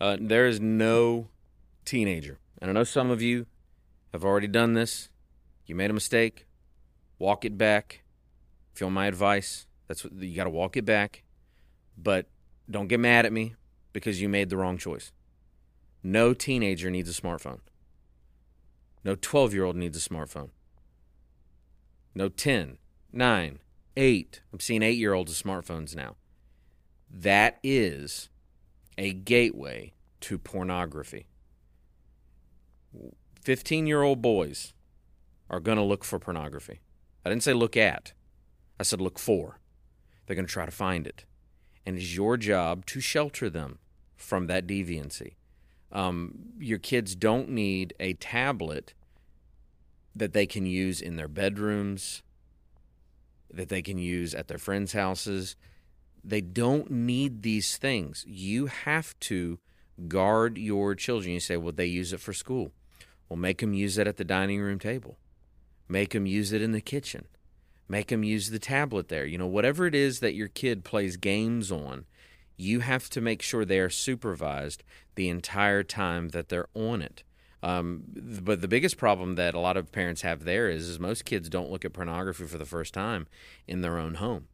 Uh, 0.00 0.16
there 0.18 0.46
is 0.46 0.58
no 0.60 1.28
teenager, 1.84 2.38
and 2.62 2.70
I 2.70 2.72
know 2.72 2.84
some 2.84 3.10
of 3.10 3.20
you 3.20 3.44
have 4.12 4.24
already 4.24 4.46
done 4.48 4.72
this. 4.74 5.10
You 5.66 5.74
made 5.74 5.90
a 5.90 5.94
mistake, 5.94 6.46
walk 7.20 7.44
it 7.44 7.56
back. 7.56 8.02
Feel 8.74 8.90
my 8.90 9.06
advice. 9.06 9.66
That's 9.86 10.02
what 10.02 10.14
you 10.14 10.34
got 10.34 10.44
to 10.44 10.50
walk 10.50 10.76
it 10.76 10.84
back. 10.84 11.22
But 11.96 12.26
don't 12.68 12.88
get 12.88 12.98
mad 12.98 13.26
at 13.26 13.32
me 13.32 13.54
because 13.92 14.20
you 14.20 14.28
made 14.28 14.48
the 14.48 14.56
wrong 14.56 14.78
choice. 14.78 15.12
No 16.02 16.34
teenager 16.34 16.90
needs 16.90 17.08
a 17.08 17.22
smartphone. 17.22 17.60
No 19.04 19.14
12 19.14 19.54
year 19.54 19.64
old 19.64 19.76
needs 19.76 19.96
a 19.96 20.08
smartphone. 20.08 20.50
No 22.14 22.28
10, 22.28 22.78
9, 23.12 23.58
8. 23.96 24.42
I'm 24.52 24.60
seeing 24.60 24.82
8 24.82 24.90
year 24.90 25.12
olds 25.12 25.30
with 25.30 25.42
smartphones 25.42 25.94
now. 25.94 26.16
That 27.10 27.58
is 27.62 28.30
a 28.96 29.12
gateway 29.12 29.92
to 30.20 30.38
pornography. 30.38 31.26
15 33.42 33.86
year 33.86 34.02
old 34.02 34.22
boys 34.22 34.72
are 35.48 35.60
going 35.60 35.78
to 35.78 35.84
look 35.84 36.04
for 36.04 36.18
pornography. 36.18 36.80
I 37.24 37.28
didn't 37.28 37.42
say 37.42 37.52
look 37.52 37.76
at, 37.76 38.12
I 38.78 38.82
said 38.82 39.00
look 39.00 39.18
for. 39.18 39.58
They're 40.26 40.36
going 40.36 40.46
to 40.46 40.52
try 40.52 40.64
to 40.64 40.70
find 40.70 41.06
it. 41.06 41.24
And 41.84 41.96
it's 41.96 42.14
your 42.14 42.36
job 42.36 42.86
to 42.86 43.00
shelter 43.00 43.50
them 43.50 43.78
from 44.16 44.46
that 44.46 44.66
deviancy. 44.66 45.34
Um, 45.92 46.34
your 46.58 46.78
kids 46.78 47.14
don't 47.16 47.48
need 47.48 47.94
a 47.98 48.12
tablet 48.14 48.94
that 50.14 50.32
they 50.32 50.46
can 50.46 50.66
use 50.66 51.00
in 51.00 51.16
their 51.16 51.28
bedrooms, 51.28 52.22
that 53.52 53.68
they 53.68 53.82
can 53.82 53.98
use 53.98 54.34
at 54.34 54.48
their 54.48 54.58
friends' 54.58 54.92
houses. 54.92 55.56
They 56.22 56.40
don't 56.40 56.90
need 56.90 57.42
these 57.42 57.76
things. 57.76 58.24
You 58.26 58.66
have 58.66 59.18
to 59.20 59.58
guard 60.08 60.58
your 60.58 60.94
children. 60.94 61.34
You 61.34 61.40
say, 61.40 61.56
well, 61.56 61.72
they 61.72 61.86
use 61.86 62.12
it 62.12 62.20
for 62.20 62.32
school. 62.32 62.72
Well, 63.28 63.36
make 63.36 63.58
them 63.58 63.74
use 63.74 63.98
it 63.98 64.06
at 64.06 64.16
the 64.16 64.24
dining 64.24 64.60
room 64.60 64.78
table. 64.78 65.18
Make 65.90 66.10
them 66.10 66.24
use 66.24 66.52
it 66.52 66.62
in 66.62 66.70
the 66.70 66.80
kitchen. 66.80 67.24
Make 67.88 68.06
them 68.06 68.22
use 68.22 68.50
the 68.50 68.60
tablet 68.60 69.08
there. 69.08 69.26
You 69.26 69.38
know, 69.38 69.48
whatever 69.48 69.86
it 69.86 69.94
is 69.94 70.20
that 70.20 70.34
your 70.34 70.46
kid 70.46 70.84
plays 70.84 71.16
games 71.16 71.72
on, 71.72 72.04
you 72.56 72.80
have 72.80 73.10
to 73.10 73.20
make 73.20 73.42
sure 73.42 73.64
they 73.64 73.80
are 73.80 73.90
supervised 73.90 74.84
the 75.16 75.28
entire 75.28 75.82
time 75.82 76.28
that 76.28 76.48
they're 76.48 76.68
on 76.74 77.02
it. 77.02 77.24
Um, 77.60 78.04
but 78.40 78.60
the 78.60 78.68
biggest 78.68 78.98
problem 78.98 79.34
that 79.34 79.54
a 79.54 79.58
lot 79.58 79.76
of 79.76 79.90
parents 79.90 80.22
have 80.22 80.44
there 80.44 80.70
is, 80.70 80.88
is 80.88 81.00
most 81.00 81.24
kids 81.24 81.48
don't 81.48 81.72
look 81.72 81.84
at 81.84 81.92
pornography 81.92 82.46
for 82.46 82.56
the 82.56 82.64
first 82.64 82.94
time 82.94 83.26
in 83.66 83.80
their 83.80 83.98
own 83.98 84.14
home. 84.14 84.46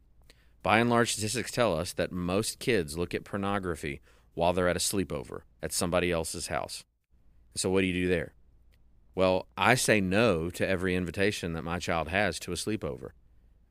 By 0.62 0.78
and 0.78 0.88
large, 0.88 1.12
statistics 1.12 1.50
tell 1.50 1.78
us 1.78 1.92
that 1.92 2.10
most 2.10 2.58
kids 2.60 2.96
look 2.96 3.14
at 3.14 3.24
pornography 3.24 4.00
while 4.32 4.54
they're 4.54 4.70
at 4.70 4.76
a 4.76 4.80
sleepover 4.80 5.42
at 5.62 5.72
somebody 5.72 6.10
else's 6.10 6.46
house. 6.46 6.82
So, 7.54 7.68
what 7.68 7.82
do 7.82 7.86
you 7.88 7.92
do 7.92 8.08
there? 8.08 8.32
Well, 9.16 9.48
I 9.56 9.76
say 9.76 10.02
no 10.02 10.50
to 10.50 10.68
every 10.68 10.94
invitation 10.94 11.54
that 11.54 11.64
my 11.64 11.78
child 11.78 12.08
has 12.08 12.38
to 12.40 12.52
a 12.52 12.54
sleepover. 12.54 13.10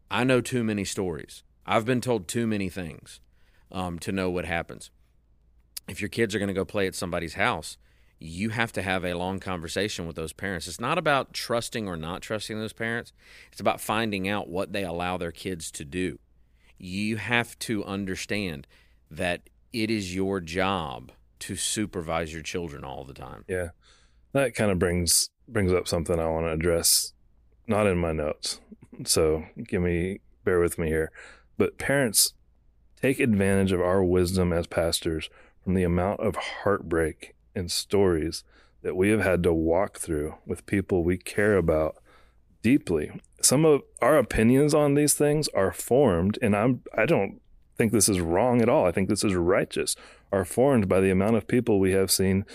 I 0.09 0.23
know 0.23 0.41
too 0.41 0.63
many 0.63 0.83
stories. 0.83 1.43
I've 1.67 1.85
been 1.85 2.01
told 2.01 2.27
too 2.27 2.47
many 2.47 2.67
things 2.67 3.21
um, 3.71 3.99
to 3.99 4.11
know 4.11 4.31
what 4.31 4.45
happens. 4.45 4.89
If 5.87 6.01
your 6.01 6.09
kids 6.09 6.33
are 6.33 6.39
going 6.39 6.47
to 6.47 6.53
go 6.55 6.65
play 6.65 6.87
at 6.87 6.95
somebody's 6.95 7.35
house, 7.35 7.77
you 8.17 8.49
have 8.49 8.71
to 8.71 8.81
have 8.81 9.05
a 9.05 9.13
long 9.13 9.39
conversation 9.39 10.07
with 10.07 10.15
those 10.15 10.33
parents. 10.33 10.67
It's 10.67 10.79
not 10.79 10.97
about 10.97 11.31
trusting 11.31 11.87
or 11.87 11.95
not 11.95 12.23
trusting 12.23 12.57
those 12.57 12.73
parents, 12.73 13.13
it's 13.51 13.61
about 13.61 13.79
finding 13.79 14.27
out 14.27 14.49
what 14.49 14.73
they 14.73 14.83
allow 14.83 15.17
their 15.17 15.31
kids 15.31 15.69
to 15.71 15.85
do. 15.85 16.17
You 16.79 17.17
have 17.17 17.57
to 17.59 17.85
understand 17.85 18.65
that 19.11 19.49
it 19.71 19.91
is 19.91 20.15
your 20.15 20.39
job 20.39 21.11
to 21.39 21.55
supervise 21.55 22.33
your 22.33 22.41
children 22.41 22.83
all 22.83 23.03
the 23.03 23.13
time. 23.13 23.45
Yeah. 23.47 23.69
That 24.33 24.55
kind 24.55 24.71
of 24.71 24.79
brings 24.79 25.29
brings 25.47 25.73
up 25.73 25.87
something 25.87 26.19
I 26.19 26.27
want 26.27 26.45
to 26.45 26.51
address, 26.51 27.13
not 27.67 27.87
in 27.87 27.97
my 27.97 28.11
notes. 28.11 28.59
So 29.05 29.45
give 29.67 29.81
me, 29.81 30.21
bear 30.43 30.59
with 30.59 30.77
me 30.77 30.87
here. 30.87 31.11
But 31.57 31.77
parents 31.77 32.33
take 33.01 33.19
advantage 33.19 33.71
of 33.71 33.81
our 33.81 34.03
wisdom 34.03 34.51
as 34.51 34.67
pastors 34.67 35.29
from 35.63 35.73
the 35.73 35.83
amount 35.83 36.19
of 36.19 36.35
heartbreak 36.35 37.35
and 37.55 37.71
stories 37.71 38.43
that 38.81 38.95
we 38.95 39.09
have 39.09 39.21
had 39.21 39.41
to 39.43 39.53
walk 39.53 39.97
through 39.97 40.35
with 40.45 40.65
people 40.65 41.03
we 41.03 41.17
care 41.17 41.57
about 41.57 41.97
deeply. 42.61 43.19
Some 43.41 43.65
of 43.65 43.81
our 44.01 44.17
opinions 44.17 44.73
on 44.73 44.93
these 44.93 45.13
things 45.13 45.47
are 45.49 45.71
formed, 45.71 46.37
and 46.41 46.55
I'm 46.55 46.81
I 46.95 47.05
don't 47.05 47.41
think 47.77 47.91
this 47.91 48.09
is 48.09 48.19
wrong 48.19 48.61
at 48.61 48.69
all. 48.69 48.85
I 48.85 48.91
think 48.91 49.09
this 49.09 49.23
is 49.23 49.35
righteous. 49.35 49.95
Are 50.31 50.45
formed 50.45 50.87
by 50.87 50.99
the 50.99 51.11
amount 51.11 51.35
of 51.35 51.47
people 51.47 51.79
we 51.79 51.91
have 51.91 52.11
seen, 52.11 52.45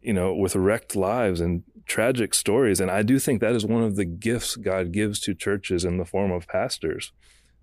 you 0.00 0.12
know, 0.12 0.34
with 0.34 0.56
wrecked 0.56 0.96
lives 0.96 1.40
and 1.40 1.62
tragic 1.90 2.34
stories. 2.34 2.80
And 2.80 2.90
I 2.90 3.02
do 3.02 3.18
think 3.18 3.40
that 3.40 3.56
is 3.56 3.66
one 3.66 3.82
of 3.82 3.96
the 3.96 4.04
gifts 4.04 4.54
God 4.54 4.92
gives 4.92 5.18
to 5.20 5.34
churches 5.34 5.84
in 5.84 5.98
the 5.98 6.04
form 6.04 6.30
of 6.30 6.46
pastors. 6.46 7.12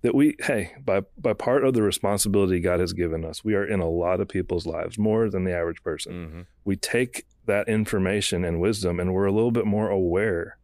That 0.02 0.14
we, 0.14 0.36
hey, 0.42 0.74
by, 0.84 1.04
by 1.18 1.34
part 1.34 1.64
of 1.64 1.74
the 1.74 1.82
responsibility 1.82 2.60
God 2.60 2.80
has 2.80 2.94
given 2.94 3.26
us, 3.26 3.44
we 3.44 3.56
are 3.56 3.66
in 3.66 3.80
a 3.80 3.90
lot 3.90 4.20
of 4.20 4.28
people's 4.28 4.68
lives, 4.68 5.00
more 5.00 5.30
than 5.30 5.46
the 5.46 5.56
average 5.56 5.82
person. 5.82 6.14
Mm-hmm. 6.14 6.42
We 6.66 6.76
take 6.76 7.26
that 7.46 7.68
information 7.70 8.44
and 8.44 8.60
wisdom 8.60 9.00
and 9.00 9.14
we're 9.14 9.26
a 9.26 9.32
little 9.32 9.52
bit 9.52 9.66
more 9.66 9.90
aware 9.90 10.58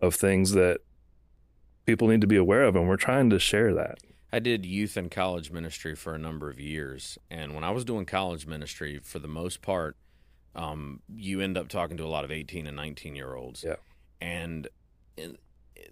of 0.00 0.14
things 0.14 0.52
that 0.52 0.80
people 1.86 2.08
need 2.08 2.20
to 2.20 2.26
be 2.26 2.36
aware 2.36 2.64
of. 2.64 2.76
And 2.76 2.86
we're 2.86 2.96
trying 2.96 3.30
to 3.30 3.38
share 3.38 3.74
that. 3.74 3.98
I 4.30 4.40
did 4.40 4.66
youth 4.66 4.96
and 4.96 5.10
college 5.10 5.50
ministry 5.50 5.96
for 5.96 6.14
a 6.14 6.18
number 6.18 6.50
of 6.50 6.60
years. 6.60 7.18
And 7.30 7.54
when 7.54 7.64
I 7.64 7.70
was 7.70 7.84
doing 7.84 8.04
college 8.04 8.46
ministry, 8.46 9.00
for 9.02 9.18
the 9.18 9.28
most 9.28 9.62
part, 9.62 9.96
um, 10.56 11.00
you 11.14 11.40
end 11.42 11.58
up 11.58 11.68
talking 11.68 11.98
to 11.98 12.04
a 12.04 12.08
lot 12.08 12.24
of 12.24 12.32
18 12.32 12.66
and 12.66 12.76
19 12.76 13.14
year 13.14 13.34
olds. 13.34 13.62
Yeah. 13.62 13.76
And 14.20 14.66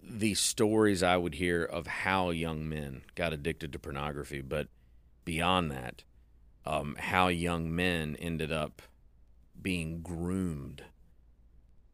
the 0.02 0.34
stories 0.34 1.02
I 1.02 1.16
would 1.16 1.34
hear 1.34 1.62
of 1.62 1.86
how 1.86 2.30
young 2.30 2.68
men 2.68 3.02
got 3.14 3.32
addicted 3.32 3.72
to 3.72 3.78
pornography, 3.78 4.40
but 4.40 4.68
beyond 5.24 5.70
that, 5.70 6.02
um, 6.64 6.96
how 6.98 7.28
young 7.28 7.74
men 7.74 8.16
ended 8.18 8.50
up 8.50 8.80
being 9.60 10.00
groomed 10.00 10.82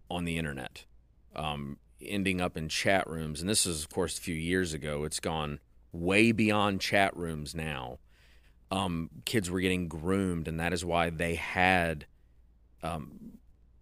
on 0.09 0.25
the 0.25 0.39
internet, 0.39 0.85
um, 1.35 1.77
ending 2.01 2.41
up 2.41 2.57
in 2.57 2.69
chat 2.69 3.09
rooms. 3.09 3.41
And 3.41 3.51
this 3.51 3.67
is, 3.67 3.83
of 3.83 3.91
course, 3.91 4.17
a 4.17 4.21
few 4.21 4.35
years 4.35 4.73
ago. 4.73 5.03
It's 5.03 5.21
gone 5.21 5.59
way 5.93 6.31
beyond 6.31 6.81
chat 6.81 7.17
rooms 7.17 7.53
now. 7.53 7.99
Um, 8.71 9.11
kids 9.25 9.51
were 9.51 9.61
getting 9.61 9.89
groomed, 9.89 10.47
and 10.47 10.59
that 10.61 10.73
is 10.73 10.85
why 10.85 11.11
they 11.11 11.35
had 11.35 12.07
um, 12.83 13.39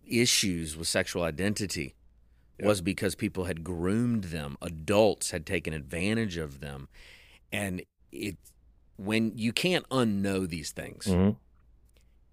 issues 0.07 0.76
with 0.76 0.88
sexual 0.88 1.22
identity 1.22 1.94
was 2.61 2.80
because 2.80 3.14
people 3.14 3.44
had 3.44 3.62
groomed 3.62 4.24
them. 4.24 4.57
Adults 4.61 5.30
had 5.30 5.46
taken 5.46 5.72
advantage 5.72 6.36
of 6.36 6.61
them. 6.61 6.88
And 7.53 7.82
it 8.11 8.36
when 8.96 9.32
you 9.36 9.53
can't 9.53 9.88
unknow 9.90 10.49
these 10.49 10.72
things. 10.72 11.07
Mhm. 11.07 11.36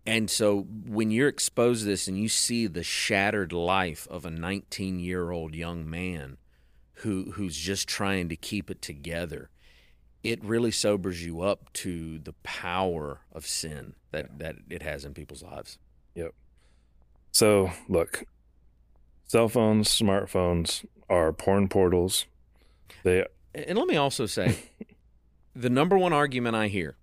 and 0.08 0.30
so 0.30 0.62
when 0.62 1.10
you're 1.12 1.28
exposed 1.28 1.82
to 1.82 1.86
this 1.88 2.08
and 2.08 2.18
you 2.18 2.30
see 2.30 2.68
the 2.68 2.84
shattered 2.84 3.52
life 3.52 4.08
of 4.10 4.26
a 4.26 4.30
19 4.32 5.00
year 5.00 5.32
old 5.32 5.54
young 5.56 5.88
man 5.90 6.38
who 7.00 7.32
who's 7.34 7.58
just 7.58 7.88
trying 7.88 8.30
to 8.30 8.36
keep 8.36 8.70
it 8.72 8.82
together 8.82 9.50
it 10.24 10.44
really 10.44 10.72
sobers 10.72 11.24
you 11.24 11.42
up 11.42 11.72
to 11.74 12.18
the 12.20 12.34
power 12.44 13.22
of 13.32 13.46
sin 13.46 13.94
that, 14.12 14.40
that 14.40 14.56
it 14.70 14.82
has 14.82 15.06
in 15.06 15.14
people's 15.14 15.44
lives 15.44 15.78
So, 17.36 17.70
look, 17.90 18.24
cell 19.26 19.50
phones, 19.50 19.90
smartphones 19.90 20.86
are 21.10 21.34
porn 21.34 21.68
portals. 21.68 22.28
They 23.04 23.26
And 23.54 23.78
let 23.78 23.90
me 23.90 23.98
also 23.98 24.26
say, 24.26 24.56
the 25.54 25.70
number 25.70 25.98
one 25.98 26.14
argument 26.14 26.56
I 26.56 26.70
hear 26.70 26.96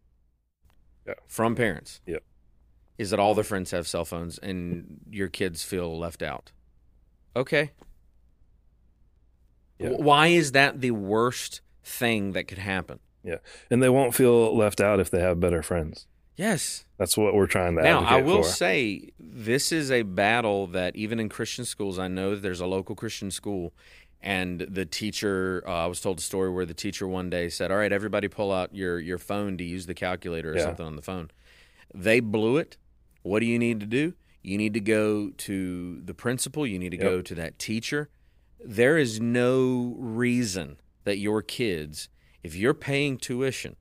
Yeah. 1.07 1.15
from 1.29 1.55
parents 1.55 2.01
Yep. 2.07 2.23
is 2.97 3.11
that 3.11 3.21
all 3.21 3.35
their 3.35 3.45
friends 3.45 3.73
have 3.73 3.87
cell 3.87 4.07
phones 4.07 4.39
and 4.39 5.03
your 5.11 5.29
kids 5.29 5.65
feel 5.65 5.99
left 5.99 6.23
out. 6.23 6.51
Okay. 7.37 7.73
Yeah. 9.79 9.91
Why 9.91 10.29
is 10.29 10.53
that 10.53 10.81
the 10.81 10.93
worst 10.93 11.61
thing 11.85 12.33
that 12.33 12.49
could 12.49 12.57
happen? 12.57 13.01
Yeah, 13.23 13.37
and 13.71 13.83
they 13.83 13.91
won't 13.91 14.15
feel 14.15 14.57
left 14.57 14.81
out 14.81 14.99
if 14.99 15.11
they 15.11 15.21
have 15.21 15.41
better 15.41 15.63
friends. 15.63 16.07
Yes. 16.37 16.85
That's 16.99 17.17
what 17.17 17.35
we're 17.35 17.47
trying 17.47 17.77
to 17.77 17.83
Now, 17.83 18.01
I 18.01 18.23
will 18.23 18.43
for. 18.43 18.49
say 18.49 19.11
this 19.19 19.71
is 19.73 19.91
a 19.91 20.03
battle 20.03 20.67
that 20.69 20.97
even 20.97 21.21
in 21.21 21.29
Christian 21.29 21.65
schools, 21.65 21.99
I 21.99 22.09
know 22.09 22.31
that 22.35 22.41
there's 22.41 22.61
a 22.61 22.67
local 22.67 22.95
Christian 22.95 23.31
school, 23.31 23.73
and 24.21 24.61
the 24.61 24.87
teacher, 24.87 25.63
uh, 25.67 25.71
I 25.85 25.87
was 25.87 26.01
told 26.01 26.19
a 26.21 26.23
story 26.23 26.51
where 26.51 26.65
the 26.65 26.75
teacher 26.75 27.07
one 27.09 27.29
day 27.29 27.49
said, 27.49 27.71
"All 27.71 27.77
right, 27.77 27.93
everybody, 27.93 28.29
pull 28.29 28.53
out 28.53 28.75
your 28.75 28.99
your 29.01 29.19
phone 29.19 29.59
to 29.59 29.65
use 29.65 29.87
the 29.87 29.95
calculator 29.95 30.53
or 30.53 30.57
Yeah. 30.57 30.65
something 30.65 30.87
on 30.87 30.97
the 30.97 31.03
phone." 31.03 31.31
They 31.95 32.21
blew 32.21 32.57
it. 32.57 32.77
What 33.23 33.41
do 33.41 33.47
you 33.47 33.59
need 33.59 33.81
to 33.81 33.87
do? 33.87 34.15
You 34.43 34.57
need 34.59 34.75
to 34.75 34.81
go 34.81 35.31
to 35.31 36.01
the 36.01 36.15
principal. 36.15 36.67
You 36.67 36.79
need 36.79 36.91
to 36.91 36.97
Yep. 36.97 37.05
go 37.05 37.23
to 37.23 37.35
that 37.35 37.59
teacher. 37.59 38.09
There 38.65 38.97
is 38.97 39.21
no 39.21 39.97
reason 39.99 40.79
that 41.05 41.19
your 41.19 41.43
kids, 41.43 42.09
if 42.43 42.55
you're 42.55 42.75
paying 42.75 43.19
tuition, 43.19 43.77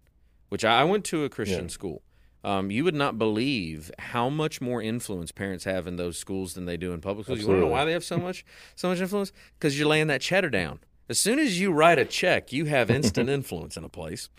which 0.50 0.66
I 0.66 0.82
I 0.82 0.84
went 0.84 1.06
to 1.06 1.24
a 1.24 1.30
Christian 1.30 1.66
Yeah. 1.66 1.70
school, 1.70 2.02
Um, 2.44 2.72
you 2.72 2.84
would 2.84 2.96
not 2.96 3.20
believe 3.20 3.92
how 4.00 4.28
much 4.30 4.62
more 4.62 4.82
influence 4.82 5.32
parents 5.32 5.64
have 5.66 5.86
in 5.86 5.98
those 5.98 6.18
schools 6.18 6.56
than 6.56 6.66
they 6.66 6.76
do 6.78 6.92
in 6.92 7.00
public 7.02 7.26
schools. 7.26 7.40
You 7.40 7.48
want 7.48 7.58
to 7.58 7.62
know 7.62 7.72
why 7.72 7.86
they 7.86 7.92
have 7.92 8.04
so 8.04 8.18
much 8.18 8.44
so 8.76 8.90
much 8.90 9.00
influence? 9.00 9.32
Because 9.60 9.78
you're 9.78 9.88
laying 9.88 10.08
that 10.08 10.22
cheddar 10.22 10.50
down. 10.50 10.80
As 11.08 11.20
soon 11.20 11.38
as 11.40 11.60
you 11.60 11.72
write 11.72 12.00
a 12.00 12.06
check, 12.06 12.52
you 12.52 12.66
have 12.66 12.90
instant 12.90 13.30
influence 13.38 13.78
in 13.78 13.84
a 13.84 13.90
place. 13.90 14.30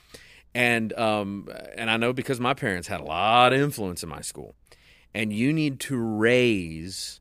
And 0.55 0.93
um, 0.95 1.49
and 1.77 1.91
I 1.91 1.97
know 1.97 2.13
because 2.13 2.41
my 2.41 2.55
parents 2.55 2.89
had 2.89 3.01
a 3.01 3.05
lot 3.05 3.53
of 3.53 3.61
influence 3.61 4.03
in 4.03 4.09
my 4.09 4.21
school. 4.21 4.55
And 5.15 5.33
you 5.33 5.53
need 5.53 5.79
to 5.81 5.97
raise 5.97 7.21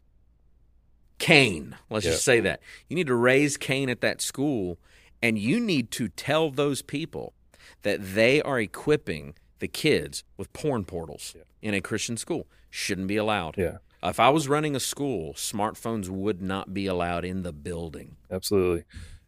Cain. 1.19 1.75
Let's 1.89 2.05
Yeah. 2.05 2.11
just 2.13 2.25
say 2.25 2.39
that. 2.39 2.61
You 2.89 2.95
need 2.95 3.07
to 3.07 3.15
raise 3.15 3.57
Cain 3.57 3.89
at 3.89 4.01
that 4.01 4.21
school, 4.21 4.79
and 5.21 5.37
you 5.37 5.59
need 5.59 5.91
to 5.91 6.07
tell 6.07 6.49
those 6.49 6.81
people 6.81 7.33
that 7.83 7.99
they 8.15 8.41
are 8.41 8.59
equipping 8.59 9.35
the 9.61 9.67
kids 9.69 10.23
with 10.37 10.51
porn 10.51 10.83
portals 10.83 11.35
in 11.61 11.73
a 11.73 11.79
Christian 11.81 12.17
school. 12.17 12.45
Shouldn't 12.69 13.07
be 13.07 13.15
allowed. 13.17 13.57
Yeah, 13.57 13.77
If 14.03 14.19
I 14.19 14.29
was 14.29 14.47
running 14.49 14.75
a 14.75 14.79
school, 14.79 15.33
smartphones 15.33 16.09
would 16.09 16.41
not 16.41 16.73
be 16.73 16.85
allowed 16.87 17.23
in 17.25 17.43
the 17.43 17.53
building. 17.53 18.17
absolutely. 18.29 18.83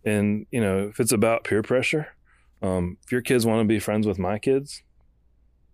And 0.05 0.45
you 0.51 0.59
know, 0.59 0.87
if 0.89 0.99
it's 0.99 1.13
about 1.13 1.45
peer 1.45 1.63
pressure, 1.63 2.07
um, 2.61 2.97
if 3.05 3.11
your 3.11 3.21
kids 3.21 3.45
want 3.45 3.61
to 3.61 3.65
be 3.67 3.79
friends 3.79 4.05
with 4.05 4.19
my 4.19 4.37
kids, 4.37 4.83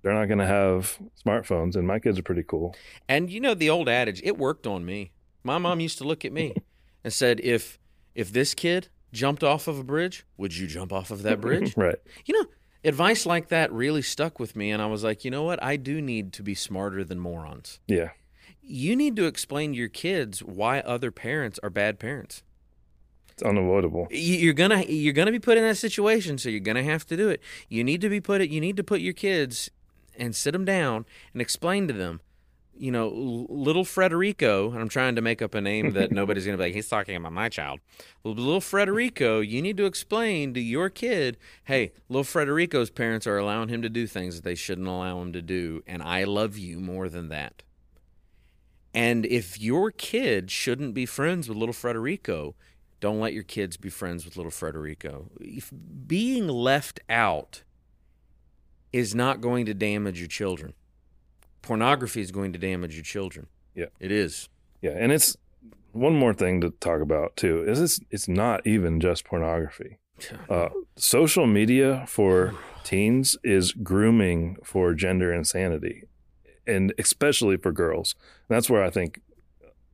they're 0.02 0.14
not 0.14 0.26
going 0.28 0.38
to 0.40 0.46
have 0.46 0.98
smartphones, 1.26 1.76
and 1.76 1.86
my 1.88 2.00
kids 2.00 2.18
are 2.20 2.24
pretty 2.24 2.44
cool. 2.44 2.76
And 3.08 3.30
you 3.32 3.40
know 3.40 3.54
the 3.56 3.70
old 3.72 3.90
adage, 3.90 4.22
it 4.24 4.38
worked 4.38 4.66
on 4.68 4.86
me. 4.86 5.12
My 5.44 5.58
mom 5.58 5.80
used 5.80 5.98
to 5.98 6.04
look 6.04 6.24
at 6.26 6.32
me 6.32 6.54
and 7.04 7.12
said, 7.12 7.40
"If 7.44 7.80
if 8.16 8.32
this 8.32 8.54
kid 8.54 8.90
jumped 9.12 9.44
off 9.44 9.68
of 9.68 9.80
a 9.80 9.84
bridge, 9.84 10.26
would 10.38 10.56
you 10.56 10.68
jump 10.68 10.94
off 10.94 11.10
of 11.12 11.24
that 11.24 11.42
bridge?" 11.42 11.76
Right. 11.78 11.98
You 12.26 12.36
know, 12.40 12.46
advice 12.84 13.26
like 13.26 13.50
that 13.50 13.72
really 13.72 14.02
stuck 14.02 14.40
with 14.40 14.56
me, 14.56 14.72
and 14.72 14.82
I 14.82 14.86
was 14.88 15.04
like, 15.04 15.26
you 15.26 15.32
know 15.32 15.44
what? 15.44 15.62
I 15.64 15.76
do 15.76 16.02
need 16.02 16.34
to 16.34 16.44
be 16.44 16.56
smarter 16.56 17.04
than 17.04 17.20
morons. 17.20 17.80
Yeah. 17.88 18.10
You 18.62 18.96
need 18.96 19.16
to 19.16 19.26
explain 19.26 19.72
to 19.72 19.78
your 19.78 19.90
kids 19.90 20.44
why 20.44 20.80
other 20.82 21.12
parents 21.12 21.60
are 21.64 21.70
bad 21.70 22.00
parents. 22.00 22.44
It's 23.32 23.42
unavoidable. 23.44 24.08
You- 24.12 24.38
You're 24.38 24.54
gonna 24.54 24.84
you're 24.84 25.14
gonna 25.14 25.32
be 25.32 25.40
put 25.40 25.58
in 25.58 25.64
that 25.64 25.78
situation, 25.78 26.38
so 26.38 26.50
you're 26.50 26.60
gonna 26.60 26.84
have 26.84 27.06
to 27.08 27.18
do 27.18 27.30
it. 27.30 27.42
You 27.68 27.84
need 27.84 28.02
to 28.02 28.10
be 28.10 28.20
put 28.22 28.42
it. 28.42 28.50
You 28.50 28.60
need 28.62 28.78
to 28.78 28.84
put 28.84 29.02
your 29.02 29.14
kids 29.14 29.72
and 30.18 30.36
sit 30.36 30.52
them 30.52 30.66
down 30.66 31.06
and 31.34 31.42
explain 31.42 31.88
to 31.88 31.94
them. 31.94 32.22
You 32.80 32.92
know, 32.92 33.10
little 33.10 33.84
Frederico, 33.84 34.72
and 34.72 34.80
I'm 34.80 34.88
trying 34.88 35.16
to 35.16 35.22
make 35.22 35.42
up 35.42 35.54
a 35.54 35.60
name 35.60 35.92
that 35.92 36.12
nobody's 36.14 36.46
gonna 36.46 36.58
be 36.58 36.64
like. 36.64 36.74
He's 36.74 36.88
talking 36.88 37.16
about 37.16 37.34
my 37.34 37.50
child. 37.50 37.82
Little 38.24 38.62
Frederico, 38.62 39.46
you 39.46 39.62
need 39.62 39.76
to 39.78 39.86
explain 39.86 40.54
to 40.54 40.62
your 40.62 40.90
kid, 40.90 41.38
hey, 41.66 41.92
little 42.08 42.24
Frederico's 42.24 42.90
parents 42.90 43.28
are 43.28 43.38
allowing 43.38 43.68
him 43.68 43.82
to 43.82 43.90
do 43.90 44.08
things 44.08 44.36
that 44.36 44.46
they 44.46 44.56
shouldn't 44.56 44.88
allow 44.88 45.22
him 45.22 45.34
to 45.34 45.42
do, 45.42 45.84
and 45.86 46.02
I 46.02 46.24
love 46.24 46.58
you 46.58 46.80
more 46.80 47.10
than 47.10 47.28
that. 47.28 47.64
And 48.94 49.26
if 49.26 49.60
your 49.60 49.92
kid 49.92 50.50
shouldn't 50.50 50.94
be 50.94 51.06
friends 51.06 51.48
with 51.48 51.58
little 51.58 51.76
Frederico, 51.76 52.54
don't 53.00 53.20
let 53.20 53.34
your 53.34 53.44
kids 53.44 53.78
be 53.78 53.90
friends 53.90 54.26
with 54.26 54.36
little 54.36 54.52
Frederico. 54.52 55.28
If 55.40 55.72
being 56.08 56.48
left 56.48 57.00
out 57.10 57.64
is 58.92 59.14
not 59.14 59.42
going 59.42 59.66
to 59.68 59.74
damage 59.74 60.20
your 60.20 60.28
children. 60.28 60.74
Pornography 61.70 62.20
is 62.20 62.32
going 62.32 62.52
to 62.52 62.58
damage 62.58 62.96
your 62.96 63.04
children. 63.04 63.46
Yeah. 63.76 63.90
It 64.00 64.12
is. 64.12 64.50
Yeah, 64.82 64.96
and 64.98 65.12
it's 65.12 65.38
one 65.92 66.16
more 66.16 66.34
thing 66.34 66.62
to 66.62 66.72
talk 66.72 67.00
about 67.00 67.36
too. 67.36 67.64
Is 67.64 67.80
it's 67.80 68.00
it's 68.10 68.28
not 68.28 68.66
even 68.66 69.00
just 69.00 69.24
pornography. 69.24 70.00
Uh, 70.50 70.70
social 70.96 71.46
media 71.46 72.06
for 72.08 72.56
teens 72.84 73.38
is 73.44 73.72
grooming 73.72 74.58
for 74.64 74.96
gender 74.96 75.32
insanity, 75.32 76.06
and 76.66 76.92
especially 76.98 77.56
for 77.56 77.72
girls. 77.72 78.16
And 78.48 78.56
that's 78.56 78.68
where 78.68 78.84
I 78.84 78.90
think. 78.90 79.22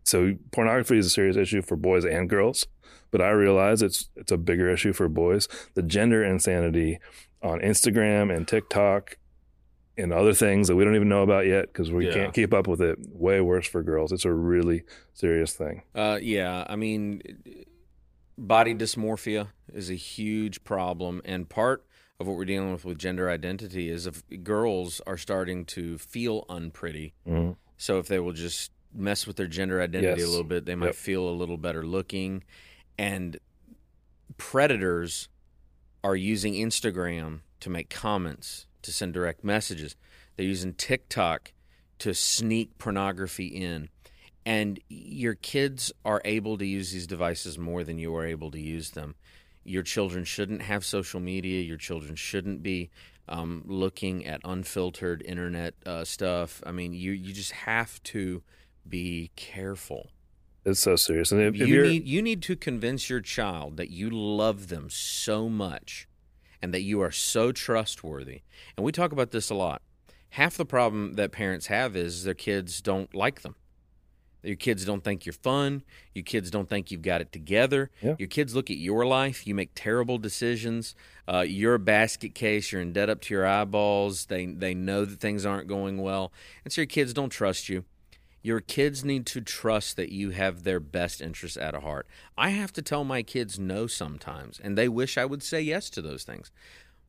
So 0.04 0.36
pornography 0.54 0.98
is 0.98 1.08
a 1.08 1.10
serious 1.10 1.36
issue 1.36 1.62
for 1.62 1.76
boys 1.76 2.06
and 2.06 2.30
girls, 2.30 2.68
but 3.12 3.20
I 3.20 3.32
realize 3.32 3.82
it's 3.82 4.10
it's 4.16 4.32
a 4.32 4.38
bigger 4.38 4.70
issue 4.70 4.94
for 4.94 5.10
boys. 5.10 5.50
The 5.74 5.84
gender 5.84 6.24
insanity 6.24 7.00
on 7.44 7.60
Instagram 7.60 8.34
and 8.34 8.48
TikTok 8.48 9.18
and 9.98 10.12
other 10.12 10.34
things 10.34 10.68
that 10.68 10.76
we 10.76 10.84
don't 10.84 10.96
even 10.96 11.08
know 11.10 11.24
about 11.24 11.46
yet 11.46 11.68
because 11.68 11.92
we 11.92 12.08
Yeah. 12.08 12.14
can't 12.14 12.34
keep 12.34 12.54
up 12.54 12.68
with 12.68 12.82
it. 12.82 12.98
Way 13.12 13.40
worse 13.42 13.68
for 13.68 13.82
girls. 13.84 14.12
It's 14.12 14.26
a 14.26 14.34
really 14.34 14.84
serious 15.14 15.54
thing. 15.54 15.84
Uh, 15.94 16.20
yeah, 16.22 16.66
I 16.68 16.76
mean, 16.76 17.22
body 18.38 18.74
dysmorphia 18.76 19.50
is 19.74 19.90
a 19.90 19.96
huge 19.96 20.64
problem, 20.64 21.22
and 21.24 21.48
part 21.48 21.86
of 22.20 22.28
what 22.28 22.36
we're 22.38 22.46
dealing 22.46 22.72
with 22.72 22.86
with 22.86 22.98
gender 22.98 23.30
identity 23.30 23.90
is 23.90 24.06
if 24.08 24.24
girls 24.44 25.02
are 25.08 25.18
starting 25.18 25.66
to 25.66 25.98
feel 25.98 26.46
unpretty. 26.50 27.14
Mhm. 27.28 27.56
So 27.78 28.00
if 28.00 28.08
they 28.08 28.20
will 28.20 28.32
just 28.34 28.72
mess 28.94 29.28
with 29.28 29.36
their 29.36 29.48
gender 29.48 29.82
identity 29.82 30.22
a 30.22 30.28
little 30.28 30.46
bit, 30.46 30.66
they 30.66 30.76
might 30.76 30.88
Yep. 30.88 30.96
feel 30.96 31.28
a 31.30 31.32
little 31.36 31.58
better 31.58 31.86
looking. 31.86 32.44
And 32.98 33.38
predators 34.38 35.28
are 36.04 36.16
using 36.16 36.54
Instagram 36.54 37.42
to 37.60 37.70
make 37.70 37.90
comments, 37.90 38.68
to 38.86 38.94
send 38.94 39.14
direct 39.14 39.44
messages. 39.44 39.96
They're 40.36 40.46
using 40.46 40.74
TikTok 40.74 41.52
to 42.00 42.14
sneak 42.14 42.78
pornography 42.78 43.48
in. 43.48 43.90
And 44.46 44.80
your 44.90 45.34
kids 45.34 45.92
are 46.04 46.22
able 46.24 46.58
to 46.58 46.66
use 46.66 46.92
these 46.92 47.08
devices 47.08 47.58
more 47.58 47.84
than 47.84 47.98
you 47.98 48.16
are 48.16 48.26
able 48.26 48.52
to 48.52 48.60
use 48.60 48.92
them. 48.92 49.16
Your 49.64 49.82
children 49.82 50.24
shouldn't 50.24 50.62
have 50.62 50.86
social 50.86 51.20
media. 51.20 51.62
Your 51.62 51.78
children 51.78 52.16
shouldn't 52.16 52.62
be 52.62 52.92
um, 53.28 53.64
looking 53.66 54.26
at 54.26 54.42
unfiltered 54.44 55.24
internet 55.26 55.74
uh, 55.86 56.04
stuff. 56.04 56.62
I 56.66 56.72
mean, 56.72 56.94
you 56.94 57.12
you 57.12 57.34
just 57.34 57.52
have 57.52 58.02
to 58.04 58.44
be 58.88 59.32
careful. 59.36 60.12
It's 60.64 60.80
so 60.80 60.96
serious. 60.96 61.32
And 61.32 61.42
if, 61.42 61.56
you 61.56 61.84
need 61.84 62.08
you 62.08 62.22
need 62.22 62.42
to 62.44 62.56
convince 62.56 63.10
your 63.10 63.22
child 63.22 63.78
that 63.78 63.90
you 63.90 64.10
love 64.12 64.68
them 64.68 64.90
so 64.90 65.50
much 65.50 66.08
and 66.62 66.74
that 66.74 66.82
you 66.82 67.02
are 67.02 67.12
so 67.12 67.52
trustworthy. 67.52 68.42
And 68.78 68.86
we 68.86 68.92
talk 68.92 69.12
about 69.12 69.32
this 69.32 69.50
a 69.50 69.56
lot. 69.56 69.82
Half 70.30 70.58
the 70.58 70.66
problem 70.66 71.14
that 71.14 71.32
parents 71.32 71.68
have 71.68 71.96
is 71.96 72.24
their 72.24 72.34
kids 72.34 72.82
don't 72.82 73.14
like 73.16 73.42
them. 73.42 73.56
Your 74.46 74.56
kids 74.56 74.86
don't 74.86 75.04
think 75.04 75.26
you're 75.26 75.34
fun. 75.34 75.84
Your 76.14 76.24
kids 76.24 76.52
don't 76.52 76.70
think 76.70 76.92
you've 76.92 77.02
got 77.02 77.22
it 77.22 77.32
together. 77.32 77.90
Yeah. 78.02 78.16
Your 78.20 78.28
kids 78.28 78.56
look 78.56 78.70
at 78.70 78.78
your 78.78 79.06
life. 79.06 79.48
You 79.48 79.56
make 79.56 79.72
terrible 79.74 80.18
decisions. 80.18 80.94
Uh, 81.28 81.46
you're 81.48 81.74
a 81.74 81.80
basket 81.80 82.36
case. 82.36 82.72
You're 82.72 82.82
in 82.82 82.94
debt 82.94 83.10
up 83.10 83.22
to 83.22 83.34
your 83.34 83.46
eyeballs. 83.46 84.26
They 84.26 84.46
they 84.46 84.74
know 84.74 85.04
that 85.06 85.20
things 85.20 85.46
aren't 85.46 85.68
going 85.68 85.98
well, 85.98 86.32
and 86.64 86.72
so 86.72 86.82
your 86.82 86.88
kids 86.88 87.14
don't 87.14 87.30
trust 87.32 87.70
you. 87.70 87.86
Your 88.46 88.62
kids 88.62 89.04
need 89.04 89.26
to 89.26 89.42
trust 89.42 89.96
that 89.96 90.12
you 90.12 90.30
have 90.30 90.66
their 90.66 90.80
best 90.80 91.20
interests 91.20 91.58
at 91.58 91.74
heart. 91.74 92.06
I 92.38 92.50
have 92.50 92.72
to 92.74 92.84
tell 92.84 93.04
my 93.04 93.24
kids 93.24 93.58
no 93.58 93.88
sometimes, 93.88 94.60
and 94.64 94.78
they 94.78 94.88
wish 94.88 95.18
I 95.18 95.26
would 95.26 95.42
say 95.42 95.62
yes 95.62 95.90
to 95.90 96.02
those 96.04 96.24
things. 96.26 96.52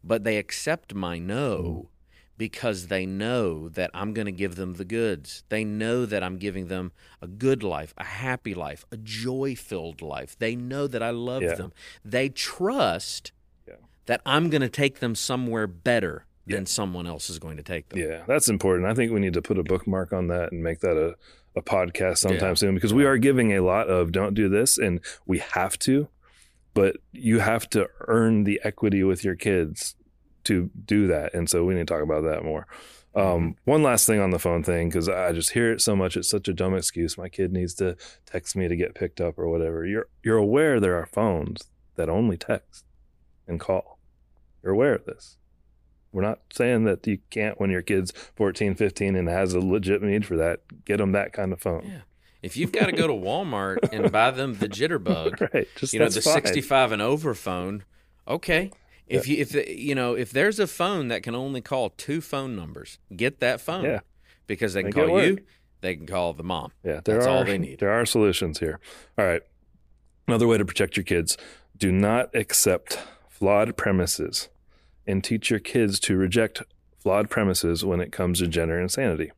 But 0.02 0.24
they 0.24 0.38
accept 0.38 0.94
my 0.94 1.18
no 1.18 1.90
because 2.38 2.86
they 2.86 3.04
know 3.04 3.68
that 3.68 3.90
I'm 3.92 4.14
going 4.14 4.24
to 4.24 4.32
give 4.32 4.54
them 4.56 4.76
the 4.76 4.84
goods. 4.86 5.44
They 5.50 5.62
know 5.62 6.06
that 6.06 6.22
I'm 6.22 6.38
giving 6.38 6.68
them 6.68 6.92
a 7.20 7.26
good 7.26 7.62
life, 7.62 7.92
a 7.98 8.04
happy 8.04 8.54
life, 8.54 8.86
a 8.90 8.96
joy 8.96 9.54
filled 9.56 10.00
life. 10.00 10.38
They 10.38 10.56
know 10.56 10.86
that 10.86 11.02
I 11.02 11.10
love 11.10 11.42
Yeah. 11.42 11.56
them. 11.56 11.72
They 12.02 12.30
trust 12.30 13.32
Yeah. 13.68 13.74
that 14.06 14.22
I'm 14.24 14.48
going 14.48 14.62
to 14.62 14.70
take 14.70 15.00
them 15.00 15.14
somewhere 15.14 15.66
better 15.66 16.24
than 16.46 16.66
someone 16.66 17.06
else 17.06 17.28
is 17.30 17.38
going 17.38 17.56
to 17.56 17.62
take 17.62 17.88
them. 17.88 17.98
Yeah, 17.98 18.22
that's 18.26 18.48
important. 18.48 18.86
I 18.88 18.94
think 18.94 19.12
we 19.12 19.20
need 19.20 19.34
to 19.34 19.42
put 19.42 19.58
a 19.58 19.62
bookmark 19.64 20.12
on 20.12 20.28
that 20.28 20.52
and 20.52 20.62
make 20.62 20.80
that 20.80 20.96
a, 20.96 21.14
a 21.58 21.62
podcast 21.62 22.18
sometime 22.18 22.50
Yeah. 22.50 22.54
soon 22.54 22.74
because 22.74 22.94
we 22.94 23.04
are 23.04 23.18
giving 23.18 23.52
a 23.52 23.60
lot 23.60 23.88
of 23.88 24.12
don't 24.12 24.34
do 24.34 24.48
this 24.48 24.78
and 24.78 25.00
we 25.26 25.38
have 25.38 25.78
to, 25.80 26.08
but 26.74 26.96
you 27.12 27.40
have 27.40 27.68
to 27.70 27.88
earn 28.06 28.44
the 28.44 28.60
equity 28.64 29.02
with 29.02 29.24
your 29.24 29.34
kids 29.34 29.96
to 30.44 30.70
do 30.84 31.06
that. 31.08 31.34
And 31.34 31.50
so 31.50 31.64
we 31.64 31.74
need 31.74 31.86
to 31.88 31.92
talk 31.94 32.02
about 32.02 32.22
that 32.22 32.44
more. 32.44 32.66
Um, 33.16 33.56
one 33.64 33.82
last 33.82 34.06
thing 34.06 34.20
on 34.20 34.28
the 34.30 34.38
phone 34.38 34.62
thing 34.62 34.90
because 34.90 35.08
I 35.08 35.32
just 35.32 35.50
hear 35.50 35.72
it 35.72 35.80
so 35.80 35.96
much. 35.96 36.18
It's 36.18 36.28
such 36.28 36.48
a 36.48 36.52
dumb 36.52 36.74
excuse. 36.74 37.16
My 37.16 37.30
kid 37.30 37.50
needs 37.50 37.72
to 37.76 37.96
text 38.26 38.54
me 38.54 38.68
to 38.68 38.76
get 38.76 38.94
picked 38.94 39.22
up 39.22 39.38
or 39.38 39.48
whatever. 39.48 39.86
You're 39.86 40.08
you're 40.22 40.36
aware 40.36 40.78
there 40.78 40.96
are 40.96 41.06
phones 41.06 41.70
that 41.94 42.10
only 42.10 42.36
text 42.36 42.84
and 43.48 43.58
call. 43.58 43.98
You're 44.62 44.74
aware 44.74 44.94
of 44.94 45.06
this. 45.06 45.38
We're 46.16 46.22
not 46.22 46.38
saying 46.50 46.84
that 46.84 47.06
you 47.06 47.18
can't 47.28 47.60
when 47.60 47.68
your 47.68 47.82
kid's 47.82 48.10
14, 48.36 48.74
15 48.74 49.16
and 49.16 49.28
has 49.28 49.52
a 49.52 49.60
legit 49.60 50.00
need 50.02 50.24
for 50.24 50.34
that, 50.38 50.60
get 50.86 50.96
them 50.96 51.12
that 51.12 51.34
kind 51.34 51.52
of 51.52 51.60
phone. 51.60 51.84
Yeah. 51.86 52.00
If 52.42 52.56
you've 52.56 52.72
got 52.72 52.86
to 52.86 52.92
go 52.92 53.06
to 53.06 53.12
Walmart 53.12 53.92
and 53.92 54.10
buy 54.10 54.30
them 54.30 54.54
the 54.54 54.66
jitterbug, 54.66 55.50
Right. 55.52 55.68
Just 55.76 55.92
you 55.92 55.98
know, 55.98 56.08
the 56.08 56.22
fine. 56.22 56.32
65 56.32 56.92
and 56.92 57.02
over 57.02 57.34
phone, 57.34 57.84
okay. 58.26 58.70
If 59.06 59.28
you 59.28 59.36
if 59.36 59.54
you 59.68 59.94
know 59.94 60.14
if 60.14 60.30
there's 60.30 60.58
a 60.58 60.66
phone 60.66 61.08
that 61.08 61.22
can 61.22 61.34
only 61.34 61.60
call 61.60 61.90
two 61.90 62.22
phone 62.22 62.56
numbers, 62.56 62.98
get 63.14 63.40
that 63.40 63.60
phone. 63.60 63.84
Yeah. 63.84 64.00
Because 64.46 64.72
they 64.72 64.84
can 64.84 64.94
Make 64.96 65.06
call 65.08 65.22
you, 65.22 65.38
they 65.82 65.96
can 65.96 66.06
call 66.06 66.32
the 66.32 66.42
mom. 66.42 66.72
Yeah, 66.82 67.02
there 67.04 67.16
That's 67.16 67.26
are 67.26 67.30
all 67.30 67.44
they 67.44 67.58
need. 67.58 67.78
there 67.78 67.90
are 67.90 68.06
solutions 68.06 68.58
here. 68.58 68.80
All 69.18 69.26
right. 69.26 69.42
Another 70.26 70.46
way 70.46 70.56
to 70.56 70.64
protect 70.64 70.96
your 70.96 71.04
kids: 71.04 71.36
do 71.76 71.92
not 71.92 72.34
accept 72.34 72.98
flawed 73.28 73.76
premises, 73.76 74.48
and 75.06 75.22
teach 75.22 75.50
your 75.50 75.60
kids 75.60 76.00
to 76.00 76.16
reject 76.16 76.62
flawed 76.98 77.30
premises 77.30 77.84
when 77.84 78.00
it 78.00 78.12
comes 78.12 78.40
to 78.40 78.46
gender 78.46 78.80
insanity. 78.80 79.30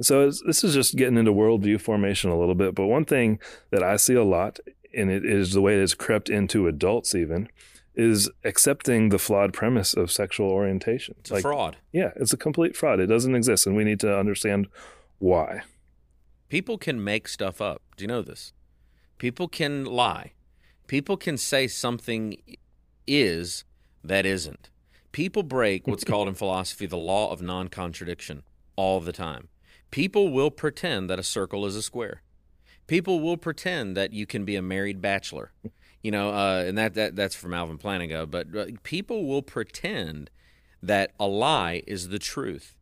So 0.00 0.30
this 0.30 0.62
is 0.62 0.74
just 0.74 0.96
getting 0.96 1.18
into 1.18 1.32
worldview 1.32 1.80
formation 1.80 2.30
a 2.30 2.38
little 2.38 2.54
bit. 2.54 2.74
But 2.74 2.86
one 2.86 3.04
thing 3.04 3.40
that 3.70 3.82
I 3.82 3.96
see 3.96 4.14
a 4.14 4.22
lot, 4.22 4.60
and 4.96 5.10
it 5.10 5.24
is 5.24 5.52
the 5.52 5.60
way 5.60 5.76
it 5.76 5.80
has 5.80 5.94
crept 5.94 6.28
into 6.30 6.68
adults 6.68 7.14
even, 7.14 7.48
is 7.96 8.30
accepting 8.44 9.08
the 9.08 9.18
flawed 9.18 9.52
premise 9.52 9.94
of 9.94 10.12
sexual 10.12 10.48
orientation. 10.48 11.16
It's 11.18 11.32
like, 11.32 11.40
a 11.40 11.42
fraud. 11.42 11.78
Yeah, 11.92 12.12
it's 12.14 12.32
a 12.32 12.36
complete 12.36 12.76
fraud. 12.76 13.00
It 13.00 13.08
doesn't 13.08 13.34
exist, 13.34 13.66
and 13.66 13.74
we 13.74 13.82
need 13.82 13.98
to 14.00 14.16
understand 14.16 14.68
why. 15.18 15.62
People 16.48 16.78
can 16.78 17.02
make 17.02 17.26
stuff 17.26 17.60
up. 17.60 17.82
Do 17.96 18.04
you 18.04 18.08
know 18.08 18.22
this? 18.22 18.52
People 19.18 19.48
can 19.48 19.84
lie. 19.84 20.32
People 20.86 21.16
can 21.16 21.36
say 21.36 21.66
something 21.66 22.36
is 23.08 23.64
that 24.04 24.24
isn't. 24.24 24.70
People 25.12 25.42
break 25.42 25.86
what's 25.86 26.04
called 26.04 26.28
in 26.28 26.34
philosophy 26.34 26.86
the 26.86 26.96
law 26.96 27.30
of 27.30 27.40
non 27.40 27.68
contradiction 27.68 28.42
all 28.76 29.00
the 29.00 29.12
time. 29.12 29.48
People 29.90 30.30
will 30.30 30.50
pretend 30.50 31.08
that 31.08 31.18
a 31.18 31.22
circle 31.22 31.64
is 31.64 31.74
a 31.74 31.82
square. 31.82 32.22
People 32.86 33.20
will 33.20 33.36
pretend 33.36 33.96
that 33.96 34.12
you 34.12 34.26
can 34.26 34.44
be 34.44 34.56
a 34.56 34.62
married 34.62 35.00
bachelor. 35.00 35.52
You 36.02 36.10
know, 36.10 36.30
uh, 36.30 36.64
and 36.66 36.78
that, 36.78 36.94
that 36.94 37.16
that's 37.16 37.34
from 37.34 37.54
Alvin 37.54 37.78
Plantinga. 37.78 38.30
But 38.30 38.54
uh, 38.54 38.66
people 38.82 39.26
will 39.26 39.42
pretend 39.42 40.30
that 40.82 41.12
a 41.18 41.26
lie 41.26 41.82
is 41.86 42.08
the 42.08 42.18
truth. 42.18 42.76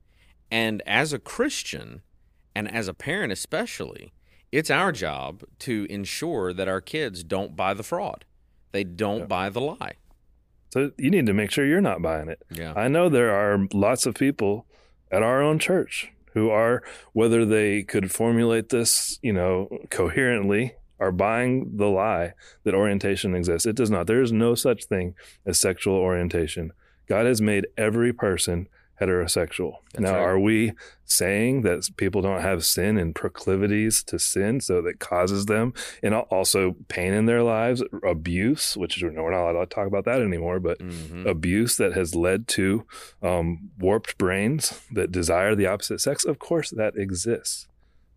And 0.50 0.82
as 0.86 1.12
a 1.12 1.18
Christian, 1.18 2.02
and 2.54 2.72
as 2.72 2.88
a 2.88 2.94
parent 2.94 3.32
especially, 3.32 4.12
it's 4.52 4.70
our 4.70 4.92
job 4.92 5.42
to 5.60 5.86
ensure 5.90 6.52
that 6.52 6.68
our 6.68 6.80
kids 6.80 7.24
don't 7.24 7.56
buy 7.56 7.74
the 7.74 7.82
fraud. 7.82 8.24
They 8.72 8.84
don't 8.84 9.20
yeah. 9.20 9.26
buy 9.26 9.50
the 9.50 9.60
lie. 9.60 9.94
So 10.70 10.90
you 10.98 11.10
need 11.10 11.26
to 11.26 11.32
make 11.32 11.50
sure 11.50 11.64
you're 11.64 11.80
not 11.80 12.02
buying 12.02 12.28
it. 12.28 12.42
Yeah. 12.50 12.72
I 12.76 12.88
know 12.88 13.08
there 13.08 13.32
are 13.32 13.66
lots 13.72 14.06
of 14.06 14.14
people 14.14 14.66
at 15.10 15.22
our 15.22 15.42
own 15.42 15.58
church 15.58 16.12
who 16.34 16.50
are, 16.50 16.82
whether 17.12 17.44
they 17.46 17.82
could 17.82 18.10
formulate 18.10 18.68
this, 18.68 19.18
you 19.22 19.32
know, 19.32 19.68
coherently, 19.90 20.74
are 20.98 21.12
buying 21.12 21.76
the 21.76 21.86
lie 21.86 22.32
that 22.64 22.74
orientation 22.74 23.34
exists. 23.34 23.66
It 23.66 23.76
does 23.76 23.90
not. 23.90 24.06
There 24.06 24.22
is 24.22 24.32
no 24.32 24.54
such 24.54 24.84
thing 24.84 25.14
as 25.44 25.58
sexual 25.58 25.94
orientation. 25.94 26.72
God 27.08 27.26
has 27.26 27.40
made 27.40 27.66
every 27.76 28.12
person 28.12 28.68
heterosexual. 29.00 29.74
That's 29.92 30.02
now, 30.02 30.12
right. 30.12 30.22
are 30.22 30.38
we 30.38 30.72
saying 31.04 31.62
that 31.62 31.88
people 31.96 32.22
don't 32.22 32.40
have 32.40 32.64
sin 32.64 32.96
and 32.98 33.14
proclivities 33.14 34.02
to 34.04 34.18
sin, 34.18 34.60
so 34.60 34.80
that 34.82 34.98
causes 34.98 35.46
them, 35.46 35.74
and 36.02 36.14
also 36.14 36.76
pain 36.88 37.12
in 37.12 37.26
their 37.26 37.42
lives, 37.42 37.82
abuse, 38.02 38.76
which 38.76 39.02
we're 39.02 39.10
not 39.10 39.50
allowed 39.50 39.68
to 39.68 39.74
talk 39.74 39.86
about 39.86 40.04
that 40.04 40.20
anymore, 40.20 40.60
but 40.60 40.78
mm-hmm. 40.78 41.26
abuse 41.26 41.76
that 41.76 41.92
has 41.92 42.14
led 42.14 42.48
to 42.48 42.86
um, 43.22 43.70
warped 43.78 44.18
brains 44.18 44.80
that 44.90 45.12
desire 45.12 45.54
the 45.54 45.66
opposite 45.66 46.00
sex? 46.00 46.24
Of 46.24 46.38
course, 46.38 46.70
that 46.70 46.96
exists, 46.96 47.68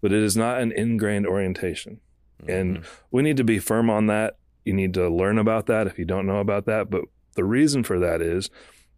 but 0.01 0.11
it 0.11 0.23
is 0.23 0.37
not 0.37 0.61
an 0.61 0.71
ingrained 0.71 1.27
orientation. 1.27 1.99
Mm-hmm. 2.41 2.51
And 2.51 2.85
we 3.11 3.21
need 3.21 3.37
to 3.37 3.43
be 3.43 3.59
firm 3.59 3.89
on 3.89 4.07
that. 4.07 4.37
You 4.65 4.73
need 4.73 4.93
to 4.95 5.09
learn 5.09 5.37
about 5.37 5.65
that 5.67 5.87
if 5.87 5.99
you 5.99 6.05
don't 6.05 6.27
know 6.27 6.39
about 6.39 6.65
that. 6.65 6.89
But 6.89 7.03
the 7.35 7.43
reason 7.43 7.83
for 7.83 7.99
that 7.99 8.21
is 8.21 8.49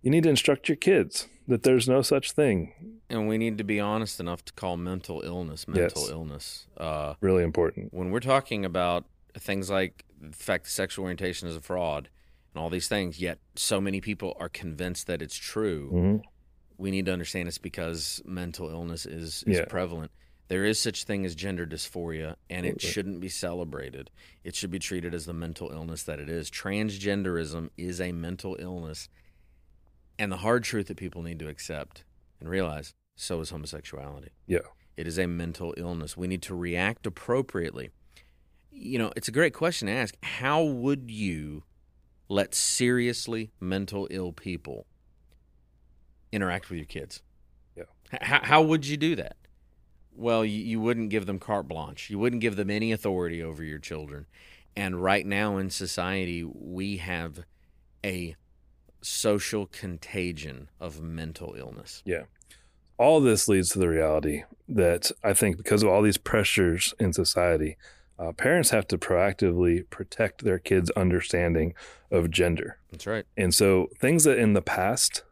you 0.01 0.11
need 0.11 0.23
to 0.23 0.29
instruct 0.29 0.69
your 0.69 0.75
kids 0.75 1.27
that 1.51 1.63
there's 1.63 1.87
no 1.87 2.01
such 2.01 2.31
thing. 2.31 2.73
And 3.09 3.27
we 3.27 3.37
need 3.37 3.57
to 3.57 3.63
be 3.65 3.79
honest 3.79 4.19
enough 4.21 4.43
to 4.45 4.53
call 4.53 4.77
mental 4.77 5.21
illness 5.21 5.67
mental 5.67 6.03
yes. 6.03 6.09
illness. 6.09 6.67
Uh, 6.77 7.15
really 7.19 7.43
important. 7.43 7.93
When 7.93 8.09
we're 8.09 8.21
talking 8.21 8.63
about 8.63 9.05
things 9.37 9.69
like 9.69 10.05
the 10.19 10.35
fact 10.35 10.63
that 10.63 10.69
sexual 10.69 11.03
orientation 11.03 11.49
is 11.49 11.55
a 11.55 11.61
fraud 11.61 12.09
and 12.53 12.63
all 12.63 12.69
these 12.69 12.87
things, 12.87 13.19
yet 13.19 13.39
so 13.55 13.81
many 13.81 13.99
people 13.99 14.35
are 14.39 14.47
convinced 14.47 15.07
that 15.07 15.21
it's 15.21 15.35
true. 15.35 15.91
Mm-hmm. 15.93 16.17
We 16.77 16.89
need 16.89 17.05
to 17.07 17.13
understand 17.13 17.49
it's 17.49 17.57
because 17.57 18.21
mental 18.25 18.69
illness 18.69 19.05
is, 19.05 19.43
is 19.45 19.57
yeah. 19.57 19.65
prevalent. 19.65 20.11
There 20.47 20.65
is 20.65 20.79
such 20.79 21.03
thing 21.03 21.25
as 21.25 21.35
gender 21.35 21.65
dysphoria, 21.65 22.35
and 22.49 22.65
it 22.65 22.81
shouldn't 22.81 23.21
be 23.21 23.29
celebrated. 23.29 24.09
It 24.43 24.55
should 24.55 24.71
be 24.71 24.79
treated 24.79 25.13
as 25.13 25.25
the 25.25 25.33
mental 25.33 25.69
illness 25.69 26.03
that 26.03 26.19
it 26.19 26.29
is. 26.29 26.49
Transgenderism 26.49 27.69
is 27.77 28.01
a 28.01 28.11
mental 28.11 28.57
illness, 28.59 29.07
and 30.21 30.31
the 30.31 30.37
hard 30.37 30.63
truth 30.63 30.85
that 30.85 30.97
people 30.97 31.23
need 31.23 31.39
to 31.39 31.47
accept 31.47 32.03
and 32.39 32.47
realize 32.47 32.93
so 33.15 33.41
is 33.41 33.49
homosexuality. 33.49 34.29
Yeah. 34.45 34.59
It 34.95 35.07
is 35.07 35.17
a 35.17 35.25
mental 35.25 35.73
illness. 35.77 36.15
We 36.15 36.27
need 36.27 36.43
to 36.43 36.53
react 36.53 37.07
appropriately. 37.07 37.89
You 38.69 38.99
know, 38.99 39.11
it's 39.15 39.27
a 39.27 39.31
great 39.31 39.55
question 39.55 39.87
to 39.87 39.93
ask. 39.95 40.13
How 40.21 40.61
would 40.61 41.09
you 41.09 41.63
let 42.29 42.53
seriously 42.53 43.51
mental 43.59 44.07
ill 44.11 44.31
people 44.31 44.85
interact 46.31 46.69
with 46.69 46.77
your 46.77 46.85
kids? 46.85 47.23
Yeah. 47.75 47.85
H- 48.13 48.43
how 48.43 48.61
would 48.61 48.85
you 48.85 48.97
do 48.97 49.15
that? 49.15 49.37
Well, 50.15 50.45
you, 50.45 50.63
you 50.63 50.79
wouldn't 50.79 51.09
give 51.09 51.25
them 51.25 51.39
carte 51.39 51.67
blanche. 51.67 52.11
You 52.11 52.19
wouldn't 52.19 52.43
give 52.43 52.57
them 52.57 52.69
any 52.69 52.91
authority 52.91 53.41
over 53.41 53.63
your 53.63 53.79
children. 53.79 54.27
And 54.75 55.01
right 55.01 55.25
now 55.25 55.57
in 55.57 55.71
society, 55.71 56.43
we 56.43 56.97
have 56.97 57.39
a 58.05 58.35
social 59.01 59.65
contagion 59.65 60.69
of 60.79 61.01
mental 61.01 61.55
illness. 61.57 62.01
Yeah. 62.05 62.23
All 62.97 63.19
this 63.19 63.47
leads 63.47 63.69
to 63.69 63.79
the 63.79 63.89
reality 63.89 64.43
that 64.67 65.11
I 65.23 65.33
think 65.33 65.57
because 65.57 65.83
of 65.83 65.89
all 65.89 66.01
these 66.01 66.17
pressures 66.17 66.93
in 66.99 67.13
society, 67.13 67.77
uh, 68.19 68.31
parents 68.31 68.69
have 68.69 68.87
to 68.87 68.97
proactively 68.97 69.89
protect 69.89 70.43
their 70.43 70.59
kids' 70.59 70.91
understanding 70.91 71.73
of 72.11 72.29
gender. 72.29 72.77
That's 72.91 73.07
right. 73.07 73.25
And 73.35 73.53
so 73.53 73.89
things 73.99 74.23
that 74.25 74.37
in 74.37 74.53
the 74.53 74.61
past 74.61 75.23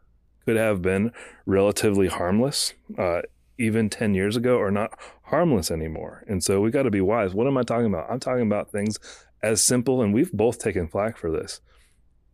could 0.44 0.56
have 0.56 0.82
been 0.82 1.12
relatively 1.46 2.08
harmless, 2.08 2.74
uh, 2.98 3.22
even 3.58 3.88
10 3.88 4.14
years 4.14 4.36
ago, 4.36 4.58
are 4.58 4.72
not 4.72 4.98
harmless 5.24 5.70
anymore. 5.70 6.24
And 6.26 6.42
so 6.42 6.60
we 6.60 6.72
got 6.72 6.82
to 6.82 6.90
be 6.90 7.00
wise. 7.00 7.34
What 7.34 7.46
am 7.46 7.56
I 7.56 7.62
talking 7.62 7.86
about? 7.86 8.10
I'm 8.10 8.18
talking 8.18 8.42
about 8.42 8.72
things 8.72 8.98
as 9.42 9.62
simple, 9.62 10.02
and 10.02 10.12
we've 10.12 10.32
both 10.32 10.58
taken 10.58 10.88
flack 10.88 11.16
for 11.16 11.30
this 11.30 11.60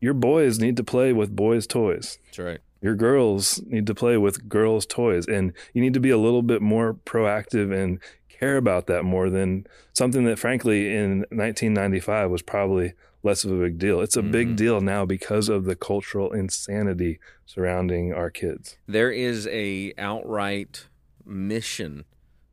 your 0.00 0.14
boys 0.14 0.58
need 0.58 0.76
to 0.76 0.84
play 0.84 1.12
with 1.12 1.34
boys' 1.34 1.66
toys. 1.66 2.18
That's 2.26 2.38
right. 2.38 2.60
Your 2.80 2.94
girls 2.94 3.62
need 3.66 3.86
to 3.86 3.94
play 3.94 4.16
with 4.16 4.48
girls' 4.48 4.86
toys. 4.86 5.26
And 5.26 5.52
you 5.72 5.80
need 5.80 5.94
to 5.94 6.00
be 6.00 6.10
a 6.10 6.18
little 6.18 6.42
bit 6.42 6.62
more 6.62 6.94
proactive 6.94 7.74
and 7.74 7.98
care 8.28 8.56
about 8.56 8.86
that 8.86 9.04
more 9.04 9.30
than 9.30 9.66
something 9.92 10.24
that, 10.24 10.38
frankly, 10.38 10.94
in 10.94 11.20
1995 11.30 12.30
was 12.30 12.42
probably 12.42 12.92
less 13.22 13.44
of 13.44 13.52
a 13.52 13.56
big 13.56 13.78
deal. 13.78 14.00
It's 14.00 14.16
a 14.16 14.20
mm-hmm. 14.20 14.30
big 14.30 14.56
deal 14.56 14.80
now 14.80 15.04
because 15.04 15.48
of 15.48 15.64
the 15.64 15.74
cultural 15.74 16.32
insanity 16.32 17.18
surrounding 17.44 18.12
our 18.12 18.30
kids. 18.30 18.76
There 18.86 19.10
is 19.10 19.46
a 19.48 19.92
outright 19.98 20.86
mission, 21.24 22.04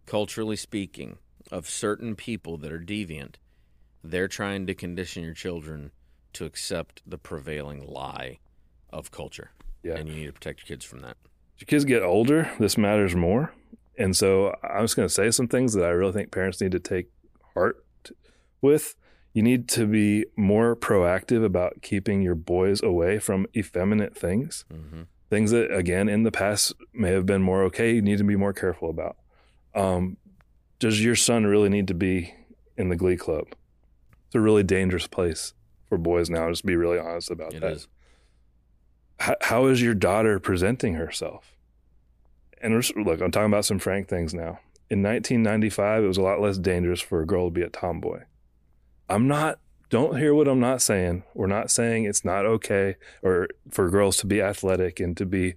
culturally 0.06 0.56
speaking, 0.56 1.18
of 1.52 1.70
certain 1.70 2.16
people 2.16 2.58
that 2.58 2.72
are 2.72 2.80
deviant. 2.80 3.36
They're 4.04 4.28
trying 4.28 4.66
to 4.68 4.74
condition 4.74 5.24
your 5.24 5.34
children 5.34 5.92
to 6.34 6.46
accept 6.46 7.02
the 7.06 7.18
prevailing 7.18 7.86
lie 7.86 8.40
of 8.90 9.12
culture. 9.12 9.52
Yeah. 9.84 9.96
And 9.96 10.08
you 10.08 10.16
need 10.16 10.26
to 10.28 10.34
protect 10.34 10.62
your 10.62 10.78
kids 10.78 10.86
from 10.86 11.00
that. 11.02 11.18
As 11.56 11.62
your 11.62 11.66
kids 11.68 11.86
get 11.86 12.04
older, 12.04 12.52
this 12.60 12.78
matters 12.78 13.16
more. 13.16 13.54
And 13.98 14.16
so 14.16 14.56
I'm 14.64 14.84
just 14.84 14.96
going 14.96 15.08
to 15.08 15.14
say 15.14 15.30
some 15.32 15.48
things 15.48 15.74
that 15.74 15.86
I 15.86 15.90
really 15.90 16.14
think 16.14 16.32
parents 16.32 16.62
need 16.62 16.72
to 16.72 16.80
take 16.80 17.10
heart 17.54 17.86
with. 18.62 18.96
You 19.34 19.44
need 19.44 19.68
to 19.70 19.86
be 19.86 20.26
more 20.36 20.76
proactive 20.76 21.44
about 21.44 21.82
keeping 21.82 22.22
your 22.22 22.36
boys 22.36 22.82
away 22.82 23.20
from 23.20 23.48
effeminate 23.56 24.16
things. 24.16 24.66
Mm-hmm. 24.72 25.04
Things 25.30 25.52
that, 25.52 25.76
again, 25.76 26.08
in 26.08 26.24
the 26.24 26.32
past 26.32 26.74
may 26.94 27.12
have 27.12 27.26
been 27.26 27.42
more 27.42 27.64
okay. 27.64 27.94
You 27.96 28.02
need 28.02 28.20
to 28.20 28.24
be 28.24 28.36
more 28.36 28.54
careful 28.54 28.90
about. 28.90 29.18
Um, 29.74 30.18
does 30.78 31.04
your 31.04 31.16
son 31.16 31.46
really 31.46 31.70
need 31.70 31.88
to 31.88 31.96
be 31.96 32.36
in 32.78 32.90
the 32.90 32.96
glee 32.96 33.18
club? 33.18 33.48
It's 34.28 34.36
a 34.36 34.40
really 34.40 34.64
dangerous 34.64 35.08
place 35.08 35.54
for 35.94 35.98
boys 36.00 36.28
now. 36.30 36.50
Just 36.50 36.66
be 36.66 36.76
really 36.76 36.98
honest 36.98 37.30
about 37.30 37.54
it 37.54 37.62
that. 37.62 37.74
Is. 37.74 37.88
How, 39.20 39.36
how 39.42 39.66
is 39.68 39.82
your 39.82 39.94
daughter 39.94 40.40
presenting 40.40 40.96
herself? 40.96 41.56
And 42.62 42.74
look, 42.96 43.22
I'm 43.22 43.30
talking 43.30 43.52
about 43.52 43.66
some 43.66 43.78
frank 43.78 44.08
things 44.08 44.34
now. 44.34 44.60
In 44.90 45.04
1995, 45.04 46.04
it 46.04 46.08
was 46.08 46.18
a 46.18 46.24
lot 46.24 46.42
less 46.42 46.58
dangerous 46.58 47.00
for 47.00 47.22
a 47.22 47.28
girl 47.28 47.48
to 47.48 47.52
be 47.52 47.62
a 47.62 47.70
tomboy. 47.70 48.24
I'm 49.08 49.28
not. 49.28 49.60
Don't 49.90 50.18
hear 50.18 50.34
what 50.34 50.48
I'm 50.48 50.60
not 50.60 50.82
saying. 50.82 51.24
We're 51.36 51.46
not 51.46 51.70
saying 51.70 52.06
it's 52.06 52.26
not 52.26 52.48
okay 52.48 52.96
or 53.22 53.48
for 53.70 53.92
girls 53.92 54.18
to 54.18 54.26
be 54.26 54.42
athletic 54.42 55.00
and 55.00 55.16
to 55.18 55.26
be 55.28 55.54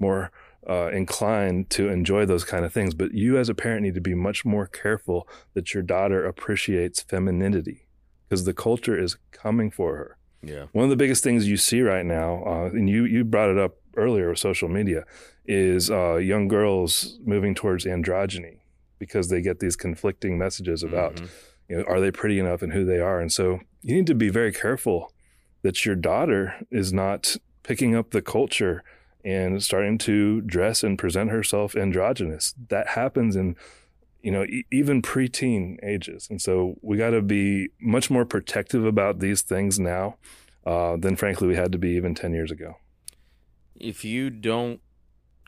more 0.00 0.32
uh, 0.68 0.90
inclined 0.92 1.70
to 1.70 1.88
enjoy 1.88 2.26
those 2.26 2.42
kind 2.42 2.64
of 2.64 2.72
things. 2.72 2.94
But 2.94 3.12
you, 3.12 3.38
as 3.38 3.48
a 3.48 3.54
parent, 3.54 3.82
need 3.82 3.94
to 3.94 4.00
be 4.00 4.14
much 4.14 4.44
more 4.44 4.66
careful 4.66 5.28
that 5.54 5.72
your 5.74 5.84
daughter 5.84 6.24
appreciates 6.24 7.02
femininity 7.02 7.85
because 8.28 8.44
the 8.44 8.54
culture 8.54 8.98
is 8.98 9.16
coming 9.32 9.70
for 9.70 9.96
her. 9.96 10.16
Yeah. 10.42 10.66
One 10.72 10.84
of 10.84 10.90
the 10.90 10.96
biggest 10.96 11.24
things 11.24 11.48
you 11.48 11.56
see 11.56 11.82
right 11.82 12.04
now, 12.04 12.42
uh, 12.44 12.70
and 12.72 12.88
you 12.88 13.04
you 13.04 13.24
brought 13.24 13.50
it 13.50 13.58
up 13.58 13.76
earlier 13.96 14.30
with 14.30 14.38
social 14.38 14.68
media, 14.68 15.04
is 15.46 15.90
uh, 15.90 16.16
young 16.16 16.48
girls 16.48 17.18
moving 17.24 17.54
towards 17.54 17.84
androgyny 17.84 18.58
because 18.98 19.28
they 19.28 19.42
get 19.42 19.60
these 19.60 19.76
conflicting 19.76 20.38
messages 20.38 20.82
about, 20.82 21.16
mm-hmm. 21.16 21.26
you 21.68 21.76
know, 21.78 21.84
are 21.84 22.00
they 22.00 22.10
pretty 22.10 22.38
enough 22.38 22.62
and 22.62 22.72
who 22.72 22.84
they 22.84 22.98
are, 22.98 23.20
and 23.20 23.32
so 23.32 23.60
you 23.82 23.94
need 23.94 24.06
to 24.06 24.14
be 24.14 24.28
very 24.28 24.52
careful 24.52 25.12
that 25.62 25.84
your 25.84 25.96
daughter 25.96 26.54
is 26.70 26.92
not 26.92 27.36
picking 27.62 27.94
up 27.94 28.10
the 28.10 28.22
culture 28.22 28.84
and 29.24 29.62
starting 29.62 29.98
to 29.98 30.40
dress 30.42 30.84
and 30.84 30.98
present 30.98 31.30
herself 31.30 31.74
androgynous. 31.74 32.54
That 32.68 32.88
happens 32.88 33.34
in 33.34 33.56
you 34.26 34.32
know, 34.32 34.42
e- 34.42 34.66
even 34.72 35.00
preteen 35.02 35.76
ages. 35.84 36.26
And 36.28 36.42
so 36.42 36.74
we 36.82 36.96
got 36.96 37.10
to 37.10 37.22
be 37.22 37.68
much 37.80 38.10
more 38.10 38.24
protective 38.24 38.84
about 38.84 39.20
these 39.20 39.40
things 39.40 39.78
now 39.78 40.16
uh, 40.66 40.96
than, 40.96 41.14
frankly, 41.14 41.46
we 41.46 41.54
had 41.54 41.70
to 41.70 41.78
be 41.78 41.90
even 41.90 42.12
10 42.12 42.34
years 42.34 42.50
ago. 42.50 42.74
If 43.76 44.04
you 44.04 44.30
don't 44.30 44.80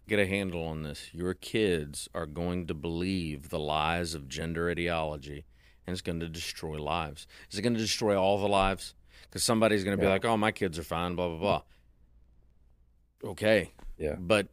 get 0.07 0.21
a 0.21 0.27
handle 0.29 0.65
on 0.65 0.85
this, 0.85 1.11
your 1.13 1.35
kids 1.35 2.09
are 2.15 2.25
going 2.25 2.69
to 2.69 2.75
believe 2.75 3.49
the 3.49 3.59
lies 3.59 4.15
of 4.15 4.29
gender 4.29 4.71
ideology 4.71 5.45
and 5.85 5.93
it's 5.93 6.01
going 6.01 6.21
to 6.21 6.29
destroy 6.29 6.81
lives. 6.81 7.27
Is 7.51 7.59
it 7.59 7.63
going 7.63 7.75
to 7.75 7.81
destroy 7.81 8.17
all 8.17 8.39
the 8.39 8.47
lives? 8.47 8.95
Because 9.23 9.43
somebody's 9.43 9.83
going 9.83 9.97
to 9.97 10.01
be 10.01 10.09
like, 10.09 10.25
oh, 10.25 10.37
my 10.37 10.53
kids 10.53 10.79
are 10.79 10.85
fine, 10.85 11.17
blah, 11.17 11.27
blah, 11.27 11.39
blah. 11.39 11.63
Okay. 13.33 13.73
Yeah. 13.97 14.15
But 14.21 14.47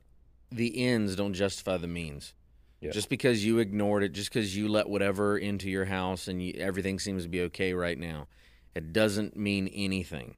the 0.52 0.84
ends 0.84 1.16
don't 1.16 1.36
justify 1.36 1.78
the 1.78 1.88
means. 1.88 2.34
Yeah. 2.82 2.92
Just 2.92 3.10
because 3.10 3.44
you 3.46 3.60
ignored 3.60 4.04
it, 4.04 4.12
just 4.12 4.32
because 4.32 4.56
you 4.56 4.68
let 4.68 4.90
whatever 4.90 5.38
into 5.38 5.70
your 5.70 5.86
house 5.86 6.28
and 6.28 6.42
you, 6.42 6.54
everything 6.58 7.00
seems 7.00 7.24
to 7.24 7.30
be 7.30 7.42
okay 7.42 7.74
right 7.74 7.98
now, 7.98 8.28
it 8.76 8.94
doesn't 8.94 9.36
mean 9.36 9.68
anything. 9.74 10.36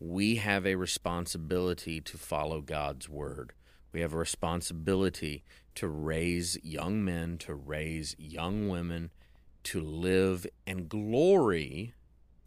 We 0.00 0.36
have 0.36 0.66
a 0.66 0.74
responsibility 0.74 2.00
to 2.00 2.18
follow 2.18 2.60
God's 2.60 3.08
word. 3.08 3.52
We 3.92 4.00
have 4.00 4.12
a 4.12 4.18
responsibility 4.18 5.44
to 5.76 5.88
raise 5.88 6.58
young 6.62 7.04
men, 7.04 7.38
to 7.38 7.54
raise 7.54 8.16
young 8.18 8.68
women, 8.68 9.10
to 9.64 9.80
live 9.80 10.46
and 10.66 10.88
glory 10.88 11.94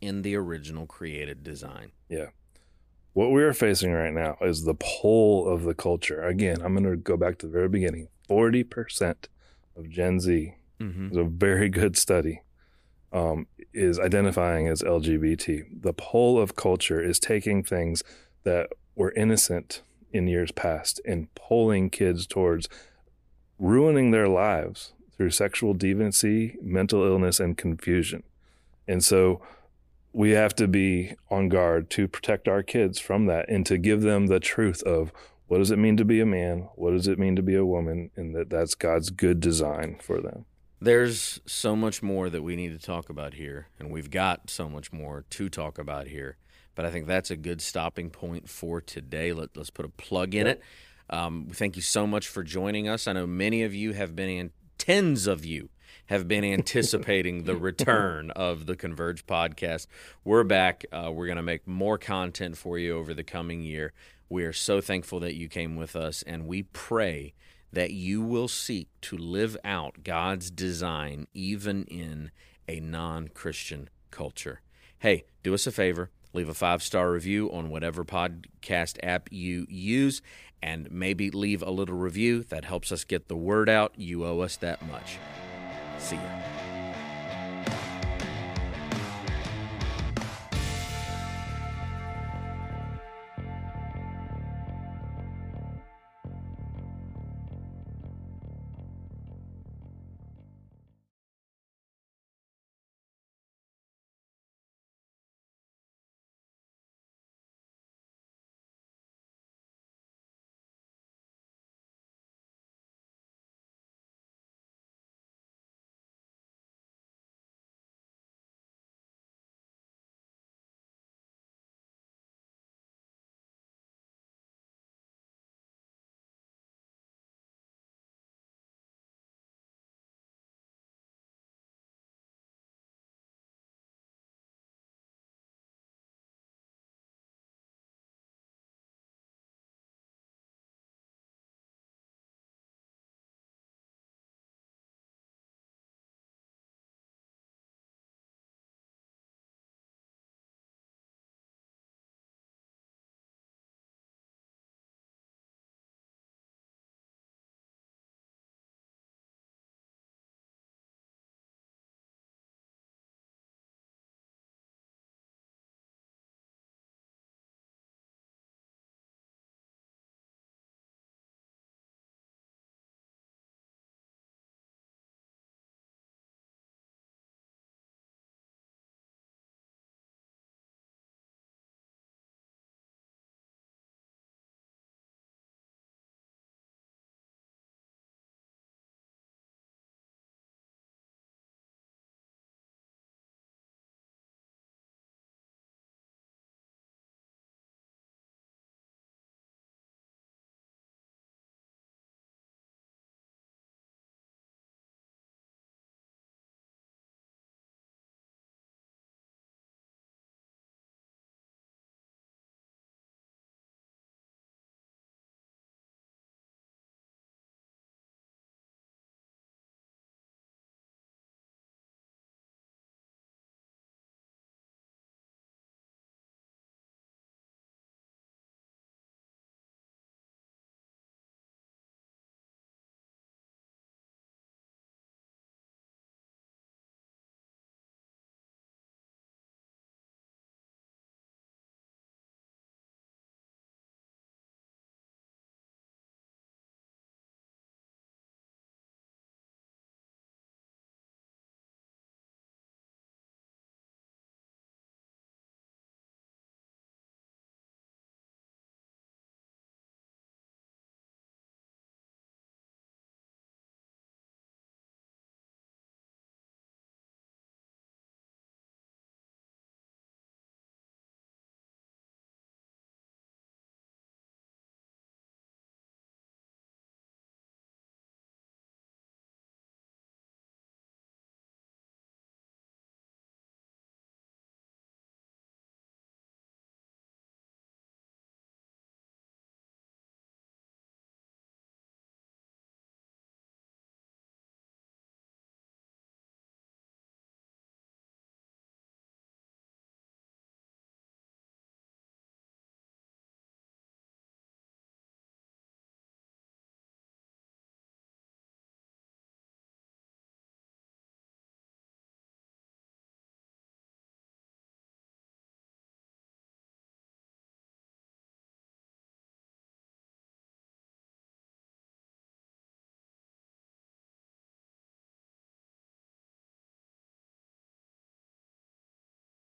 in 0.01 0.21
the 0.21 0.35
original 0.35 0.85
created 0.85 1.43
design. 1.43 1.91
What 3.13 3.31
we 3.31 3.43
are 3.43 3.53
facing 3.53 3.91
right 3.91 4.13
now 4.13 4.37
is 4.41 4.63
the 4.63 4.75
pull 4.75 5.47
of 5.47 5.63
the 5.63 5.73
culture. 5.73 6.21
Again, 6.23 6.61
I'm 6.61 6.73
going 6.73 6.89
to 6.89 6.95
go 6.95 7.17
back 7.17 7.37
to 7.39 7.47
the 7.47 7.51
very 7.51 7.69
beginning 7.69 8.07
40% 8.29 9.15
of 9.75 9.89
Gen 9.89 10.19
Z 10.19 10.53
Mm-hmm. 10.79 11.11
is 11.11 11.17
a 11.17 11.25
very 11.25 11.67
good 11.67 11.97
study, 11.97 12.41
um, 13.11 13.47
is 13.73 13.99
identifying 13.99 14.67
as 14.67 14.81
LGBT. 14.81 15.65
The 15.81 15.91
pull 15.91 16.39
of 16.39 16.55
culture 16.55 17.01
is 17.01 17.19
taking 17.19 17.63
things 17.63 18.01
that 18.43 18.69
were 18.95 19.11
innocent 19.11 19.81
in 20.13 20.27
years 20.27 20.51
past 20.53 21.01
and 21.05 21.33
pulling 21.35 21.89
kids 21.89 22.25
towards 22.25 22.69
ruining 23.57 24.11
their 24.11 24.29
lives 24.29 24.93
through 25.17 25.31
sexual 25.31 25.75
deviancy, 25.75 26.55
mental 26.61 27.03
illness, 27.03 27.41
and 27.41 27.57
confusion. 27.57 28.23
And 28.87 29.03
so 29.03 29.41
we 30.13 30.31
have 30.31 30.55
to 30.55 30.67
be 30.67 31.13
on 31.29 31.49
guard 31.49 31.89
to 31.91 32.07
protect 32.07 32.47
our 32.47 32.63
kids 32.63 32.99
from 32.99 33.25
that 33.27 33.47
and 33.49 33.65
to 33.65 33.77
give 33.77 34.01
them 34.01 34.27
the 34.27 34.39
truth 34.39 34.81
of 34.83 35.11
what 35.47 35.57
does 35.57 35.71
it 35.71 35.79
mean 35.79 35.97
to 35.97 36.05
be 36.05 36.19
a 36.19 36.25
man? 36.25 36.69
What 36.75 36.91
does 36.91 37.07
it 37.07 37.19
mean 37.19 37.35
to 37.35 37.41
be 37.41 37.55
a 37.55 37.65
woman? 37.65 38.11
And 38.15 38.35
that 38.35 38.49
that's 38.49 38.75
God's 38.75 39.09
good 39.09 39.39
design 39.39 39.97
for 40.01 40.21
them. 40.21 40.45
There's 40.81 41.41
so 41.45 41.75
much 41.75 42.01
more 42.01 42.29
that 42.29 42.41
we 42.41 42.55
need 42.55 42.69
to 42.69 42.85
talk 42.85 43.09
about 43.09 43.33
here, 43.33 43.67
and 43.79 43.91
we've 43.91 44.09
got 44.09 44.49
so 44.49 44.69
much 44.69 44.93
more 44.93 45.25
to 45.31 45.49
talk 45.49 45.77
about 45.77 46.07
here. 46.07 46.37
But 46.73 46.85
I 46.85 46.91
think 46.91 47.07
that's 47.07 47.31
a 47.31 47.35
good 47.35 47.61
stopping 47.61 48.09
point 48.09 48.47
for 48.47 48.79
today. 48.79 49.33
Let, 49.33 49.57
let's 49.57 49.71
put 49.71 49.85
a 49.85 49.89
plug 49.89 50.33
in 50.35 50.47
it. 50.47 50.61
Um, 51.09 51.47
thank 51.51 51.75
you 51.75 51.81
so 51.81 52.07
much 52.07 52.27
for 52.27 52.43
joining 52.43 52.87
us. 52.87 53.07
I 53.07 53.13
know 53.13 53.27
many 53.27 53.63
of 53.63 53.73
you 53.73 53.93
have 53.93 54.15
been, 54.15 54.29
in, 54.29 54.51
tens 54.77 55.27
of 55.27 55.43
you 55.43 55.69
have 56.07 56.27
been 56.27 56.43
anticipating 56.43 57.43
the 57.43 57.55
return 57.55 58.31
of 58.35 58.65
the 58.65 58.75
Converge 58.75 59.25
podcast. 59.25 59.87
We're 60.23 60.43
back. 60.43 60.85
Uh, 60.91 61.11
we're 61.13 61.27
going 61.27 61.37
to 61.37 61.43
make 61.43 61.67
more 61.67 61.97
content 61.97 62.57
for 62.57 62.77
you 62.77 62.97
over 62.97 63.13
the 63.13 63.23
coming 63.23 63.61
year. 63.61 63.93
We 64.29 64.43
are 64.43 64.53
so 64.53 64.81
thankful 64.81 65.19
that 65.21 65.35
you 65.35 65.47
came 65.47 65.75
with 65.75 65.95
us, 65.95 66.23
and 66.23 66.47
we 66.47 66.63
pray 66.63 67.33
that 67.71 67.91
you 67.91 68.21
will 68.21 68.47
seek 68.47 68.89
to 69.01 69.17
live 69.17 69.57
out 69.63 70.03
God's 70.03 70.51
design 70.51 71.27
even 71.33 71.83
in 71.85 72.31
a 72.67 72.79
non 72.79 73.29
Christian 73.29 73.89
culture. 74.11 74.61
Hey, 74.99 75.25
do 75.43 75.53
us 75.53 75.67
a 75.67 75.71
favor. 75.71 76.11
Leave 76.33 76.49
a 76.49 76.53
five 76.53 76.83
star 76.83 77.11
review 77.11 77.51
on 77.51 77.69
whatever 77.69 78.05
podcast 78.05 78.97
app 79.01 79.29
you 79.31 79.65
use, 79.69 80.21
and 80.61 80.91
maybe 80.91 81.31
leave 81.31 81.63
a 81.63 81.71
little 81.71 81.95
review. 81.95 82.43
That 82.43 82.65
helps 82.65 82.91
us 82.91 83.03
get 83.03 83.27
the 83.27 83.35
word 83.35 83.69
out. 83.69 83.93
You 83.97 84.25
owe 84.25 84.41
us 84.41 84.57
that 84.57 84.85
much. 84.85 85.17
See 85.99 86.15
ya. 86.15 86.78